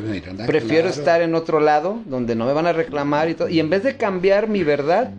Prefiero 0.45 0.83
claro. 0.83 0.99
estar 0.99 1.21
en 1.23 1.33
otro 1.33 1.59
lado 1.59 1.97
donde 2.05 2.35
no 2.35 2.45
me 2.45 2.53
van 2.53 2.67
a 2.67 2.73
reclamar 2.73 3.29
y 3.29 3.33
todo. 3.33 3.49
Y 3.49 3.59
en 3.59 3.71
vez 3.71 3.81
de 3.81 3.97
cambiar 3.97 4.47
mi 4.47 4.63
verdad, 4.63 5.09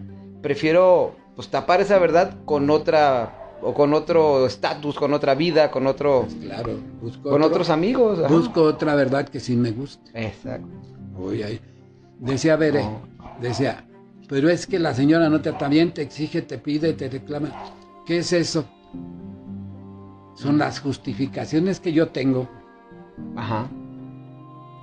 prefiero 0.41 1.17
pues 1.35 1.49
tapar 1.49 1.81
esa 1.81 1.99
verdad 1.99 2.35
con 2.45 2.71
otra 2.71 3.48
o 3.63 3.75
con 3.75 3.93
otro 3.95 4.47
estatus, 4.47 4.97
con 4.97 5.13
otra 5.13 5.35
vida, 5.35 5.71
con 5.71 5.87
otro 5.87 6.23
Pues 6.23 6.35
claro, 6.45 6.73
busco 7.03 7.23
con 7.31 7.43
otro- 7.43 7.47
otros 7.49 7.71
amigos. 7.71 8.19
ajá. 8.21 8.29
Busco 8.29 8.63
otra 8.63 8.95
verdad 8.95 9.29
que 9.29 9.41
sí 9.41 9.57
me 9.57 9.71
guste. 9.73 10.11
Exacto. 10.15 10.69
Voy 11.17 11.43
ahí. 11.43 11.61
Decía 12.21 12.57
Bere, 12.57 12.83
No. 12.85 13.01
decía, 13.41 13.85
pero 14.29 14.49
es 14.51 14.67
que 14.67 14.79
la 14.79 14.95
señora 14.95 15.29
no 15.29 15.41
te 15.41 15.53
también 15.53 15.93
te 15.93 16.03
exige, 16.03 16.43
te 16.43 16.59
pide, 16.59 16.93
te 16.93 17.09
reclama. 17.09 17.51
¿Qué 18.07 18.19
es 18.19 18.33
eso? 18.33 18.65
Son 20.35 20.57
las 20.59 20.81
justificaciones 20.81 21.81
que 21.81 21.93
yo 21.93 22.09
tengo, 22.09 22.49
Ajá. 23.37 23.67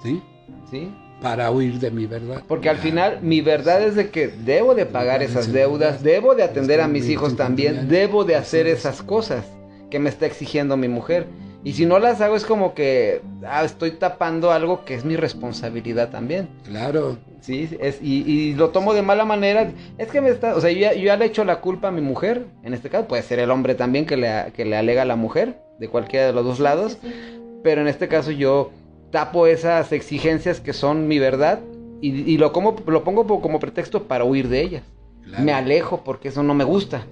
¿sí? 0.04 0.22
Sí. 0.70 0.92
Para 1.26 1.50
huir 1.50 1.80
de 1.80 1.90
mi 1.90 2.06
verdad. 2.06 2.44
Porque 2.48 2.70
al 2.70 2.78
final 2.78 3.18
mi 3.24 3.42
verdad 3.42 3.82
es 3.82 3.96
de 3.96 4.12
que 4.12 4.28
debo 4.28 4.76
de 4.76 4.86
pagar 4.86 5.24
esas 5.24 5.52
deudas, 5.52 6.04
debo 6.04 6.36
de 6.36 6.44
atender 6.44 6.82
a 6.82 6.88
mis 6.88 7.10
hijos 7.10 7.36
también, 7.36 7.90
debo 7.90 8.26
de 8.26 8.36
hacer 8.36 8.68
esas 8.68 9.02
cosas 9.02 9.44
que 9.90 9.98
me 9.98 10.10
está 10.10 10.28
exigiendo 10.28 10.78
mi 10.78 10.88
mujer. 10.88 11.26
Y 11.64 11.74
si 11.74 11.88
no 11.88 11.98
las 11.98 12.22
hago 12.22 12.36
es 12.36 12.46
como 12.46 12.76
que 12.76 13.24
ah, 13.44 13.66
estoy 13.66 13.90
tapando 13.90 14.52
algo 14.52 14.86
que 14.86 14.94
es 14.94 15.04
mi 15.04 15.16
responsabilidad 15.16 16.12
también. 16.12 16.48
Claro, 16.64 17.18
Sí, 17.42 17.66
sí, 17.68 17.78
es, 17.80 18.00
y, 18.04 18.22
y 18.22 18.54
lo 18.54 18.70
tomo 18.70 18.94
de 18.94 19.02
mala 19.02 19.26
manera. 19.26 19.72
Es 19.98 20.10
que 20.10 20.22
me 20.22 20.30
está, 20.30 20.56
o 20.56 20.62
sea, 20.62 20.72
yo 20.72 20.80
ya, 20.80 20.94
yo 20.94 21.06
ya 21.06 21.18
le 21.18 21.26
echo 21.26 21.44
la 21.44 21.60
culpa 21.60 21.88
a 21.88 21.92
mi 21.92 22.02
mujer. 22.02 22.46
En 22.64 22.76
este 22.76 22.90
caso 22.90 23.08
puede 23.08 23.24
ser 23.24 23.40
el 23.40 23.50
hombre 23.50 23.74
también 23.74 24.06
que 24.06 24.16
le, 24.16 24.52
que 24.56 24.64
le 24.64 24.78
alega 24.78 25.02
a 25.02 25.06
la 25.06 25.16
mujer, 25.16 25.58
de 25.80 25.88
cualquiera 25.88 26.28
de 26.28 26.34
los 26.34 26.46
dos 26.46 26.60
lados. 26.60 27.00
Sí, 27.02 27.08
sí. 27.08 27.40
Pero 27.64 27.82
en 27.82 27.88
este 27.88 28.08
caso 28.08 28.30
yo 28.30 28.72
tapo 29.16 29.48
esas 29.48 29.94
exigencias 29.94 30.60
que 30.60 30.74
son 30.74 31.08
mi 31.08 31.20
verdad 31.20 31.62
y, 32.02 32.10
y 32.34 32.38
lo, 32.38 32.52
como, 32.52 32.76
lo 32.86 33.06
pongo 33.06 33.26
po- 33.26 33.40
como 33.42 33.62
pretexto 33.62 34.04
para 34.10 34.26
huir 34.26 34.50
de 34.50 34.60
ellas. 34.62 34.84
claro. 35.24 35.42
Me 35.46 35.54
alejo 35.54 36.04
porque 36.04 36.28
eso 36.28 36.44
no 36.44 36.54
me 36.54 36.66
gusta. 36.66 37.06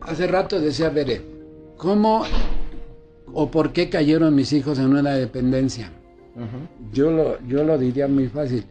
Hace 0.00 0.28
rato 0.28 0.60
decía 0.60 0.88
Bere, 0.90 1.20
¿cómo 1.76 2.22
o 3.32 3.50
por 3.50 3.72
qué 3.72 3.90
cayeron 3.90 4.36
mis 4.36 4.52
hijos 4.52 4.78
en 4.78 4.90
una 4.96 5.14
dependencia? 5.14 5.90
Yo 6.92 7.10
lo, 7.10 7.44
yo 7.48 7.64
lo 7.64 7.76
diría 7.76 8.06
muy 8.06 8.28
fácil, 8.28 8.64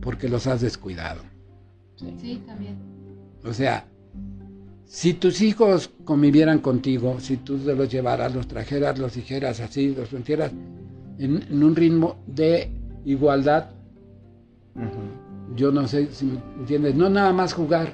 porque 0.00 0.26
los 0.30 0.46
has 0.46 0.62
descuidado. 0.62 1.20
Sí, 1.96 2.42
también. 2.46 2.76
O 3.44 3.52
sea, 3.52 3.84
si 4.86 5.12
tus 5.12 5.42
hijos 5.42 5.90
convivieran 6.06 6.60
contigo, 6.60 7.20
si 7.20 7.36
tú 7.36 7.58
los 7.58 7.90
llevaras, 7.92 8.34
los 8.34 8.48
trajeras, 8.48 8.98
los 8.98 9.14
dijeras 9.14 9.60
así, 9.60 9.94
los 9.94 10.08
pusieras 10.08 10.50
en, 11.18 11.42
en 11.50 11.62
un 11.62 11.74
ritmo 11.76 12.16
de 12.26 12.70
igualdad, 13.04 13.70
yo 15.54 15.70
no 15.70 15.86
sé 15.86 16.08
si 16.12 16.24
me 16.26 16.38
entiendes, 16.60 16.94
no 16.94 17.08
nada 17.08 17.32
más 17.32 17.52
jugar, 17.54 17.92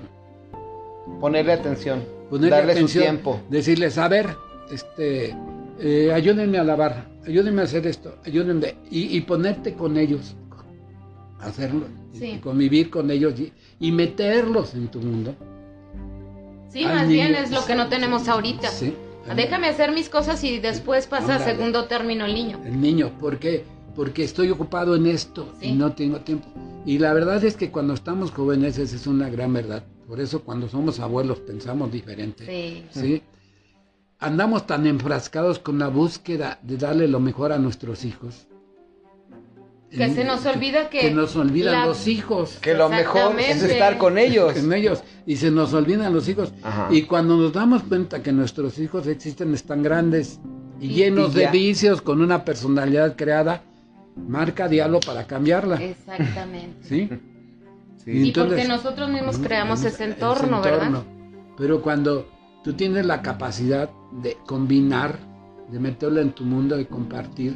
Ponerle 1.20 1.52
atención, 1.54 2.02
ponerle 2.30 2.56
darle 2.56 2.72
atención, 2.72 3.02
su 3.04 3.10
tiempo. 3.10 3.40
decirles, 3.50 3.98
a 3.98 4.06
ver, 4.08 4.28
este, 4.72 5.34
eh, 5.80 6.12
ayúdenme 6.14 6.58
a 6.58 6.64
lavar, 6.64 7.08
ayúdenme 7.26 7.62
a 7.62 7.64
hacer 7.64 7.86
esto, 7.86 8.16
ayúdenme, 8.24 8.76
y, 8.90 9.16
y 9.16 9.20
ponerte 9.22 9.74
con 9.74 9.96
ellos, 9.96 10.36
hacerlo, 11.40 11.86
Sí. 12.12 12.32
y 12.32 12.38
convivir 12.38 12.90
con 12.90 13.10
ellos 13.10 13.38
y, 13.40 13.52
y 13.80 13.92
meterlos 13.92 14.74
en 14.74 14.88
tu 14.88 15.00
mundo. 15.00 15.34
Sí, 16.68 16.84
más 16.84 17.08
bien 17.08 17.34
es 17.34 17.50
lo 17.50 17.64
que 17.64 17.74
no 17.74 17.88
tenemos 17.88 18.28
ahorita. 18.28 18.68
Sí. 18.68 18.94
Déjame 19.36 19.68
hacer 19.68 19.92
mis 19.92 20.08
cosas 20.08 20.42
y 20.44 20.58
después 20.58 21.06
pasa 21.06 21.36
a 21.36 21.38
segundo 21.38 21.84
término 21.86 22.24
el 22.24 22.34
niño. 22.34 22.60
El 22.64 22.80
niño, 22.80 23.12
¿por 23.20 23.38
qué? 23.38 23.64
Porque 23.94 24.24
estoy 24.24 24.50
ocupado 24.50 24.96
en 24.96 25.06
esto 25.06 25.52
Sí. 25.60 25.68
y 25.68 25.72
no 25.72 25.92
tengo 25.92 26.20
tiempo. 26.20 26.48
Y 26.86 26.98
la 26.98 27.12
verdad 27.12 27.42
es 27.44 27.56
que 27.56 27.70
cuando 27.70 27.94
estamos 27.94 28.30
jóvenes 28.30 28.78
esa 28.78 28.96
es 28.96 29.06
una 29.06 29.28
gran 29.28 29.52
verdad. 29.52 29.84
Por 30.08 30.20
eso 30.20 30.42
cuando 30.42 30.68
somos 30.68 30.98
abuelos 30.98 31.38
pensamos 31.40 31.92
diferente. 31.92 32.44
Sí. 32.46 32.84
¿sí? 33.00 33.22
Andamos 34.18 34.66
tan 34.66 34.86
enfrascados 34.86 35.58
con 35.58 35.78
la 35.78 35.88
búsqueda 35.88 36.58
de 36.62 36.76
darle 36.76 37.06
lo 37.08 37.20
mejor 37.20 37.52
a 37.52 37.58
nuestros 37.58 38.04
hijos. 38.04 38.46
Que 39.90 40.08
se 40.14 40.24
nos 40.24 40.46
olvida 40.46 40.88
que... 40.88 41.00
Que 41.00 41.10
nos 41.10 41.34
olvidan 41.34 41.72
la- 41.74 41.86
los 41.86 42.06
hijos. 42.06 42.58
Que 42.60 42.74
lo 42.74 42.88
mejor 42.88 43.38
es 43.40 43.62
estar 43.62 43.98
con 43.98 44.18
ellos. 44.18 44.56
En 44.56 44.72
ellos. 44.72 45.02
Y 45.26 45.36
se 45.36 45.50
nos 45.50 45.74
olvidan 45.74 46.12
los 46.14 46.28
hijos. 46.28 46.52
Ajá. 46.62 46.88
Y 46.90 47.02
cuando 47.02 47.36
nos 47.36 47.52
damos 47.52 47.82
cuenta 47.82 48.22
que 48.22 48.30
nuestros 48.32 48.78
hijos 48.78 49.06
existen, 49.08 49.52
están 49.52 49.82
grandes 49.82 50.38
y 50.80 50.86
Y- 50.86 50.94
llenos 50.94 51.34
y 51.34 51.40
de 51.40 51.46
vicios, 51.48 52.02
con 52.02 52.22
una 52.22 52.44
personalidad 52.44 53.16
creada, 53.16 53.62
marca 54.16 54.68
diálogo 54.68 55.00
para 55.04 55.26
cambiarla. 55.26 55.76
Exactamente. 55.82 56.76
¿Sí? 56.88 57.08
Sí. 58.04 58.10
Y 58.12 58.28
Entonces- 58.28 58.54
porque 58.62 58.68
nosotros 58.68 59.10
mismos 59.10 59.38
creamos 59.38 59.82
ese 59.84 60.04
entorno, 60.04 60.60
ese 60.60 60.70
¿verdad? 60.70 61.02
Pero 61.58 61.82
cuando 61.82 62.28
tú 62.62 62.74
tienes 62.74 63.04
la 63.06 63.22
capacidad 63.22 63.90
de 64.22 64.36
combinar, 64.46 65.18
de 65.70 65.78
meterlo 65.80 66.20
en 66.20 66.30
tu 66.30 66.44
mundo, 66.44 66.76
de 66.76 66.86
compartir. 66.86 67.54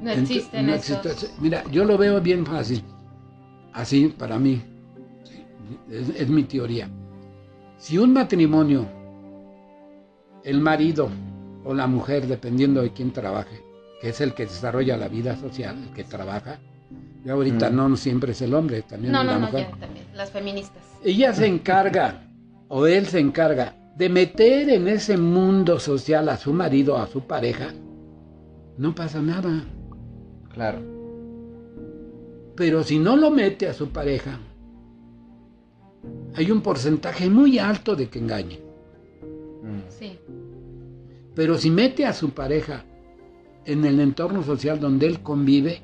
No 0.00 0.10
existen 0.10 0.66
no 0.66 0.74
esos. 0.74 1.30
Mira, 1.40 1.64
yo 1.70 1.84
lo 1.84 1.98
veo 1.98 2.20
bien 2.20 2.44
fácil. 2.46 2.82
Así, 3.72 4.08
para 4.08 4.38
mí. 4.38 4.60
Sí, 5.24 5.44
Es, 5.90 6.08
es 6.20 6.28
mi 6.28 6.44
teoría. 6.44 6.88
Si 7.78 7.98
un 7.98 8.12
matrimonio, 8.12 8.86
el 10.44 10.60
marido 10.60 11.08
o 11.64 11.74
la 11.74 11.86
mujer, 11.86 12.26
dependiendo 12.26 12.82
de 12.82 12.92
quién 12.92 13.12
trabaje, 13.12 13.60
que 14.00 14.10
es 14.10 14.20
el 14.20 14.34
que 14.34 14.44
desarrolla 14.46 14.96
la 14.96 15.08
vida 15.08 15.36
social, 15.36 15.76
el 15.88 15.92
que 15.94 16.04
trabaja, 16.04 16.58
y 17.24 17.28
ahorita 17.28 17.70
Mm. 17.70 17.76
no 17.76 17.96
siempre 17.96 18.32
es 18.32 18.42
el 18.42 18.54
hombre, 18.54 18.82
también 18.82 19.12
No, 19.12 19.20
es 19.20 19.26
la 19.26 19.34
no, 19.34 19.40
no, 19.40 19.46
mujer. 19.46 19.68
ya 19.70 19.76
también. 19.78 20.06
Las 20.14 20.30
feministas. 20.30 20.82
Ella 21.04 21.32
se 21.34 21.46
encarga, 21.46 22.22
o 22.68 22.86
él 22.86 23.06
se 23.06 23.18
encarga, 23.18 23.74
de 23.96 24.08
meter 24.08 24.70
en 24.70 24.86
ese 24.88 25.16
mundo 25.16 25.78
social 25.80 26.28
a 26.28 26.36
su 26.36 26.52
marido, 26.52 26.96
a 26.96 27.06
su 27.08 27.22
pareja, 27.22 27.72
no 28.78 28.94
pasa 28.94 29.20
nada. 29.20 29.64
Claro. 30.58 30.80
Pero 32.56 32.82
si 32.82 32.98
no 32.98 33.16
lo 33.16 33.30
mete 33.30 33.68
a 33.68 33.72
su 33.74 33.90
pareja, 33.90 34.40
hay 36.34 36.50
un 36.50 36.62
porcentaje 36.62 37.30
muy 37.30 37.60
alto 37.60 37.94
de 37.94 38.08
que 38.08 38.18
engañe. 38.18 38.58
Mm. 39.62 39.82
Sí. 39.88 40.18
Pero 41.36 41.56
si 41.58 41.70
mete 41.70 42.06
a 42.06 42.12
su 42.12 42.30
pareja 42.30 42.84
en 43.66 43.84
el 43.84 44.00
entorno 44.00 44.42
social 44.42 44.80
donde 44.80 45.06
él 45.06 45.20
convive, 45.22 45.82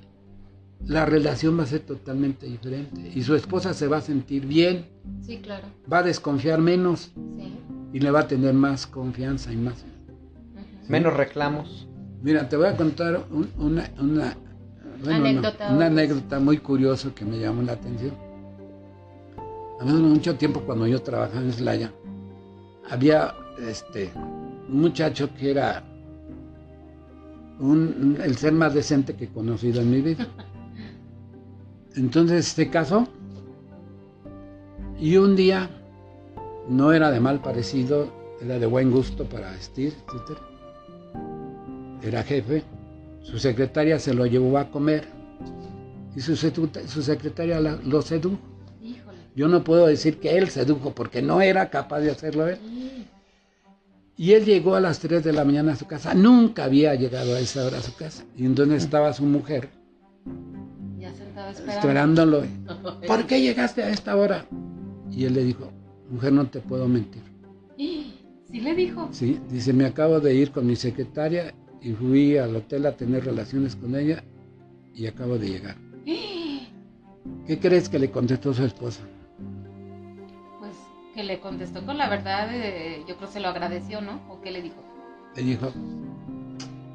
la 0.86 1.06
relación 1.06 1.56
va 1.56 1.62
a 1.62 1.66
ser 1.66 1.80
totalmente 1.82 2.46
diferente. 2.46 3.12
Y 3.14 3.22
su 3.22 3.36
esposa 3.36 3.74
se 3.74 3.86
va 3.86 3.98
a 3.98 4.00
sentir 4.00 4.44
bien, 4.44 4.86
Sí, 5.20 5.38
claro. 5.38 5.68
va 5.90 5.98
a 5.98 6.02
desconfiar 6.02 6.60
menos 6.60 7.12
Sí. 7.38 7.52
y 7.92 8.00
le 8.00 8.10
va 8.10 8.20
a 8.22 8.26
tener 8.26 8.54
más 8.54 8.88
confianza 8.88 9.52
y 9.52 9.56
más. 9.56 9.84
Menos 10.88 11.14
reclamos. 11.16 11.86
Mira, 12.22 12.48
te 12.48 12.56
voy 12.56 12.66
a 12.66 12.76
contar 12.76 13.24
un- 13.30 13.50
una, 13.58 13.88
una, 14.00 14.36
bueno, 15.04 15.20
no, 15.20 15.26
Anécdota, 15.26 15.72
una 15.72 15.86
anécdota 15.86 16.40
muy 16.40 16.58
curiosa 16.58 17.10
que 17.14 17.24
me 17.24 17.38
llamó 17.38 17.62
la 17.62 17.72
atención. 17.72 18.12
Hace 19.80 19.92
mucho 19.92 20.36
tiempo 20.36 20.60
cuando 20.60 20.86
yo 20.86 21.02
trabajaba 21.02 21.40
en 21.42 21.52
Slaya, 21.52 21.92
había 22.90 23.34
este, 23.58 24.10
un 24.68 24.80
muchacho 24.80 25.28
que 25.34 25.50
era 25.50 25.82
un- 27.60 28.18
el 28.22 28.36
ser 28.36 28.52
más 28.52 28.74
decente 28.74 29.14
que 29.14 29.24
he 29.24 29.28
conocido 29.28 29.80
en 29.80 29.90
mi 29.90 30.00
vida. 30.00 30.26
Entonces 31.96 32.46
se 32.46 32.68
casó 32.70 33.06
y 34.98 35.16
un 35.16 35.36
día 35.36 35.70
no 36.68 36.92
era 36.92 37.10
de 37.10 37.20
mal 37.20 37.40
parecido, 37.40 38.08
era 38.40 38.58
de 38.58 38.66
buen 38.66 38.90
gusto 38.90 39.24
para 39.24 39.50
vestir, 39.52 39.92
etc. 40.08 40.38
Era 42.02 42.22
jefe, 42.22 42.62
su 43.24 43.38
secretaria 43.38 43.98
se 43.98 44.14
lo 44.14 44.26
llevó 44.26 44.58
a 44.58 44.70
comer 44.70 45.04
y 46.14 46.20
su, 46.20 46.36
secreta- 46.36 46.86
su 46.86 47.02
secretaria 47.02 47.58
la- 47.58 47.76
lo 47.84 48.00
sedujo. 48.02 48.38
Híjole. 48.80 49.18
Yo 49.34 49.48
no 49.48 49.64
puedo 49.64 49.86
decir 49.86 50.18
que 50.20 50.38
él 50.38 50.48
sedujo 50.50 50.94
porque 50.94 51.20
no 51.22 51.40
era 51.42 51.68
capaz 51.70 52.00
de 52.00 52.10
hacerlo 52.12 52.46
él. 52.46 52.58
Y 54.16 54.32
él 54.34 54.44
llegó 54.44 54.76
a 54.76 54.80
las 54.80 55.00
3 55.00 55.24
de 55.24 55.32
la 55.32 55.44
mañana 55.44 55.72
a 55.72 55.76
su 55.76 55.86
casa. 55.86 56.14
Nunca 56.14 56.64
había 56.64 56.94
llegado 56.94 57.34
a 57.34 57.40
esa 57.40 57.66
hora 57.66 57.78
a 57.78 57.82
su 57.82 57.96
casa. 57.96 58.22
Y 58.36 58.44
entonces 58.46 58.84
estaba 58.84 59.12
su 59.12 59.24
mujer 59.24 59.70
Ya 61.00 61.12
sentaba 61.12 61.50
esperando. 61.50 61.80
esperándolo. 61.80 62.42
¿Por 63.08 63.26
qué 63.26 63.40
llegaste 63.40 63.82
a 63.82 63.88
esta 63.90 64.14
hora? 64.16 64.46
Y 65.10 65.24
él 65.24 65.34
le 65.34 65.42
dijo, 65.42 65.72
mujer, 66.10 66.32
no 66.32 66.46
te 66.46 66.60
puedo 66.60 66.86
mentir. 66.86 67.22
Sí 67.76 68.60
le 68.60 68.72
dijo. 68.76 69.08
Sí, 69.10 69.40
dice, 69.50 69.72
me 69.72 69.84
acabo 69.84 70.20
de 70.20 70.32
ir 70.32 70.52
con 70.52 70.64
mi 70.64 70.76
secretaria 70.76 71.52
y 71.84 71.92
fui 71.92 72.36
al 72.38 72.56
hotel 72.56 72.86
a 72.86 72.92
tener 72.96 73.24
relaciones 73.24 73.76
con 73.76 73.94
ella 73.94 74.24
y 74.94 75.06
acabo 75.06 75.38
de 75.38 75.48
llegar. 75.48 75.76
¿Qué 77.46 77.58
crees 77.60 77.88
que 77.88 77.98
le 77.98 78.10
contestó 78.10 78.52
su 78.54 78.64
esposa? 78.64 79.00
Pues 80.60 80.72
que 81.14 81.22
le 81.22 81.40
contestó 81.40 81.84
con 81.84 81.98
la 81.98 82.08
verdad, 82.08 82.48
eh, 82.52 83.04
yo 83.06 83.16
creo 83.16 83.28
que 83.28 83.34
se 83.34 83.40
lo 83.40 83.48
agradeció, 83.48 84.00
¿no? 84.00 84.20
¿O 84.30 84.40
qué 84.40 84.50
le 84.50 84.62
dijo? 84.62 84.82
Le 85.36 85.42
dijo, 85.42 85.70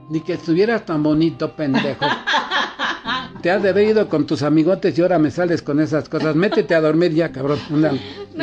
ni 0.09 0.21
que 0.21 0.33
estuvieras 0.33 0.85
tan 0.85 1.03
bonito, 1.03 1.55
pendejo. 1.55 2.05
Te 3.43 3.51
has 3.51 3.61
de 3.63 3.69
haber 3.69 3.89
ido 3.89 4.09
con 4.09 4.25
tus 4.25 4.41
amigotes 4.41 4.97
y 4.97 5.01
ahora 5.01 5.19
me 5.19 5.31
sales 5.31 5.61
con 5.61 5.79
esas 5.79 6.09
cosas. 6.09 6.35
Métete 6.35 6.73
a 6.75 6.81
dormir 6.81 7.13
ya, 7.13 7.31
cabrón. 7.31 7.59
No 7.69 7.93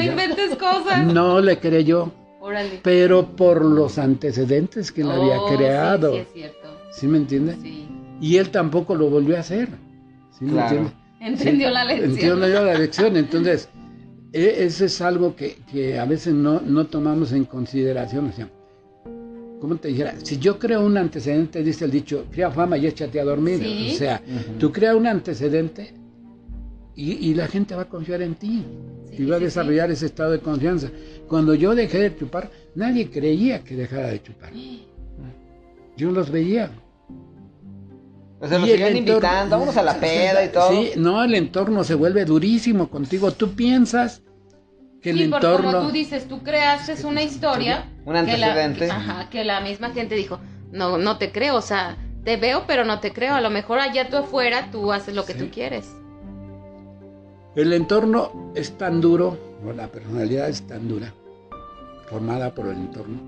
Ya. 0.01 0.05
inventes 0.05 0.57
cosas. 0.57 1.05
No 1.13 1.41
le 1.41 1.59
creyó, 1.59 2.13
Órale. 2.57 2.81
pero 2.83 3.37
por 3.37 3.65
los 3.65 3.99
antecedentes 3.99 4.91
que 4.93 5.03
él 5.03 5.11
había 5.11 5.41
Oh, 5.41 5.57
creado. 5.57 6.13
Sí, 6.13 6.19
es 6.19 6.29
cierto. 6.33 6.69
¿Sí 6.91 7.07
me 7.07 7.19
entiendes? 7.19 7.57
Sí. 7.63 7.87
Y 8.21 8.37
él 8.39 8.51
tampoco 8.51 8.95
lo 8.95 9.11
volvió 9.11 9.37
a 9.37 9.41
hacer. 9.41 9.69
¿Sí 10.39 10.45
me 10.47 10.53
Claro. 10.53 10.77
entiendes? 10.77 10.93
Entendió 11.21 11.69
Sí, 11.69 11.75
la 11.75 11.85
lección. 11.85 12.11
Entendió 12.11 12.65
la 12.65 12.75
lección. 12.79 13.17
Entonces, 13.17 13.69
e- 14.33 14.65
eso 14.65 14.85
es 14.85 15.01
algo 15.03 15.35
que, 15.37 15.59
que 15.71 15.99
a 15.99 16.05
veces 16.07 16.33
no, 16.35 16.61
no 16.61 16.87
tomamos 16.87 17.33
en 17.33 17.45
consideración. 17.45 18.29
O 18.29 18.33
sea, 18.33 18.49
¿cómo 19.61 19.77
te 19.77 19.89
dijera? 19.89 20.15
Si 20.23 20.39
yo 20.39 20.59
creo 20.59 20.85
un 20.85 20.97
antecedente, 20.97 21.63
dice 21.63 21.85
el 21.85 21.91
dicho, 21.91 22.25
crea 22.31 22.51
fama 22.51 22.77
y 22.79 22.87
échate 22.87 23.21
a 23.21 23.25
dormir. 23.25 23.59
Sí. 23.63 23.91
O 23.93 23.99
sea, 23.99 24.23
tú 24.59 24.73
creas 24.73 24.95
un 24.95 25.07
antecedente 25.07 25.93
y, 26.95 27.13
y 27.31 27.35
la 27.35 27.47
gente 27.49 27.75
va 27.75 27.83
a 27.83 27.89
confiar 27.89 28.23
en 28.23 28.35
ti. 28.35 28.65
Sí, 29.11 29.23
y 29.23 29.27
va 29.27 29.37
a 29.37 29.39
sí, 29.39 29.45
desarrollar 29.47 29.91
ese 29.91 30.07
estado 30.07 30.33
de 30.33 30.41
confianza. 30.41 30.89
Cuando 31.29 31.55
yo 31.55 31.75
dejé 31.75 31.99
de 31.99 32.17
chupar, 32.17 32.51
nadie 32.75 33.11
creía 33.11 33.63
que 33.65 33.75
dejara 33.75 34.09
de 34.09 34.23
chupar. 34.23 34.53
Yo 35.97 36.11
los 36.11 36.31
veía. 36.31 36.71
O 38.39 38.47
sea, 38.47 38.61
seguían 38.61 38.93
entorno- 38.95 38.99
invitando, 38.99 39.51
vámonos 39.57 39.77
a 39.79 39.83
la 39.83 39.95
peda 40.01 40.45
y 40.45 40.49
todo. 40.51 40.69
Sí, 40.71 40.91
no, 40.97 41.25
el 41.25 41.35
entorno 41.35 41.85
se 41.85 41.95
vuelve 41.95 42.25
durísimo 42.27 42.89
contigo. 42.91 43.31
Tú 43.33 43.53
piensas 43.55 44.23
que 45.01 45.11
el 45.11 45.19
Sí, 45.19 45.29
porque 45.29 45.47
entorno... 45.47 45.73
como 45.73 45.87
tú 45.89 45.93
dices, 45.93 46.29
tú 46.29 46.43
creaste 46.43 46.95
una 47.07 47.23
historia. 47.23 47.87
Un 48.05 48.15
que 48.27 48.37
la- 48.37 48.49
antecedente. 48.49 48.91
ajá, 48.91 49.31
que 49.31 49.43
la 49.45 49.61
misma 49.63 49.91
gente 49.91 50.15
dijo, 50.17 50.39
no, 50.71 50.99
no 50.99 51.17
te 51.17 51.33
creo, 51.33 51.57
o 51.57 51.63
sea, 51.63 51.97
te 52.25 52.37
veo, 52.37 52.65
pero 52.67 52.85
no 52.85 53.01
te 53.01 53.13
creo. 53.15 53.35
A 53.35 53.41
lo 53.41 53.49
mejor 53.49 53.79
allá 53.81 54.11
tú 54.11 54.19
afuera 54.19 54.69
tú 54.71 54.93
haces 54.93 55.15
lo 55.15 55.25
que 55.25 55.33
Sí. 55.33 55.39
tú 55.39 55.49
quieres. 55.51 55.91
El 57.55 57.73
entorno 57.73 58.53
es 58.55 58.77
tan 58.77 59.01
duro, 59.01 59.39
la 59.77 59.89
personalidad 59.89 60.49
es 60.49 60.63
tan 60.67 60.89
dura, 60.89 61.13
formada 62.09 62.55
por 62.55 62.67
el 62.67 62.77
entorno, 62.77 63.19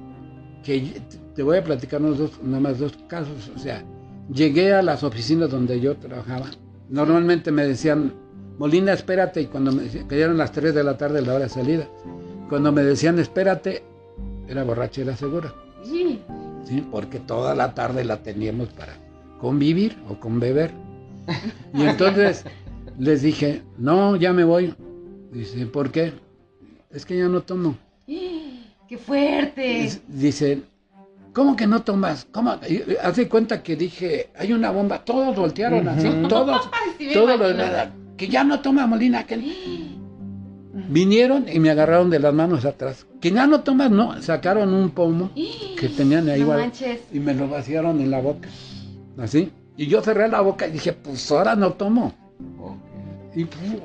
que 0.62 1.00
te- 1.34 1.42
voy 1.42 1.58
a 1.58 1.64
platicar 1.64 2.00
unos 2.00 2.18
dos, 2.18 2.42
nada 2.42 2.60
más 2.60 2.78
dos 2.78 2.92
casos. 3.08 3.50
O 3.54 3.58
sea, 3.58 3.84
llegué 4.32 4.72
a 4.74 4.82
las 4.82 5.02
oficinas 5.04 5.50
donde 5.50 5.80
yo 5.80 5.96
trabajaba. 5.96 6.46
Normalmente 6.88 7.50
me 7.52 7.64
decían, 7.66 8.12
Molina, 8.58 8.92
espérate, 8.92 9.42
y 9.42 9.46
cuando 9.46 9.70
me 9.72 9.84
decían, 9.84 10.08
que 10.08 10.18
ya 10.18 10.24
eran 10.24 10.38
las 10.38 10.52
3 10.52 10.74
de 10.74 10.82
la 10.84 10.96
tarde, 10.98 11.22
la 11.22 11.34
hora 11.34 11.44
de 11.44 11.48
salida. 11.50 11.86
Cuando 12.48 12.72
me 12.72 12.82
decían, 12.82 13.18
espérate, 13.18 13.82
era 14.48 14.64
borrachera 14.64 15.16
segura. 15.16 15.52
Sí. 15.84 16.20
¿sí? 16.64 16.84
porque 16.90 17.18
toda 17.20 17.54
la 17.54 17.72
tarde 17.74 18.04
la 18.04 18.22
teníamos 18.22 18.68
para 18.70 18.94
convivir 19.40 19.96
o 20.08 20.18
con 20.18 20.40
beber. 20.40 20.72
Y 21.72 21.82
entonces 21.84 22.44
les 22.98 23.22
dije, 23.22 23.62
no, 23.78 24.16
ya 24.16 24.32
me 24.32 24.44
voy. 24.44 24.74
Dice, 25.32 25.66
¿por 25.66 25.90
qué? 25.90 26.12
Es 26.90 27.04
que 27.04 27.18
ya 27.18 27.28
no 27.28 27.42
tomo. 27.42 27.76
¡Qué 28.06 28.96
fuerte! 28.98 29.84
Es- 29.84 30.00
Dice, 30.08 30.62
¿cómo 31.34 31.54
que 31.56 31.66
no 31.66 31.82
tomas? 31.82 32.26
¿Cómo? 32.32 32.54
Y, 32.68 32.74
y, 32.76 32.84
Haz 33.02 33.16
de 33.16 33.28
cuenta 33.28 33.62
que 33.62 33.76
dije, 33.76 34.30
hay 34.36 34.52
una 34.52 34.70
bomba. 34.70 35.04
Todos 35.04 35.36
voltearon 35.36 35.86
así, 35.88 36.08
Ujú. 36.08 36.28
todos, 36.28 36.68
Ay, 36.72 37.08
sí 37.08 37.12
todos 37.12 37.38
los- 37.38 37.88
que 38.16 38.28
ya 38.28 38.44
no 38.44 38.60
toma 38.60 38.86
Molina. 38.86 39.24
Que... 39.26 39.36
Vinieron 40.90 41.46
y 41.52 41.58
me 41.58 41.70
agarraron 41.70 42.08
de 42.08 42.18
las 42.20 42.32
manos 42.32 42.64
atrás. 42.64 43.06
Que 43.20 43.30
ya 43.30 43.46
no 43.46 43.60
tomas, 43.62 43.90
no. 43.90 44.20
Sacaron 44.22 44.72
un 44.72 44.90
pomo 44.90 45.30
que 45.34 45.88
tenían 45.96 46.28
ahí 46.28 46.40
No 46.40 46.44
igual 46.54 46.72
y 47.12 47.18
me 47.20 47.34
lo 47.34 47.48
vaciaron 47.48 48.00
en 48.00 48.10
la 48.10 48.20
boca. 48.20 48.48
Así. 49.18 49.50
Y 49.76 49.86
yo 49.86 50.00
cerré 50.02 50.28
la 50.28 50.40
boca 50.40 50.66
y 50.66 50.72
dije, 50.72 50.92
pues 50.92 51.30
ahora 51.30 51.54
no 51.56 51.72
tomo. 51.74 52.14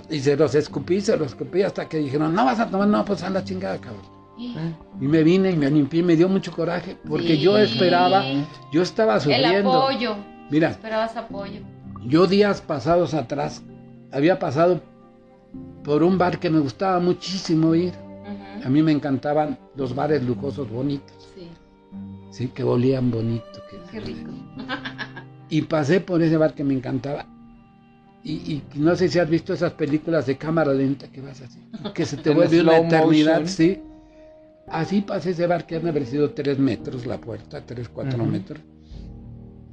Y, 0.09 0.19
se 0.19 0.35
los 0.35 0.55
escupí, 0.55 0.99
se 1.01 1.15
los 1.17 1.27
escupí 1.27 1.61
hasta 1.61 1.87
que 1.87 1.97
dijeron, 1.97 2.33
no 2.33 2.45
vas 2.45 2.59
a 2.59 2.67
tomar, 2.69 2.87
no, 2.87 3.05
pues 3.05 3.21
a 3.23 3.29
la 3.29 3.43
chingada, 3.43 3.77
cabrón. 3.79 4.01
Y 4.99 5.05
me 5.07 5.21
vine 5.23 5.51
y 5.51 5.55
me 5.55 5.69
limpié 5.69 6.01
me 6.01 6.15
dio 6.15 6.27
mucho 6.27 6.51
coraje 6.51 6.97
porque 7.07 7.35
Sí. 7.35 7.39
yo 7.41 7.57
esperaba, 7.57 8.23
yo 8.71 8.81
estaba 8.81 9.15
El 9.15 9.21
sufriendo. 9.21 9.71
apoyo. 9.83 10.15
Mira, 10.49 10.69
Esperabas 10.71 11.15
apoyo. 11.15 11.59
yo 12.07 12.25
días 12.25 12.59
pasados 12.61 13.13
atrás 13.13 13.61
había 14.11 14.39
pasado 14.39 14.81
por 15.83 16.01
un 16.01 16.17
bar 16.17 16.39
que 16.39 16.49
me 16.49 16.59
gustaba 16.59 16.99
muchísimo 16.99 17.75
ir. 17.75 17.93
A 18.65 18.69
mí 18.69 18.81
me 18.81 18.91
encantaban 18.91 19.59
los 19.75 19.93
bares 19.93 20.23
lujosos 20.23 20.67
bonitos, 20.69 21.29
Sí, 21.35 21.47
sí, 22.31 22.47
que 22.47 22.63
olían 22.63 23.11
bonito. 23.11 23.45
que- 23.69 23.79
qué 23.91 23.99
rico. 23.99 24.31
Y 25.49 25.61
pasé 25.63 25.99
por 25.99 26.23
ese 26.23 26.37
bar 26.37 26.55
que 26.55 26.63
me 26.63 26.73
encantaba. 26.73 27.27
Y, 28.23 28.31
y 28.33 28.63
no 28.75 28.95
sé 28.95 29.09
si 29.09 29.19
has 29.19 29.29
visto 29.29 29.53
esas 29.53 29.73
películas 29.73 30.25
de 30.25 30.37
cámara 30.37 30.73
lenta 30.73 31.07
que 31.11 31.19
vas 31.19 31.41
así, 31.41 31.59
que 31.93 32.05
se 32.05 32.15
te 32.17 32.29
vuelve 32.33 32.61
una 32.61 32.77
eternidad, 32.77 33.41
motion. 33.41 33.47
sí. 33.47 33.81
Así 34.69 35.01
pasé 35.01 35.31
ese 35.31 35.45
bar 35.45 35.65
que 35.65 35.75
han 35.75 35.85
haber 35.87 36.05
sido 36.05 36.29
tres 36.31 36.57
metros 36.57 37.05
la 37.05 37.17
puerta, 37.19 37.61
tres, 37.65 37.89
cuatro 37.89 38.23
Ujú. 38.23 38.31
metros. 38.31 38.61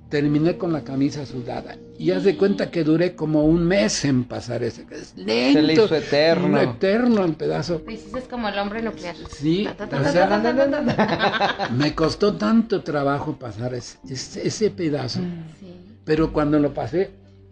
Terminé 0.09 0.57
con 0.59 0.72
la 0.72 0.82
camisa 0.82 1.24
sudada 1.24 1.76
y 1.96 2.11
haz 2.11 2.24
de 2.24 2.36
cuenta 2.36 2.68
que 2.72 2.82
duré 2.82 3.14
como 3.14 3.44
un 3.44 3.64
mes 3.64 4.05
en 4.05 4.24
pasar 4.24 4.64
ese. 4.64 4.84
Es 4.90 5.14
lento. 5.16 5.53
Se 5.53 5.62
le 5.62 5.72
hizo 5.74 5.94
eterno. 5.94 6.46
un 6.48 6.57
eterno 6.59 7.24
en 7.24 7.34
pedazo. 7.34 7.76
Te 7.82 7.92
hiciste 7.92 8.22
como 8.22 8.48
el 8.48 8.59
hombre 8.59 8.82
nuclear. 8.82 9.14
Sí, 9.28 9.68
o 9.68 10.05
sea, 10.11 11.68
me 11.76 11.94
costó 11.94 12.34
tanto 12.34 12.82
trabajo 12.82 13.38
pasar 13.38 13.74
ese, 13.74 13.98
ese, 14.09 14.48
ese 14.48 14.70
pedazo. 14.72 15.20
Sí. 15.61 15.72
Pero 16.05 16.32
cuando 16.32 16.59
lo 16.59 16.74
pasé, 16.74 17.11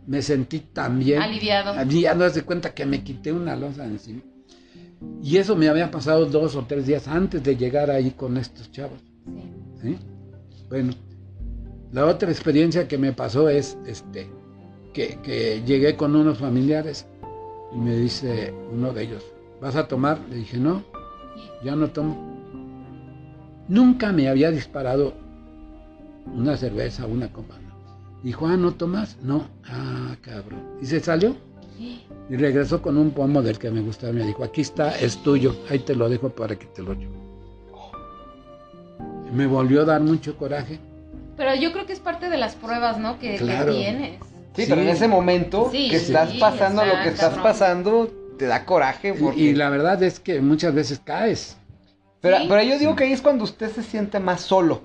me 0.09 0.23
sentí 0.23 0.61
tan 0.61 0.99
bien. 0.99 1.21
Aliviado. 1.21 1.75
No 1.75 2.25
das 2.25 2.35
de 2.35 2.43
cuenta 2.43 2.73
que 2.73 2.87
me 2.87 3.05
quité 3.05 3.31
una 3.31 3.55
losa 3.55 3.83
de 3.83 3.91
encima. 3.91 4.23
Y 5.23 5.37
eso 5.37 5.55
me 5.55 5.69
había 5.69 5.91
pasado 5.91 6.25
dos 6.25 6.57
o 6.57 6.65
tres 6.65 6.87
días 6.87 7.07
antes 7.07 7.43
de 7.43 7.57
llegar 7.57 7.91
ahí 7.91 8.13
con 8.13 8.39
estos 8.39 8.73
chavos. 8.73 8.99
Sí. 9.83 9.91
¿sí? 9.91 9.99
Bueno, 10.71 10.95
la 11.93 12.07
otra 12.07 12.31
experiencia 12.31 12.89
que 12.89 12.97
me 12.97 13.13
pasó 13.13 13.51
es 13.51 13.77
este, 13.87 14.27
que, 14.95 15.19
que 15.23 15.63
llegué 15.67 15.95
con 15.95 16.17
unos 16.17 16.39
familiares 16.39 17.07
y 17.75 17.77
me 17.77 17.95
dice 17.95 18.53
uno 18.73 18.95
de 18.95 19.03
ellos, 19.05 19.25
¿vas 19.61 19.77
a 19.77 19.87
tomar? 19.89 20.19
Le 20.31 20.37
dije, 20.37 20.57
no, 20.57 20.85
ya 21.63 21.77
no 21.77 21.91
tomo. 21.91 22.17
Nunca 23.69 24.11
me 24.13 24.29
había 24.29 24.51
disparado 24.51 25.13
una 26.35 26.57
cerveza, 26.57 27.07
una 27.07 27.31
copa. 27.31 27.57
¿No? 28.19 28.23
Dijo, 28.25 28.47
ah, 28.47 28.57
¿no 28.57 28.73
tomas? 28.75 29.17
No. 29.23 29.47
Ah, 29.67 30.17
cabrón. 30.23 30.61
Y 30.83 30.87
se 30.87 31.01
salió 31.01 31.35
y 32.31 32.37
regresó 32.37 32.83
con 32.83 32.97
un 32.99 33.13
pomo 33.13 33.41
del 33.43 33.59
que 33.59 33.71
me 33.71 33.81
gustaba. 33.81 34.13
Me 34.13 34.25
dijo, 34.25 34.43
aquí 34.45 34.61
está, 34.63 34.99
es 34.99 35.17
tuyo. 35.23 35.55
Ahí 35.71 35.79
te 35.79 35.95
lo 35.95 36.09
dejo 36.09 36.29
para 36.31 36.57
que 36.57 36.67
te 36.67 36.83
lo 36.83 36.93
lleve. 36.95 37.17
Me 39.33 39.47
volvió 39.47 39.83
a 39.83 39.85
dar 39.85 40.01
mucho 40.01 40.37
coraje. 40.37 40.79
Pero 41.37 41.55
yo 41.55 41.73
creo 41.73 41.87
que 41.87 41.93
es 41.93 42.01
parte 42.01 42.29
de 42.31 42.37
las 42.37 42.55
pruebas, 42.57 42.99
¿no? 42.99 43.19
Que, 43.19 43.33
que 43.33 43.39
Claro. 43.39 43.73
tienes. 43.73 44.21
Sí, 44.57 44.65
pero 44.69 44.81
en 44.81 44.89
Sí. 44.89 44.93
ese 44.95 45.09
momento 45.09 45.69
Sí, 45.71 45.89
que 45.91 45.99
sí, 46.01 46.07
estás 46.07 46.33
pasando 46.35 46.85
lo 46.85 46.91
está 46.91 47.03
que 47.05 47.09
estás 47.11 47.39
pasando, 47.39 48.11
te 48.39 48.47
da 48.47 48.65
coraje. 48.65 49.11
Y- 49.17 49.23
Porque... 49.23 49.41
Y, 49.41 49.55
la 49.55 49.71
verdad 49.71 50.03
es 50.03 50.19
que 50.19 50.41
muchas 50.41 50.75
veces 50.75 51.01
caes. 51.05 51.57
pero, 52.21 52.39
Sí. 52.39 52.47
pero 52.49 52.63
yo 52.65 52.79
digo 52.81 52.97
que 52.97 53.05
ahí 53.05 53.13
es 53.13 53.23
cuando 53.23 53.45
usted 53.45 53.71
se 53.71 53.85
siente 53.85 54.19
más 54.19 54.41
solo. 54.41 54.81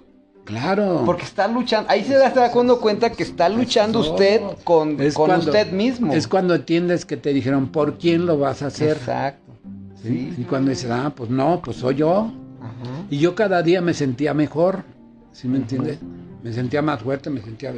Claro. 0.45 1.03
Porque 1.05 1.23
está 1.23 1.47
luchando. 1.47 1.89
Ahí 1.89 2.03
se 2.03 2.15
da 2.15 2.29
dando 2.31 2.79
cuenta 2.81 3.11
que 3.11 3.23
está 3.23 3.47
luchando 3.49 3.99
usted 3.99 4.41
con, 4.63 4.99
Es 4.99 5.13
con 5.13 5.27
cuando- 5.27 5.45
usted 5.47 5.71
mismo. 5.71 6.13
Es 6.13 6.27
cuando 6.27 6.55
entiendes 6.55 7.05
que 7.05 7.15
te 7.17 7.33
dijeron, 7.33 7.67
¿por 7.69 7.97
quién 7.97 8.25
lo 8.25 8.37
vas 8.37 8.61
a 8.61 8.67
hacer? 8.67 8.97
Exacto. 8.97 9.53
¿Sí? 10.01 10.33
Sí. 10.35 10.41
Y 10.41 10.43
cuando 10.43 10.69
dices, 10.71 10.91
ah, 10.91 11.13
pues 11.15 11.29
no, 11.29 11.61
pues 11.63 11.77
soy 11.77 11.95
yo. 11.95 12.31
Ajá. 12.61 13.05
Y 13.09 13.19
yo 13.19 13.35
cada 13.35 13.61
día 13.63 13.81
me 13.81 13.93
sentía 13.93 14.33
mejor. 14.33 14.83
¿Sí 15.31 15.47
me 15.47 15.57
entiendes? 15.57 15.99
Me 16.43 16.51
sentía 16.51 16.81
más 16.81 17.01
fuerte, 17.01 17.29
me 17.29 17.41
sentía, 17.41 17.73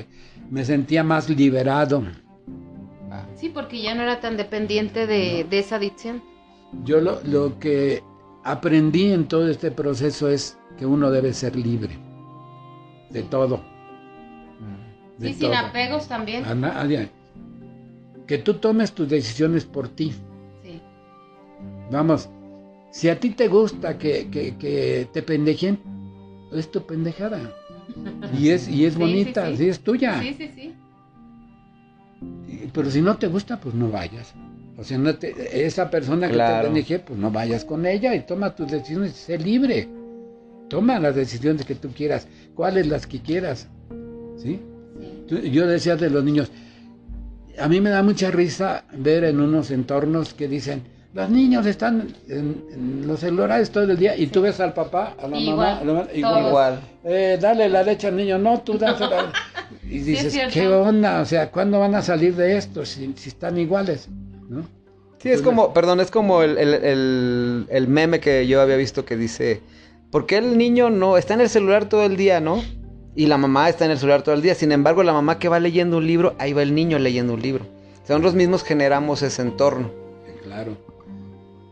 me 0.49 0.65
sentía 0.65 1.03
más 1.03 1.29
liberado. 1.29 2.03
Sí, 3.35 3.49
porque 3.49 3.81
ya 3.81 3.93
no 3.95 4.01
era 4.01 4.19
tan 4.19 4.37
dependiente 4.37 5.07
de, 5.07 5.45
de 5.49 5.59
esa 5.59 5.75
adicción. 5.75 6.21
Yo 6.83 6.99
lo, 6.99 7.21
lo 7.23 7.59
que 7.59 8.03
aprendí 8.43 9.11
en 9.11 9.27
todo 9.27 9.47
este 9.47 9.71
proceso 9.71 10.29
es 10.29 10.57
que 10.77 10.85
uno 10.85 11.11
debe 11.11 11.33
ser 11.33 11.55
libre 11.55 11.97
de 13.09 13.23
todo. 13.23 13.61
de 15.17 15.29
Sí, 15.29 15.33
sin 15.41 15.53
apegos 15.53 16.07
también. 16.07 16.43
A 16.45 16.53
nadie. 16.55 17.09
Que 18.27 18.37
tú 18.39 18.55
tomes 18.55 18.91
tus 18.91 19.07
decisiones 19.07 19.63
por 19.65 19.87
ti. 19.89 20.13
Sí. 20.63 20.81
Vamos, 21.91 22.29
si 22.91 23.07
a 23.09 23.19
ti 23.19 23.29
te 23.29 23.47
gusta 23.47 23.97
que, 23.97 24.29
que- 24.29 24.57
que 24.57 25.07
te 25.13 25.21
pendejen, 25.21 25.79
es 26.51 26.69
tu 26.71 26.81
pendejada. 26.85 27.39
Y 28.37 28.49
es, 28.49 28.67
y 28.67 28.85
es 28.85 28.93
Sí, 28.95 28.99
bonita, 28.99 29.45
sí, 29.47 29.51
sí, 29.57 29.63
sí. 29.63 29.69
es 29.69 29.79
tuya. 29.81 30.19
Sí, 30.21 30.33
sí, 30.37 30.51
sí. 30.55 30.73
Y- 32.47 32.67
Pero 32.73 32.89
si 32.89 33.01
no 33.01 33.15
te 33.17 33.27
gusta, 33.27 33.59
pues 33.59 33.75
no 33.75 33.89
vayas. 33.89 34.33
O 34.77 34.83
sea, 34.83 34.97
no 34.97 35.15
te- 35.15 35.65
esa 35.65 35.89
persona 35.89 36.27
que 36.27 36.35
te 36.37 36.61
pendeje, 36.63 36.99
pues 36.99 37.17
no 37.17 37.31
vayas 37.31 37.63
con 37.63 37.85
ella 37.85 38.13
y 38.15 38.21
toma 38.25 38.55
tus 38.55 38.69
decisiones, 38.69 39.13
sé 39.13 39.37
libre. 39.37 39.87
Toma 40.67 40.99
las 40.99 41.15
decisiones 41.15 41.63
que 41.65 41.75
tú 41.75 41.89
quieras, 41.95 42.27
cuáles 42.55 42.87
las 42.87 43.05
que 43.07 43.21
quieras. 43.21 43.67
¿Sí? 44.37 44.59
sí. 45.29 45.51
Yo 45.51 45.67
decía 45.67 45.95
de 45.95 46.09
los 46.09 46.23
niños, 46.23 46.51
a 47.59 47.67
mí 47.67 47.79
me 47.81 47.89
da 47.89 48.03
mucha 48.03 48.31
risa 48.31 48.85
ver 48.97 49.23
en 49.23 49.39
unos 49.39 49.71
entornos 49.71 50.33
que 50.33 50.47
dicen, 50.47 50.83
los 51.13 51.29
niños 51.29 51.65
están 51.65 52.13
en, 52.27 52.63
en 52.73 53.07
los 53.07 53.21
celulares 53.21 53.69
todo 53.71 53.83
el 53.89 53.97
día 53.97 54.17
y 54.17 54.27
tú 54.27 54.41
ves 54.41 54.59
al 54.59 54.73
papá, 54.73 55.15
a 55.17 55.27
la 55.27 55.37
Igual, 55.37 55.55
mamá, 55.57 55.77
a 55.79 55.83
la 55.85 55.93
mamá, 55.93 56.07
igual. 56.13 56.45
Igual. 56.47 56.79
Eh, 57.05 57.37
dale 57.39 57.69
la 57.69 57.83
leche 57.83 58.07
al 58.07 58.17
niño, 58.17 58.37
no, 58.37 58.59
tú 58.61 58.77
dásela. 58.77 59.31
Y 59.89 59.99
es 59.99 60.05
dices, 60.05 60.33
cierto. 60.33 60.53
¿qué 60.53 60.67
onda? 60.67 61.21
O 61.21 61.25
sea, 61.25 61.51
¿cuándo 61.51 61.79
van 61.79 61.93
a 61.95 62.01
salir 62.01 62.35
de 62.35 62.57
esto 62.57 62.85
si, 62.85 63.13
si 63.15 63.29
están 63.29 63.57
iguales? 63.57 64.07
¿No? 64.49 64.63
Sí, 65.19 65.29
es 65.29 65.41
como, 65.41 65.73
perdón, 65.73 65.99
es 66.01 66.11
como 66.11 66.41
el, 66.43 66.57
el- 66.57 66.73
el- 66.73 67.65
el 67.69 67.87
meme 67.87 68.19
que 68.19 68.45
yo 68.47 68.61
había 68.61 68.75
visto 68.77 69.05
que 69.05 69.15
dice, 69.15 69.61
¿por 70.15 70.27
qué 70.27 70.37
el 70.37 70.57
niño 70.57 70.89
no 70.89 71.17
está 71.17 71.33
en 71.33 71.41
el 71.41 71.49
celular 71.49 71.89
todo 71.89 72.03
el 72.03 72.15
día, 72.15 72.39
no? 72.39 72.63
Y 73.17 73.25
la 73.25 73.37
mamá 73.37 73.67
está 73.67 73.83
en 73.83 73.91
el 73.91 73.97
celular 73.97 74.21
todo 74.21 74.33
el 74.33 74.41
día. 74.41 74.55
Sin 74.55 74.71
embargo, 74.71 75.03
la 75.03 75.11
mamá 75.11 75.39
que 75.39 75.49
va 75.49 75.59
leyendo 75.59 75.97
un 75.97 76.07
libro, 76.07 76.35
ahí 76.39 76.53
va 76.53 76.61
el 76.61 76.73
niño 76.73 76.97
leyendo 76.99 77.33
un 77.33 77.41
libro. 77.41 77.65
O 77.65 78.07
sea, 78.07 78.15
nosotros 78.15 78.33
mismos 78.35 78.63
generamos 78.63 79.21
ese 79.23 79.41
entorno. 79.41 79.91
Claro. 80.41 80.77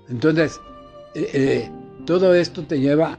Entonces, 0.09 0.59
eh, 1.15 1.29
eh, 1.33 1.71
todo 2.05 2.35
esto 2.35 2.63
te 2.63 2.81
lleva 2.81 3.17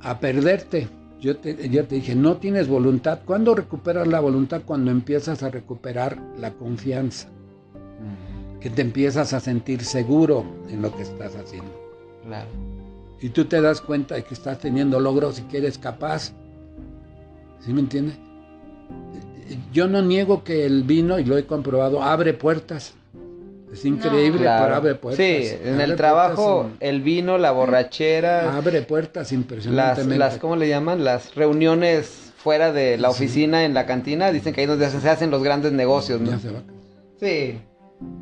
a 0.00 0.20
perderte. 0.20 0.86
Yo 1.20 1.38
te, 1.38 1.68
yo 1.68 1.84
te 1.84 1.96
dije, 1.96 2.14
no 2.14 2.36
tienes 2.36 2.68
voluntad. 2.68 3.18
¿Cuándo 3.24 3.56
recuperas 3.56 4.06
la 4.06 4.20
voluntad? 4.20 4.62
Cuando 4.64 4.92
empiezas 4.92 5.42
a 5.42 5.50
recuperar 5.50 6.22
la 6.38 6.52
confianza. 6.52 7.28
Que 8.60 8.70
te 8.70 8.82
empiezas 8.82 9.32
a 9.32 9.40
sentir 9.40 9.82
seguro 9.82 10.44
en 10.70 10.82
lo 10.82 10.94
que 10.94 11.02
estás 11.02 11.34
haciendo. 11.34 11.72
Claro. 12.24 12.71
Y 13.22 13.28
tú 13.30 13.44
te 13.44 13.60
das 13.60 13.80
cuenta 13.80 14.16
de 14.16 14.24
que 14.24 14.34
estás 14.34 14.58
teniendo 14.58 14.98
logros 15.00 15.38
y 15.38 15.42
que 15.42 15.58
eres 15.58 15.78
capaz. 15.78 16.32
¿Sí 17.60 17.72
me 17.72 17.80
entiendes? 17.80 18.16
Yo 19.72 19.86
no 19.86 20.02
niego 20.02 20.42
que 20.44 20.66
el 20.66 20.82
vino, 20.82 21.18
y 21.18 21.24
lo 21.24 21.38
he 21.38 21.46
comprobado, 21.46 22.02
abre 22.02 22.34
puertas. 22.34 22.94
Es 23.72 23.84
increíble, 23.84 24.40
Claro. 24.40 24.64
pero 24.64 24.76
abre 24.76 24.94
puertas. 24.96 25.24
Sí, 25.24 25.54
en 25.64 25.74
Abre 25.74 25.84
el 25.84 25.96
trabajo, 25.96 26.70
el 26.80 27.00
vino, 27.00 27.38
la 27.38 27.52
borrachera, 27.52 28.56
abre 28.56 28.82
puertas 28.82 29.24
las, 29.28 29.32
impresionantemente. 29.32 30.18
las, 30.18 30.38
¿cómo 30.38 30.56
le 30.56 30.68
llaman? 30.68 31.04
Las 31.04 31.34
reuniones 31.34 32.32
fuera 32.36 32.72
de 32.72 32.98
la 32.98 33.08
oficina, 33.10 33.64
en 33.64 33.72
la 33.72 33.86
cantina, 33.86 34.30
dicen 34.32 34.52
que 34.52 34.62
ahí 34.62 34.66
donde 34.66 34.90
se 34.90 35.08
hacen 35.08 35.30
los 35.30 35.42
grandes 35.42 35.72
negocios, 35.72 36.20
¿no? 36.20 36.30
Ya 36.32 36.38
se 36.40 36.50
va. 36.50 36.62
Sí. 37.20 37.58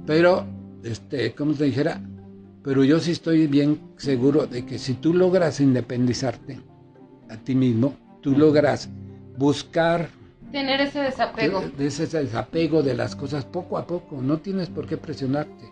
Pero, 0.06 0.44
este, 0.84 1.32
como 1.34 1.54
te 1.54 1.64
dijera, 1.64 2.00
pero 2.62 2.84
yo 2.84 3.00
sí 3.00 3.12
estoy 3.12 3.46
bien 3.46 3.80
seguro 3.96 4.46
de 4.46 4.66
que 4.66 4.78
si 4.78 4.94
tú 4.94 5.14
logras 5.14 5.60
independizarte 5.60 6.60
a 7.28 7.36
ti 7.36 7.54
mismo, 7.54 7.94
tú 8.20 8.32
logras 8.32 8.88
buscar 9.36 10.08
Tener 10.52 10.80
ese 10.80 10.98
desapego. 11.00 11.62
de 11.78 11.86
ese 11.86 12.06
desapego 12.06 12.82
de 12.82 12.94
las 12.94 13.14
cosas 13.16 13.44
poco 13.44 13.78
a 13.78 13.86
poco, 13.86 14.20
no 14.20 14.38
tienes 14.38 14.68
por 14.68 14.86
qué 14.86 14.96
presionarte. 14.96 15.70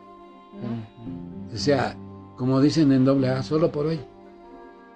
O 1.53 1.57
sea, 1.57 1.97
como 2.37 2.61
dicen 2.61 2.93
en 2.93 3.05
doble 3.05 3.29
A, 3.29 3.43
solo 3.43 3.71
por 3.71 3.87
hoy, 3.87 4.01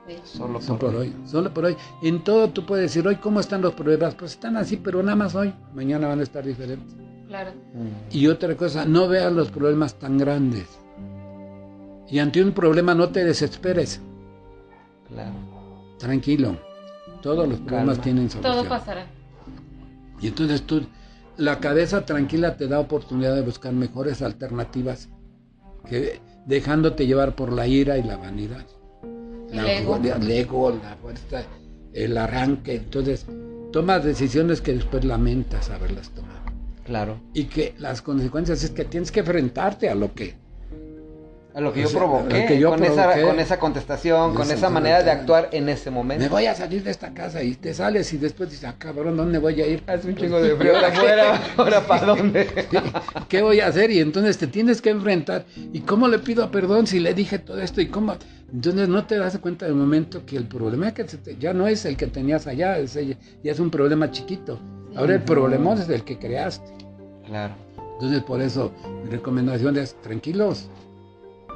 Sí. 0.09 0.17
Solo 0.25 0.61
solo 0.61 0.79
por 0.81 0.91
por 0.91 1.01
hoy, 1.01 1.15
solo 1.25 1.55
por 1.55 1.65
hoy. 1.67 1.77
En 2.03 2.25
todo 2.25 2.49
tú 2.51 2.67
puedes 2.67 2.91
decir, 2.93 3.07
hoy 3.07 3.17
cómo 3.17 3.39
están 3.39 3.63
los 3.63 3.75
problemas, 3.75 4.17
pues 4.17 4.33
están 4.33 4.57
así, 4.57 4.77
pero 4.77 5.01
nada 5.01 5.15
más 5.15 5.35
hoy, 5.37 5.55
mañana 5.75 6.09
van 6.09 6.19
a 6.19 6.25
estar 6.25 6.45
diferentes. 6.45 6.97
Claro. 7.29 7.53
Y 8.11 8.27
otra 8.27 8.57
cosa, 8.57 8.85
no 8.85 9.07
veas 9.07 9.33
los 9.33 9.51
problemas 9.53 9.95
tan 9.95 10.19
grandes. 10.19 10.67
Y 12.13 12.19
ante 12.19 12.43
un 12.45 12.53
problema 12.53 12.95
no 12.95 13.09
te 13.09 13.25
desesperes, 13.25 14.01
Claro. 15.09 15.33
tranquilo. 15.99 16.59
Todos 17.23 17.49
los 17.49 17.59
problemas 17.61 17.97
Calma. 17.97 18.03
tienen 18.05 18.31
solución. 18.31 18.55
Todo 18.55 18.69
pasará. 18.69 19.07
Y 20.21 20.27
entonces 20.29 20.63
tú 20.63 20.83
la 21.39 21.59
cabeza 21.59 22.05
tranquila 22.05 22.57
te 22.59 22.69
da 22.69 22.79
oportunidad 22.81 23.35
de 23.35 23.41
buscar 23.41 23.73
mejores 23.73 24.21
alternativas 24.21 25.09
que 25.89 26.21
dejándote 26.45 27.07
llevar 27.07 27.35
por 27.35 27.51
la 27.51 27.67
ira 27.67 27.97
y 27.97 28.03
la 28.03 28.19
vanidad. 28.19 28.67
El 29.51 29.67
ego. 29.67 29.97
el 29.97 30.31
ego, 30.31 30.71
la 30.83 30.97
fuerza, 30.97 31.43
el 31.95 32.17
arranque. 32.19 32.75
Entonces, 32.77 33.27
tomas 33.73 34.05
decisiones 34.05 34.61
que 34.61 34.75
después 34.75 35.05
lamentas 35.05 35.71
haberlas 35.71 36.11
tomado. 36.11 36.41
Claro. 36.85 37.21
Y 37.33 37.45
que 37.45 37.75
las 37.79 38.03
consecuencias 38.03 38.63
es 38.65 38.71
que 38.71 38.85
tienes 38.85 39.11
que 39.11 39.21
enfrentarte 39.21 39.89
a 39.89 39.95
lo 39.95 40.13
que 40.15 40.42
A 41.55 41.61
lo 41.61 41.71
que 41.73 41.83
yo 41.83 41.89
sea, 41.89 41.99
provoqué, 41.99 42.47
que 42.47 42.59
yo 42.59 42.71
con, 42.71 42.83
Esa, 42.83 43.21
con 43.21 43.39
esa 43.39 43.59
contestación, 43.59 44.35
con 44.35 44.51
esa 44.51 44.71
manera 44.71 45.03
de 45.03 45.11
actuar 45.11 45.51
en 45.53 45.69
ese 45.69 45.91
me 45.91 45.97
momento. 45.97 46.29
voy 46.31 46.47
a 46.47 46.55
salir 46.55 46.83
de 46.83 46.91
esta 46.91 47.13
casa 47.13 47.43
y 47.43 47.55
te 47.57 47.75
sales 47.75 48.11
y 48.15 48.17
después 48.17 48.51
dices, 48.51 48.65
ah, 48.71 48.77
cabrón, 48.79 49.17
¿dónde 49.19 49.39
voy 49.39 49.61
a 49.61 49.67
ir? 49.67 49.83
Hace 49.87 50.09
un 50.09 50.17
chingo 50.17 50.41
de 50.41 50.57
frío 50.57 50.75
afuera, 50.87 51.43
ahora 51.59 51.87
para 51.87 52.07
dónde. 52.17 52.49
¿Qué 53.29 53.43
voy 53.43 53.61
a 53.61 53.67
hacer? 53.67 53.91
Y 53.91 53.99
entonces 54.01 54.39
te 54.39 54.47
tienes 54.47 54.81
que 54.81 54.91
enfrentar. 54.91 55.45
¿Y 55.75 55.81
cómo 55.81 56.09
le 56.09 56.19
pido 56.21 56.51
perdón 56.51 56.87
si 56.87 57.01
le 57.01 57.13
dije 57.13 57.39
todo 57.39 57.61
esto? 57.61 57.83
¿Y 57.83 57.89
cómo? 57.89 58.15
Entonces 58.51 58.89
no 58.89 59.05
te 59.07 59.19
das 59.19 59.37
cuenta 59.39 59.67
del 59.67 59.75
momento 59.75 60.25
que 60.25 60.37
el 60.39 60.45
problema 60.47 60.93
que 60.95 61.05
te- 61.05 61.37
ya 61.39 61.53
no 61.53 61.67
es 61.67 61.85
el 61.85 61.97
que 61.99 62.07
tenías 62.07 62.47
allá, 62.47 62.79
es, 62.79 62.95
ya 62.95 63.53
es 63.53 63.61
un 63.61 63.71
problema 63.71 64.11
chiquito. 64.11 64.59
Ahora 64.97 65.15
el 65.15 65.23
problema 65.23 65.75
es 65.75 65.87
el 65.89 66.03
que 66.05 66.19
creaste. 66.19 66.71
Claro. 67.27 67.55
Entonces 67.95 68.23
por 68.23 68.41
eso 68.43 68.73
mi 69.05 69.11
recomendación 69.11 69.77
es 69.77 69.95
tranquilos, 70.03 70.69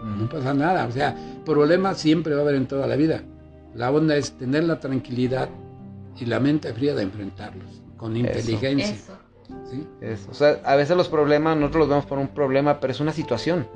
no 0.03 0.29
pasa 0.29 0.55
nada. 0.55 0.87
O 0.87 0.93
sea, 0.93 1.17
problemas 1.45 1.99
siempre 1.99 2.35
va 2.35 2.41
a 2.41 2.43
haber 2.43 2.57
en 2.57 2.67
toda 2.67 2.87
la 2.87 2.97
vida. 2.97 3.23
La 3.75 3.91
onda 3.91 4.17
es 4.17 4.33
tener 4.33 4.65
la 4.65 4.81
tranquilidad 4.81 5.49
y 6.19 6.25
la 6.25 6.41
mente 6.41 6.73
fría 6.73 6.95
de 6.95 7.03
enfrentarlos 7.03 7.83
con 7.97 8.17
inteligencia. 8.17 8.95
Eso. 8.95 9.19
¿sí? 9.71 9.87
O 10.31 10.35
sea, 10.35 10.61
a 10.65 10.77
veces 10.77 10.97
los 10.97 11.09
problemas 11.09 11.57
nosotros 11.57 11.81
los 11.81 11.89
vemos 11.89 12.07
por 12.07 12.19
un 12.19 12.29
problema, 12.29 12.81
pero 12.81 12.93
es 12.93 13.01
una 13.01 13.13
situación. 13.13 13.67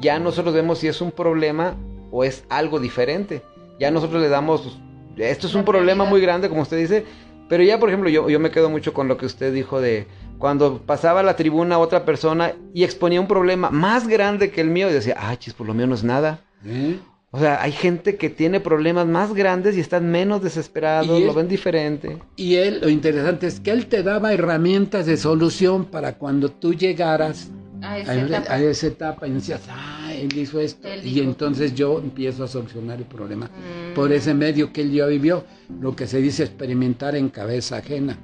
Ya 0.00 0.18
nosotros 0.18 0.54
vemos 0.54 0.78
si 0.78 0.88
es 0.88 1.00
un 1.00 1.12
problema 1.12 1.74
o 2.10 2.24
es 2.24 2.44
algo 2.48 2.80
diferente. 2.80 3.42
Ya 3.78 3.90
nosotros 3.90 4.22
le 4.22 4.28
damos, 4.28 4.78
esto 5.16 5.46
es 5.46 5.54
un 5.54 5.64
problema 5.64 6.04
muy 6.04 6.20
grande, 6.20 6.48
como 6.48 6.62
usted 6.62 6.78
dice, 6.78 7.04
pero 7.48 7.62
ya, 7.62 7.78
por 7.78 7.88
ejemplo, 7.88 8.08
yo, 8.08 8.28
yo 8.30 8.38
me 8.38 8.50
quedo 8.50 8.70
mucho 8.70 8.94
con 8.94 9.08
lo 9.08 9.16
que 9.16 9.26
usted 9.26 9.52
dijo 9.52 9.80
de 9.80 10.06
cuando 10.40 10.78
pasaba 10.78 11.20
a 11.20 11.22
la 11.22 11.36
tribuna 11.36 11.78
otra 11.78 12.04
persona 12.04 12.54
y 12.74 12.82
exponía 12.82 13.20
un 13.20 13.28
problema 13.28 13.70
más 13.70 14.08
grande 14.08 14.50
que 14.50 14.60
el 14.62 14.70
mío 14.70 14.88
y 14.90 14.92
decía, 14.92 15.14
ah, 15.18 15.36
chis, 15.38 15.54
por 15.54 15.66
lo 15.66 15.74
mío 15.74 15.86
no 15.86 15.94
es 15.94 16.02
nada. 16.02 16.40
¿Eh? 16.64 16.98
O 17.30 17.38
sea, 17.38 17.62
hay 17.62 17.70
gente 17.70 18.16
que 18.16 18.28
tiene 18.30 18.58
problemas 18.58 19.06
más 19.06 19.34
grandes 19.34 19.76
y 19.76 19.80
están 19.80 20.10
menos 20.10 20.42
desesperados, 20.42 21.20
Y 21.20 21.24
lo 21.24 21.32
ven 21.34 21.46
diferente. 21.46 22.18
Y 22.34 22.56
él, 22.56 22.80
lo 22.82 22.88
interesante 22.88 23.46
es 23.46 23.60
que 23.60 23.70
él 23.70 23.86
te 23.86 24.02
daba 24.02 24.32
herramientas 24.32 25.06
de 25.06 25.16
solución 25.16 25.84
para 25.84 26.14
cuando 26.18 26.50
tú 26.50 26.74
llegaras 26.74 27.50
A 27.82 27.92
a, 27.92 27.98
esa 28.00 28.14
etapa. 28.20 28.52
a 28.54 28.60
esa 28.60 28.86
etapa 28.88 29.28
y 29.28 29.32
decías, 29.32 29.60
ah, 29.70 30.12
él 30.12 30.36
hizo 30.36 30.58
esto. 30.58 30.88
Él 30.88 31.00
y 31.06 31.14
dijo. 31.14 31.24
entonces 31.24 31.74
yo 31.74 31.98
empiezo 32.00 32.42
a 32.44 32.48
solucionar 32.48 32.98
el 32.98 33.04
problema 33.04 33.46
Mm, 33.46 33.94
por 33.94 34.10
ese 34.12 34.34
medio 34.34 34.72
que 34.72 34.80
él 34.80 34.90
ya 34.90 35.06
vivió, 35.06 35.44
lo 35.80 35.94
que 35.94 36.06
se 36.08 36.20
dice 36.20 36.42
experimentar 36.44 37.14
en 37.14 37.28
cabeza 37.28 37.76
ajena. 37.76 38.18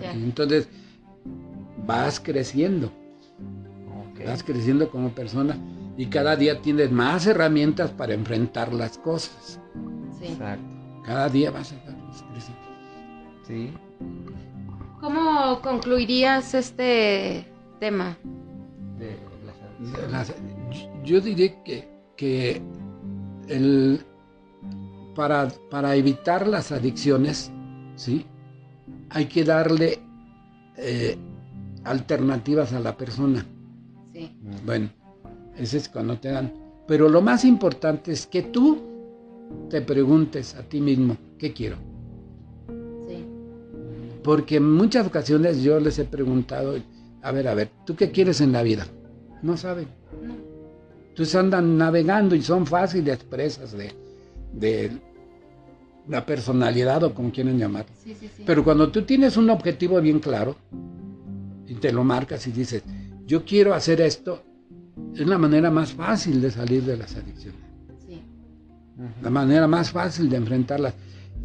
ya. 0.00 0.14
Y 0.14 0.22
entonces 0.22 0.68
vas 1.86 2.20
creciendo, 2.20 2.90
vas 4.26 4.42
creciendo 4.42 4.88
como 4.90 5.10
persona 5.10 5.56
y 5.96 6.06
cada 6.06 6.36
día 6.36 6.60
tienes 6.60 6.90
más 6.90 7.26
herramientas 7.26 7.90
para 7.90 8.14
enfrentar 8.14 8.72
las 8.72 8.98
cosas. 8.98 9.60
Sí. 10.18 10.26
Exacto. 10.26 10.64
Cada 11.04 11.28
día 11.28 11.50
vas 11.50 11.72
a 11.72 11.76
vas 11.76 12.24
creciendo. 12.32 12.62
Sí. 13.46 13.72
¿Cómo 15.00 15.60
concluirías 15.62 16.54
este 16.54 17.44
tema? 17.80 18.16
De 18.98 19.16
las- 19.44 20.10
Las- 20.12 20.34
yo 21.04 21.20
diría 21.20 21.60
que, 21.64 21.88
que 22.16 22.62
el, 23.48 24.00
para, 25.16 25.48
para 25.70 25.96
evitar 25.96 26.46
las 26.46 26.70
adicciones, 26.70 27.50
¿sí? 27.96 28.24
hay 29.10 29.26
que 29.26 29.42
darle 29.44 29.98
eh, 30.76 31.18
alternativas 31.84 32.72
a 32.72 32.80
la 32.80 32.96
persona. 32.96 33.44
Sí. 34.12 34.36
Bueno, 34.64 34.90
ese 35.56 35.78
es 35.78 35.88
cuando 35.88 36.18
te 36.18 36.30
dan. 36.30 36.52
Pero 36.86 37.08
lo 37.08 37.22
más 37.22 37.44
importante 37.44 38.12
es 38.12 38.26
que 38.26 38.42
tú 38.42 38.80
te 39.68 39.80
preguntes 39.82 40.54
a 40.54 40.62
ti 40.62 40.80
mismo, 40.80 41.16
¿qué 41.38 41.52
quiero? 41.52 41.76
Sí. 43.08 43.24
Porque 44.22 44.56
en 44.56 44.72
muchas 44.72 45.06
ocasiones 45.06 45.62
yo 45.62 45.80
les 45.80 45.98
he 45.98 46.04
preguntado, 46.04 46.74
a 47.22 47.32
ver, 47.32 47.48
a 47.48 47.54
ver, 47.54 47.70
¿tú 47.86 47.96
qué 47.96 48.10
quieres 48.10 48.40
en 48.40 48.52
la 48.52 48.62
vida? 48.62 48.86
No 49.42 49.56
saben. 49.56 49.86
No. 50.22 50.34
Entonces 51.08 51.34
andan 51.34 51.76
navegando 51.76 52.34
y 52.34 52.42
son 52.42 52.66
fáciles 52.66 53.18
presas 53.24 53.72
de, 53.72 53.92
de 54.52 54.92
la 56.08 56.24
personalidad 56.24 57.02
o 57.04 57.14
como 57.14 57.30
quieren 57.30 57.58
llamar. 57.58 57.86
Sí, 58.02 58.14
sí, 58.18 58.30
sí. 58.34 58.42
Pero 58.46 58.64
cuando 58.64 58.90
tú 58.90 59.02
tienes 59.02 59.36
un 59.36 59.50
objetivo 59.50 60.00
bien 60.00 60.20
claro 60.20 60.56
y 61.72 61.76
te 61.76 61.90
lo 61.90 62.04
marcas 62.04 62.46
y 62.46 62.52
dices, 62.52 62.82
yo 63.24 63.44
quiero 63.46 63.72
hacer 63.72 64.02
esto, 64.02 64.42
es 65.14 65.26
la 65.26 65.38
manera 65.38 65.70
más 65.70 65.92
fácil 65.92 66.42
de 66.42 66.50
salir 66.50 66.82
de 66.82 66.98
las 66.98 67.16
adicciones. 67.16 67.60
Sí. 68.06 68.22
La 69.22 69.30
manera 69.30 69.66
más 69.66 69.90
fácil 69.90 70.28
de 70.28 70.36
enfrentarlas. 70.36 70.92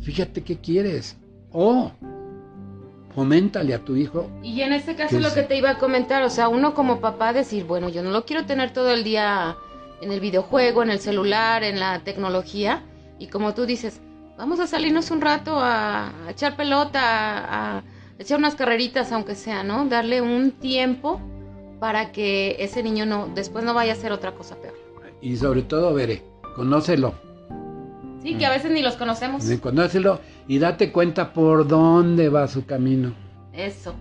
Fíjate 0.01 0.43
qué 0.43 0.57
quieres. 0.57 1.15
O 1.53 1.93
foméntale 3.15 3.73
a 3.73 3.79
tu 3.79 3.95
hijo. 3.95 4.29
Y 4.43 4.61
en 4.61 4.73
este 4.73 4.95
caso 4.95 5.15
¿Qué 5.15 5.21
lo 5.21 5.33
que 5.33 5.43
te 5.43 5.57
iba 5.57 5.71
a 5.71 5.77
comentar, 5.77 6.23
o 6.23 6.29
sea, 6.29 6.49
uno 6.49 6.73
como 6.73 6.99
papá 6.99 7.31
decir, 7.31 7.63
bueno, 7.63 7.87
yo 7.87 8.03
no 8.03 8.11
lo 8.11 8.25
quiero 8.25 8.45
tener 8.45 8.73
todo 8.73 8.91
el 8.91 9.05
día 9.05 9.55
en 10.01 10.11
el 10.11 10.19
videojuego, 10.19 10.83
en 10.83 10.89
el 10.89 10.99
celular, 10.99 11.63
en 11.63 11.79
la 11.79 12.03
tecnología, 12.03 12.83
y 13.17 13.27
como 13.27 13.53
tú 13.53 13.65
dices, 13.65 14.01
vamos 14.37 14.59
a 14.59 14.67
salirnos 14.67 15.09
un 15.09 15.21
rato 15.21 15.57
a, 15.57 16.09
a 16.27 16.31
echar 16.31 16.57
pelota, 16.57 16.99
a, 17.01 17.77
a 17.77 17.83
echar 18.19 18.39
unas 18.39 18.55
carreritas, 18.55 19.11
aunque 19.11 19.35
sea, 19.35 19.63
¿no? 19.63 19.85
Darle 19.87 20.21
un 20.21 20.51
tiempo 20.51 21.19
para 21.79 22.11
que 22.11 22.55
ese 22.59 22.81
niño 22.83 23.05
no 23.05 23.27
después 23.33 23.63
no 23.63 23.73
vaya 23.73 23.93
a 23.93 23.95
hacer 23.95 24.11
otra 24.11 24.33
cosa 24.33 24.55
peor. 24.55 24.73
Y 25.21 25.35
sobre 25.37 25.61
todo, 25.63 25.93
veré, 25.93 26.23
conócelo. 26.55 27.13
Sí, 28.21 28.35
que 28.35 28.45
a 28.45 28.49
veces 28.49 28.71
ni 28.71 28.81
los 28.81 28.95
conocemos. 28.95 29.43
Conócelo 29.61 30.19
y 30.47 30.59
date 30.59 30.91
cuenta 30.91 31.33
por 31.33 31.67
dónde 31.67 32.29
va 32.29 32.47
su 32.47 32.65
camino. 32.65 33.13
Eso, 33.53 33.95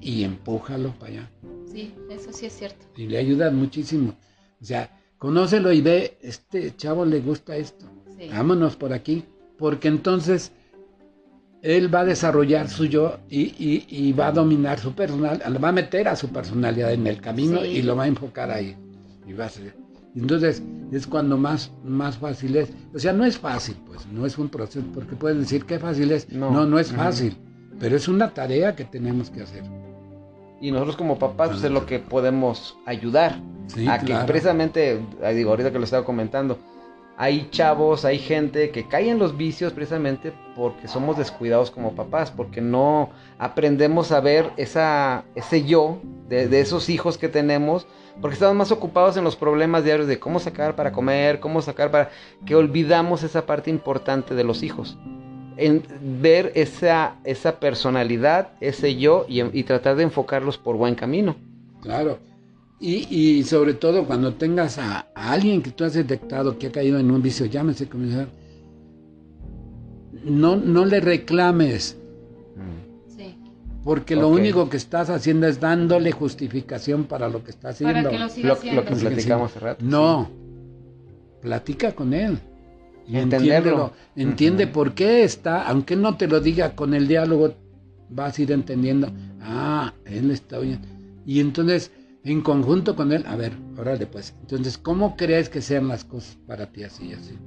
Y 0.00 0.24
empújalo 0.24 0.90
para 0.98 1.12
allá. 1.12 1.30
sí, 1.70 1.94
eso 2.10 2.32
sí 2.32 2.46
es 2.46 2.52
cierto. 2.54 2.84
Y 2.96 3.06
le 3.06 3.18
ayuda 3.18 3.50
muchísimo. 3.50 4.14
O 4.60 4.64
sea, 4.64 4.90
conócelo 5.18 5.72
y 5.72 5.80
ve, 5.82 6.18
este 6.22 6.74
chavo 6.76 7.04
le 7.04 7.20
gusta 7.20 7.56
esto. 7.56 7.86
Sí. 8.18 8.28
Vámonos 8.30 8.76
por 8.76 8.92
aquí. 8.92 9.24
Porque 9.58 9.88
entonces 9.88 10.52
él 11.62 11.94
va 11.94 12.00
a 12.00 12.04
desarrollar 12.04 12.68
su 12.68 12.86
yo 12.86 13.18
y, 13.28 13.40
y- 13.58 13.86
y 13.88 14.12
va 14.12 14.28
a 14.28 14.32
dominar 14.32 14.78
su 14.78 14.92
personal, 14.94 15.42
va 15.62 15.68
a 15.68 15.72
meter 15.72 16.08
a 16.08 16.16
su 16.16 16.28
personalidad 16.28 16.92
en 16.92 17.06
el 17.06 17.20
camino 17.20 17.60
Sí. 17.62 17.66
y 17.68 17.82
lo 17.82 17.96
va 17.96 18.04
a 18.04 18.08
enfocar 18.08 18.50
ahí. 18.50 18.76
Y 19.26 19.32
va 19.34 19.46
a 19.46 19.48
ser- 19.50 19.74
Entonces 20.16 20.62
es 20.90 21.06
cuando 21.06 21.36
más, 21.36 21.70
más 21.84 22.16
fácil 22.18 22.56
es. 22.56 22.70
O 22.94 22.98
sea, 22.98 23.12
no 23.12 23.24
es 23.24 23.38
fácil, 23.38 23.76
pues, 23.86 24.06
no 24.12 24.26
es 24.26 24.36
un 24.38 24.48
proceso, 24.48 24.84
porque 24.92 25.14
pueden 25.14 25.40
decir 25.40 25.64
que 25.66 25.78
fácil 25.78 26.10
es. 26.10 26.28
No. 26.32 26.50
No, 26.50 26.66
no, 26.66 26.78
es 26.80 26.90
fácil, 26.90 27.36
pero 27.78 27.94
es 27.96 28.08
una 28.08 28.30
tarea 28.34 28.74
que 28.74 28.84
tenemos 28.84 29.30
que 29.30 29.42
hacer. 29.42 29.62
Y 30.60 30.72
nosotros 30.72 30.96
como 30.96 31.18
papás, 31.18 31.50
pues 31.50 31.62
es 31.64 31.70
lo 31.70 31.86
que 31.86 31.98
podemos 32.00 32.76
ayudar. 32.86 33.40
Sí, 33.68 33.86
a 33.86 33.98
que 34.00 34.06
claro. 34.06 34.26
precisamente, 34.26 35.00
ah, 35.22 35.28
digo, 35.30 35.50
ahorita 35.50 35.70
que 35.70 35.78
lo 35.78 35.84
estaba 35.84 36.04
comentando, 36.04 36.58
hay 37.20 37.48
chavos, 37.50 38.06
hay 38.06 38.16
gente 38.16 38.70
que 38.70 38.88
cae 38.88 39.10
en 39.10 39.18
los 39.18 39.36
vicios 39.36 39.74
precisamente 39.74 40.32
porque 40.56 40.88
somos 40.88 41.18
descuidados 41.18 41.70
como 41.70 41.94
papás, 41.94 42.30
porque 42.30 42.62
no 42.62 43.10
aprendemos 43.38 44.10
a 44.10 44.20
ver 44.20 44.50
esa, 44.56 45.24
ese 45.34 45.64
yo 45.64 46.00
de, 46.30 46.48
de 46.48 46.62
esos 46.62 46.88
hijos 46.88 47.18
que 47.18 47.28
tenemos, 47.28 47.86
porque 48.22 48.32
estamos 48.32 48.56
más 48.56 48.72
ocupados 48.72 49.18
en 49.18 49.24
los 49.24 49.36
problemas 49.36 49.84
diarios 49.84 50.08
de 50.08 50.18
cómo 50.18 50.40
sacar 50.40 50.74
para 50.76 50.92
comer, 50.92 51.40
cómo 51.40 51.60
sacar 51.60 51.90
para... 51.90 52.08
que 52.46 52.54
olvidamos 52.54 53.22
esa 53.22 53.44
parte 53.44 53.68
importante 53.68 54.34
de 54.34 54.44
los 54.44 54.62
hijos. 54.62 54.96
En 55.58 55.82
ver 56.22 56.52
esa, 56.54 57.16
esa 57.24 57.60
personalidad, 57.60 58.52
ese 58.62 58.96
yo 58.96 59.26
y, 59.28 59.42
y 59.42 59.64
tratar 59.64 59.96
de 59.96 60.04
enfocarlos 60.04 60.56
por 60.56 60.76
buen 60.76 60.94
camino. 60.94 61.36
Claro. 61.82 62.29
Y, 62.80 63.06
y 63.14 63.42
sobre 63.44 63.74
todo 63.74 64.06
cuando 64.06 64.32
tengas 64.34 64.78
a, 64.78 65.08
a 65.14 65.32
alguien 65.32 65.60
que 65.62 65.70
tú 65.70 65.84
has 65.84 65.92
detectado 65.92 66.58
que 66.58 66.68
ha 66.68 66.72
caído 66.72 66.98
en 66.98 67.10
un 67.10 67.20
vicio, 67.20 67.44
llámese 67.46 67.88
comisar, 67.88 68.28
no, 70.24 70.56
no 70.56 70.84
le 70.84 71.00
reclames, 71.00 71.96
Sí. 73.16 73.34
porque 73.84 74.16
lo 74.16 74.28
único 74.28 74.68
que 74.70 74.76
estás 74.76 75.10
haciendo 75.10 75.46
es 75.46 75.60
dándole 75.60 76.12
justificación 76.12 77.04
para 77.04 77.28
lo 77.28 77.44
que 77.44 77.50
está 77.50 77.70
haciendo. 77.70 77.94
Para 77.94 78.10
que 78.10 78.18
lo 78.18 78.28
siga 78.28 78.48
Lo, 78.48 78.54
haciendo. 78.54 78.80
lo 78.82 78.88
que 78.88 78.94
platicamos 78.96 79.50
hace 79.50 79.60
rato. 79.60 79.84
No, 79.84 80.30
platica 81.42 81.92
con 81.92 82.12
él. 82.14 82.38
Y 83.06 83.16
Entenderlo. 83.16 83.46
entiéndelo. 83.56 83.92
Entiende 84.16 84.66
por 84.66 84.94
qué 84.94 85.24
está, 85.24 85.66
aunque 85.68 85.94
él 85.94 86.02
no 86.02 86.16
te 86.16 86.28
lo 86.28 86.40
diga 86.40 86.74
con 86.76 86.94
el 86.94 87.08
diálogo, 87.08 87.54
vas 88.08 88.38
a 88.38 88.42
ir 88.42 88.52
entendiendo. 88.52 89.08
Ah, 89.42 89.92
él 90.04 90.30
está 90.30 90.58
oyendo. 90.58 90.86
Y 91.26 91.40
entonces, 91.40 91.90
en 92.24 92.42
conjunto 92.42 92.96
con 92.96 93.12
él, 93.12 93.24
a 93.26 93.36
ver, 93.36 93.52
órale 93.78 94.06
pues. 94.06 94.34
Entonces, 94.40 94.78
¿cómo 94.78 95.16
crees 95.16 95.48
que 95.48 95.62
sean 95.62 95.88
las 95.88 96.04
cosas 96.04 96.36
para 96.46 96.66
ti 96.66 96.84
así 96.84 97.08
y 97.08 97.12
así? 97.14 97.38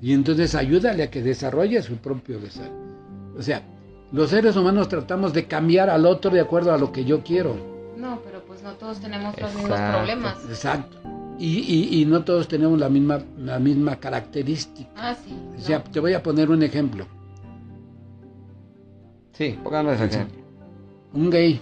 Y 0.00 0.12
entonces 0.12 0.54
ayúdale 0.54 1.02
a 1.02 1.10
que 1.10 1.22
desarrolle 1.22 1.82
su 1.82 1.96
propio 1.96 2.38
desarrollo. 2.38 2.80
O 3.36 3.42
sea, 3.42 3.62
los 4.12 4.30
seres 4.30 4.56
humanos 4.56 4.88
tratamos 4.88 5.32
de 5.32 5.46
cambiar 5.46 5.90
al 5.90 6.06
otro 6.06 6.30
de 6.30 6.40
acuerdo 6.40 6.72
a 6.72 6.78
lo 6.78 6.92
que 6.92 7.04
yo 7.04 7.22
quiero. 7.22 7.56
No, 7.96 8.20
pero 8.24 8.42
pues 8.44 8.62
no 8.62 8.72
todos 8.74 9.00
tenemos 9.00 9.38
los 9.38 9.54
mismos 9.54 9.78
problemas. 9.78 10.36
Exacto. 10.48 10.96
Y, 11.38 12.02
y, 12.02 12.04
no 12.04 12.22
todos 12.22 12.48
tenemos 12.48 12.78
la 12.78 12.90
misma, 12.90 13.22
la 13.38 13.58
misma 13.58 13.96
característica. 13.96 14.90
Ah, 14.94 15.14
sí. 15.14 15.34
O 15.56 15.60
sea, 15.60 15.82
te 15.82 15.98
voy 15.98 16.12
a 16.12 16.22
poner 16.22 16.50
un 16.50 16.62
ejemplo. 16.62 17.06
Sí, 19.32 19.58
pónganos 19.62 19.98
ejemplo. 19.98 20.38
Un 21.14 21.30
gay 21.30 21.58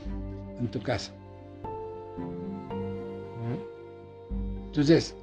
en 0.59 0.69
tu 0.69 0.81
casa. 0.83 1.13
Entonces, 4.79 5.17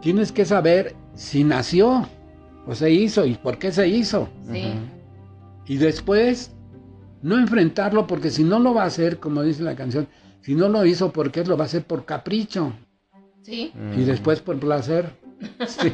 tienes 0.00 0.32
que 0.32 0.46
saber 0.46 0.94
si 1.14 1.44
nació 1.44 2.08
o 2.66 2.74
se 2.74 2.90
hizo 2.90 3.26
y 3.26 3.34
por 3.34 3.58
qué 3.58 3.70
se 3.70 3.86
hizo. 3.86 4.30
Sí. 4.50 4.72
Y 5.66 5.76
después, 5.76 6.52
no 7.20 7.36
enfrentarlo 7.36 8.06
porque 8.06 8.30
si 8.30 8.44
no 8.44 8.60
lo 8.60 8.72
va 8.72 8.84
a 8.84 8.86
hacer, 8.86 9.18
como 9.18 9.42
dice 9.42 9.62
la 9.62 9.76
canción, 9.76 10.08
si 10.40 10.54
no 10.54 10.70
lo 10.70 10.86
hizo 10.86 11.12
porque 11.12 11.44
lo 11.44 11.58
va 11.58 11.64
a 11.64 11.66
hacer 11.66 11.84
por 11.84 12.06
capricho. 12.06 12.72
Sí. 13.42 13.74
Y 13.94 14.04
después 14.04 14.40
por 14.40 14.58
placer. 14.58 15.10
Sí. 15.66 15.90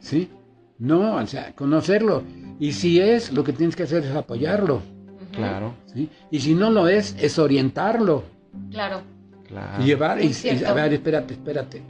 sí. 0.00 0.30
No, 0.78 1.14
o 1.14 1.26
sea, 1.26 1.54
conocerlo. 1.54 2.22
Y 2.58 2.72
si 2.72 3.00
es, 3.00 3.32
lo 3.32 3.44
que 3.44 3.54
tienes 3.54 3.76
que 3.76 3.84
hacer 3.84 4.04
es 4.04 4.14
apoyarlo. 4.14 4.82
Claro. 5.32 5.72
¿sí? 5.86 6.10
Y 6.30 6.40
si 6.40 6.54
no 6.54 6.68
lo 6.70 6.86
es, 6.86 7.16
es 7.18 7.38
orientarlo. 7.38 8.24
Claro. 8.70 9.02
Y 9.80 9.84
llevar, 9.84 10.22
y, 10.22 10.32
a 10.64 10.72
ver, 10.72 10.92
espérate, 10.92 11.34
espérate. 11.34 11.82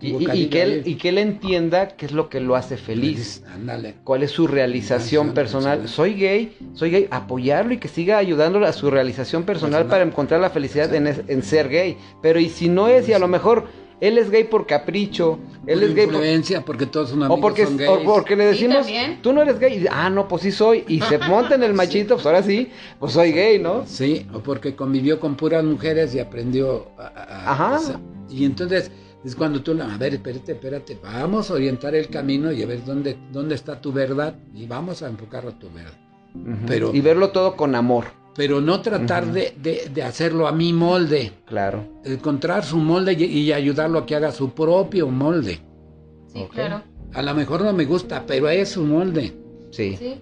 y, 0.00 0.30
y, 0.32 0.46
que 0.46 0.62
él, 0.62 0.82
y 0.86 0.94
que 0.94 1.10
él 1.10 1.18
entienda 1.18 1.88
qué 1.88 2.06
es 2.06 2.12
lo 2.12 2.30
que 2.30 2.40
lo 2.40 2.56
hace 2.56 2.78
feliz. 2.78 3.42
Ándale. 3.52 3.96
¿Cuál 4.02 4.22
es 4.22 4.30
su 4.30 4.46
realización 4.46 5.34
personal? 5.34 5.88
Soy 5.88 6.14
gay, 6.14 6.56
soy 6.74 6.90
gay, 6.90 7.08
apoyarlo 7.10 7.74
y 7.74 7.78
que 7.78 7.88
siga 7.88 8.16
ayudándole 8.16 8.66
a 8.66 8.72
su 8.72 8.90
realización 8.90 9.44
personal, 9.44 9.86
para 9.86 10.04
encontrar 10.04 10.40
la 10.40 10.50
felicidad 10.50 10.94
en, 10.94 11.06
en, 11.06 11.42
ser 11.42 11.68
gay. 11.68 11.98
Pero 12.22 12.40
y 12.40 12.48
si 12.48 12.68
no 12.68 12.88
es, 12.88 13.08
y 13.08 13.12
a 13.12 13.18
lo 13.18 13.28
mejor 13.28 13.66
él 14.00 14.18
es 14.18 14.30
gay 14.30 14.44
por 14.44 14.66
capricho, 14.66 15.38
él 15.66 15.82
es 15.82 15.94
gay 15.94 16.06
por 16.06 16.14
influencia, 16.16 16.62
porque 16.62 16.86
todos 16.86 17.10
son 17.10 17.22
amigos 17.22 17.38
o 17.38 17.40
porque, 17.40 17.64
son 17.64 17.76
gays. 17.76 17.90
O 17.90 18.04
porque 18.04 18.36
le 18.36 18.46
decimos, 18.46 18.86
tú 19.22 19.32
no 19.32 19.42
eres 19.42 19.58
gay, 19.58 19.82
y, 19.82 19.86
ah, 19.90 20.10
no, 20.10 20.28
pues 20.28 20.42
sí 20.42 20.52
soy, 20.52 20.84
y 20.88 21.00
se 21.00 21.18
monta 21.28 21.54
en 21.54 21.62
el 21.62 21.72
machito, 21.72 22.14
pues 22.16 22.26
ahora 22.26 22.42
sí, 22.42 22.68
pues 22.98 23.12
soy 23.12 23.32
gay, 23.32 23.58
¿no? 23.58 23.84
Sí, 23.86 24.26
o 24.32 24.40
porque 24.40 24.76
convivió 24.76 25.18
con 25.18 25.36
puras 25.36 25.64
mujeres 25.64 26.14
y 26.14 26.18
aprendió 26.18 26.88
a, 26.98 27.52
Ajá. 27.52 27.80
y 28.28 28.44
entonces 28.44 28.90
es 29.24 29.34
cuando 29.34 29.62
tú, 29.62 29.72
a 29.80 29.96
ver, 29.96 30.14
espérate, 30.14 30.52
espérate, 30.52 30.98
vamos 31.02 31.50
a 31.50 31.54
orientar 31.54 31.94
el 31.94 32.08
camino 32.08 32.52
y 32.52 32.62
a 32.62 32.66
ver 32.66 32.84
dónde, 32.84 33.16
dónde 33.32 33.54
está 33.54 33.80
tu 33.80 33.92
verdad 33.92 34.36
y 34.54 34.66
vamos 34.66 35.02
a 35.02 35.08
enfocarlo 35.08 35.50
a 35.50 35.58
tu 35.58 35.70
verdad. 35.70 35.98
Pero, 36.66 36.94
y 36.94 37.00
verlo 37.00 37.30
todo 37.30 37.56
con 37.56 37.74
amor 37.74 38.04
pero 38.36 38.60
no 38.60 38.82
tratar 38.82 39.32
de, 39.32 39.54
de, 39.92 40.02
hacerlo 40.02 40.46
a 40.46 40.52
mi 40.52 40.72
molde. 40.72 41.32
Claro. 41.46 41.84
Encontrar 42.04 42.64
su 42.64 42.76
molde 42.76 43.14
y, 43.14 43.50
ayudarlo 43.50 44.00
a 44.00 44.06
que 44.06 44.14
haga 44.14 44.30
su 44.30 44.50
propio 44.50 45.08
molde. 45.08 45.58
Sí, 46.32 46.46
claro. 46.50 46.82
A 47.14 47.22
lo 47.22 47.34
mejor 47.34 47.62
no 47.62 47.72
me 47.72 47.86
gusta, 47.86 48.24
pero 48.26 48.48
es 48.48 48.68
su 48.68 48.84
molde. 48.84 49.32
Sí. 49.70 49.96
sí. 49.96 50.20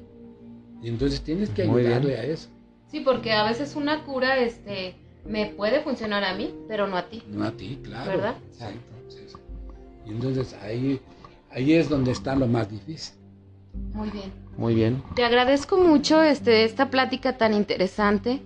Y 0.81 0.89
entonces 0.89 1.23
tienes 1.23 1.51
que 1.51 1.63
ayudarle 1.63 2.17
a 2.17 2.25
eso. 2.25 2.49
Sí, 2.87 3.01
porque 3.01 3.33
a 3.33 3.43
veces 3.45 3.75
una 3.75 4.05
cura 4.05 4.39
este, 4.39 4.95
me 5.27 5.47
puede 5.47 5.81
funcionar 5.81 6.23
a 6.23 6.35
mí, 6.35 6.55
pero 6.69 6.87
no 6.87 6.97
a 6.97 7.09
ti. 7.09 7.23
No 7.29 7.45
a 7.45 7.51
ti, 7.51 7.81
claro. 7.83 8.11
¿Verdad? 8.13 8.37
Exacto. 8.53 8.79
Sí, 9.09 9.19
sí. 9.27 9.37
Y 10.07 10.11
entonces 10.11 10.55
ahí, 10.63 11.01
ahí 11.51 11.73
es 11.73 11.89
donde 11.89 12.13
está 12.13 12.37
lo 12.37 12.47
más 12.47 12.71
difícil. 12.71 13.17
Muy 13.93 14.11
bien. 14.11 14.33
Muy 14.57 14.75
bien. 14.75 15.03
Te 15.15 15.25
agradezco 15.25 15.79
mucho 15.79 16.23
este, 16.23 16.65
esta 16.65 16.91
plática 16.91 17.37
tan 17.37 17.55
interesante. 17.55 18.43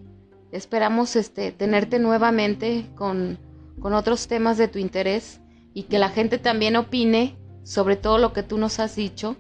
Esperamos 0.52 1.16
este, 1.16 1.52
tenerte 1.52 1.98
nuevamente 1.98 2.86
con, 2.94 3.38
con 3.80 3.92
otros 3.92 4.28
temas 4.28 4.56
de 4.56 4.68
tu 4.68 4.78
interés 4.78 5.40
y 5.74 5.84
que 5.84 5.98
la 5.98 6.08
gente 6.08 6.38
también 6.38 6.76
opine 6.76 7.36
sobre 7.62 7.96
todo 7.96 8.18
lo 8.18 8.32
que 8.32 8.42
tú 8.42 8.56
nos 8.56 8.78
has 8.78 8.96
dicho. 8.96 9.36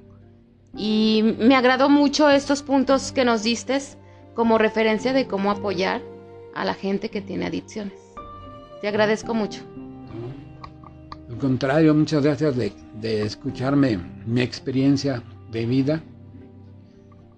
Y 0.76 1.36
me 1.38 1.56
agradó 1.56 1.88
mucho 1.88 2.28
estos 2.28 2.62
puntos 2.62 3.12
que 3.12 3.24
nos 3.24 3.42
diste 3.42 3.78
como 4.34 4.58
referencia 4.58 5.12
de 5.12 5.26
cómo 5.26 5.50
apoyar 5.50 6.02
a 6.54 6.64
la 6.64 6.74
gente 6.74 7.08
que 7.08 7.22
tiene 7.22 7.46
adicciones. 7.46 7.98
Te 8.80 8.88
agradezco 8.88 9.34
mucho. 9.34 9.62
Al 11.28 11.38
contrario, 11.38 11.94
muchas 11.94 12.22
gracias 12.22 12.56
de, 12.56 12.72
de 13.00 13.22
escucharme 13.22 13.98
mi 14.26 14.42
experiencia 14.42 15.22
de 15.50 15.66
vida 15.66 16.02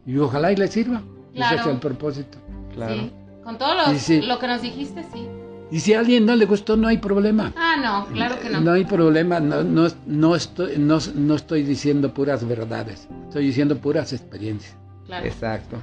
y 0.06 0.16
ojalá 0.18 0.52
y 0.52 0.56
le 0.56 0.68
sirva. 0.68 1.02
Ese 1.34 1.54
es 1.54 1.66
el 1.66 1.78
propósito. 1.78 2.38
Claro. 2.74 2.94
Sí. 2.94 3.12
Con 3.44 3.58
todo 3.58 3.74
lo, 3.74 4.38
que 4.38 4.46
nos 4.46 4.62
dijiste, 4.62 5.04
sí. 5.12 5.26
Y 5.70 5.80
si 5.80 5.94
a 5.94 6.00
alguien 6.00 6.26
no 6.26 6.34
le 6.34 6.46
gustó, 6.46 6.76
no 6.76 6.88
hay 6.88 6.98
problema. 6.98 7.52
Ah, 7.56 7.76
no, 7.80 8.12
claro 8.12 8.38
que 8.40 8.50
no. 8.50 8.61
No 8.61 8.72
hay 8.72 8.84
problema, 8.84 9.38
no, 9.40 9.62
no, 9.62 9.86
no 10.06 10.34
estoy, 10.34 10.78
no, 10.78 10.98
no, 11.14 11.34
estoy 11.36 11.62
diciendo 11.62 12.12
puras 12.12 12.46
verdades, 12.46 13.08
estoy 13.28 13.46
diciendo 13.46 13.76
puras 13.78 14.12
experiencias. 14.12 14.76
Claro. 15.06 15.26
Exacto. 15.26 15.76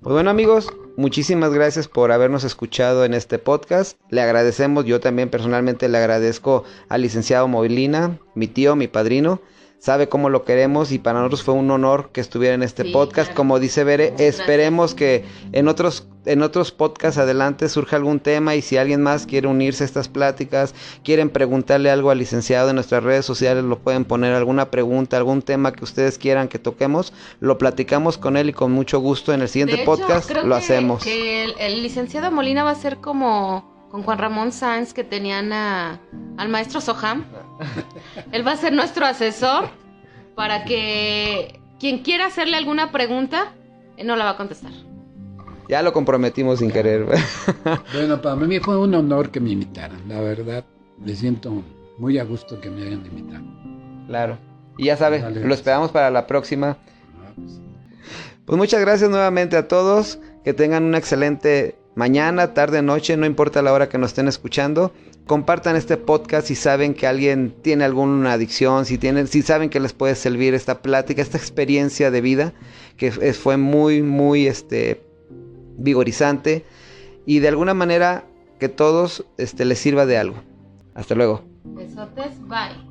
Pues 0.00 0.12
bueno 0.12 0.30
amigos, 0.30 0.72
muchísimas 0.96 1.52
gracias 1.52 1.88
por 1.88 2.12
habernos 2.12 2.44
escuchado 2.44 3.04
en 3.04 3.14
este 3.14 3.38
podcast. 3.38 3.98
Le 4.10 4.20
agradecemos, 4.20 4.84
yo 4.84 5.00
también 5.00 5.28
personalmente 5.28 5.88
le 5.88 5.98
agradezco 5.98 6.62
al 6.88 7.02
licenciado 7.02 7.48
Movilina, 7.48 8.18
mi 8.34 8.46
tío, 8.46 8.76
mi 8.76 8.86
padrino 8.86 9.40
sabe 9.78 10.08
cómo 10.08 10.28
lo 10.28 10.44
queremos 10.44 10.92
y 10.92 10.98
para 10.98 11.20
nosotros 11.20 11.42
fue 11.42 11.54
un 11.54 11.70
honor 11.70 12.10
que 12.12 12.20
estuviera 12.20 12.54
en 12.54 12.62
este 12.62 12.84
podcast. 12.84 13.32
Como 13.32 13.58
dice 13.58 13.84
Bere, 13.84 14.14
esperemos 14.18 14.94
que 14.94 15.24
en 15.52 15.68
otros 15.68 16.08
en 16.26 16.42
otros 16.42 16.72
podcasts 16.72 17.18
adelante 17.18 17.70
surja 17.70 17.96
algún 17.96 18.20
tema 18.20 18.54
y 18.54 18.60
si 18.60 18.76
alguien 18.76 19.02
más 19.02 19.24
quiere 19.24 19.48
unirse 19.48 19.84
a 19.84 19.86
estas 19.86 20.08
pláticas, 20.08 20.74
quieren 21.02 21.30
preguntarle 21.30 21.90
algo 21.90 22.10
al 22.10 22.18
licenciado 22.18 22.68
en 22.68 22.74
nuestras 22.74 23.02
redes 23.02 23.24
sociales, 23.24 23.64
lo 23.64 23.78
pueden 23.78 24.04
poner 24.04 24.34
alguna 24.34 24.70
pregunta, 24.70 25.16
algún 25.16 25.40
tema 25.40 25.72
que 25.72 25.84
ustedes 25.84 26.18
quieran 26.18 26.48
que 26.48 26.58
toquemos, 26.58 27.14
lo 27.40 27.56
platicamos 27.56 28.18
con 28.18 28.36
él 28.36 28.50
y 28.50 28.52
con 28.52 28.72
mucho 28.72 29.00
gusto 29.00 29.32
en 29.32 29.40
el 29.40 29.48
siguiente 29.48 29.84
podcast 29.84 30.30
lo 30.44 30.54
hacemos. 30.54 31.02
Que 31.02 31.44
el 31.58 31.82
licenciado 31.82 32.30
Molina 32.30 32.62
va 32.62 32.72
a 32.72 32.74
ser 32.74 32.98
como 32.98 33.77
con 33.90 34.02
Juan 34.02 34.18
Ramón 34.18 34.52
Sáenz 34.52 34.92
que 34.92 35.04
tenían 35.04 35.52
al 35.52 36.48
maestro 36.48 36.80
Soham. 36.80 37.24
Él 38.32 38.46
va 38.46 38.52
a 38.52 38.56
ser 38.56 38.72
nuestro 38.72 39.06
asesor 39.06 39.70
para 40.34 40.64
que 40.64 41.60
quien 41.80 41.98
quiera 42.02 42.26
hacerle 42.26 42.56
alguna 42.56 42.92
pregunta, 42.92 43.52
él 43.96 44.06
no 44.06 44.16
la 44.16 44.24
va 44.24 44.30
a 44.30 44.36
contestar. 44.36 44.70
Ya 45.68 45.82
lo 45.82 45.92
comprometimos 45.92 46.60
sin 46.60 46.70
querer. 46.70 47.06
bueno, 47.92 48.22
para 48.22 48.36
mí 48.36 48.58
fue 48.60 48.78
un 48.78 48.94
honor 48.94 49.30
que 49.30 49.40
me 49.40 49.50
invitaran, 49.50 50.00
la 50.08 50.20
verdad. 50.20 50.64
Me 50.98 51.14
siento 51.14 51.62
muy 51.98 52.18
a 52.18 52.24
gusto 52.24 52.60
que 52.60 52.70
me 52.70 52.82
hayan 52.82 53.04
invitado. 53.04 53.44
Claro. 54.06 54.38
Y 54.78 54.86
ya 54.86 54.96
sabes, 54.96 55.24
lo 55.36 55.52
esperamos 55.52 55.90
para 55.90 56.10
la 56.10 56.26
próxima. 56.26 56.78
Ah, 57.20 57.32
pues, 57.34 57.60
pues 58.46 58.58
muchas 58.58 58.80
gracias 58.80 59.10
nuevamente 59.10 59.56
a 59.56 59.68
todos. 59.68 60.20
Que 60.44 60.54
tengan 60.54 60.84
una 60.84 60.98
excelente 60.98 61.76
mañana, 61.98 62.54
tarde, 62.54 62.80
noche, 62.80 63.16
no 63.16 63.26
importa 63.26 63.60
la 63.60 63.72
hora 63.72 63.88
que 63.88 63.98
nos 63.98 64.10
estén 64.10 64.28
escuchando. 64.28 64.92
Compartan 65.26 65.74
este 65.74 65.96
podcast 65.96 66.46
si 66.46 66.54
saben 66.54 66.94
que 66.94 67.08
alguien 67.08 67.52
tiene 67.60 67.84
alguna 67.84 68.32
adicción, 68.32 68.86
si, 68.86 68.98
tienen, 68.98 69.26
si 69.26 69.42
saben 69.42 69.68
que 69.68 69.80
les 69.80 69.92
puede 69.92 70.14
servir 70.14 70.54
esta 70.54 70.80
plática, 70.80 71.20
esta 71.20 71.36
experiencia 71.36 72.12
de 72.12 72.20
vida 72.20 72.52
que 72.96 73.10
fue 73.10 73.56
muy, 73.56 74.00
muy 74.00 74.46
este, 74.46 75.02
vigorizante 75.76 76.64
y 77.26 77.40
de 77.40 77.48
alguna 77.48 77.74
manera 77.74 78.24
que 78.60 78.68
todos 78.68 79.26
este, 79.36 79.64
les 79.64 79.80
sirva 79.80 80.06
de 80.06 80.18
algo. 80.18 80.36
Hasta 80.94 81.16
luego. 81.16 81.42
Besotes, 81.64 82.40
bye. 82.46 82.87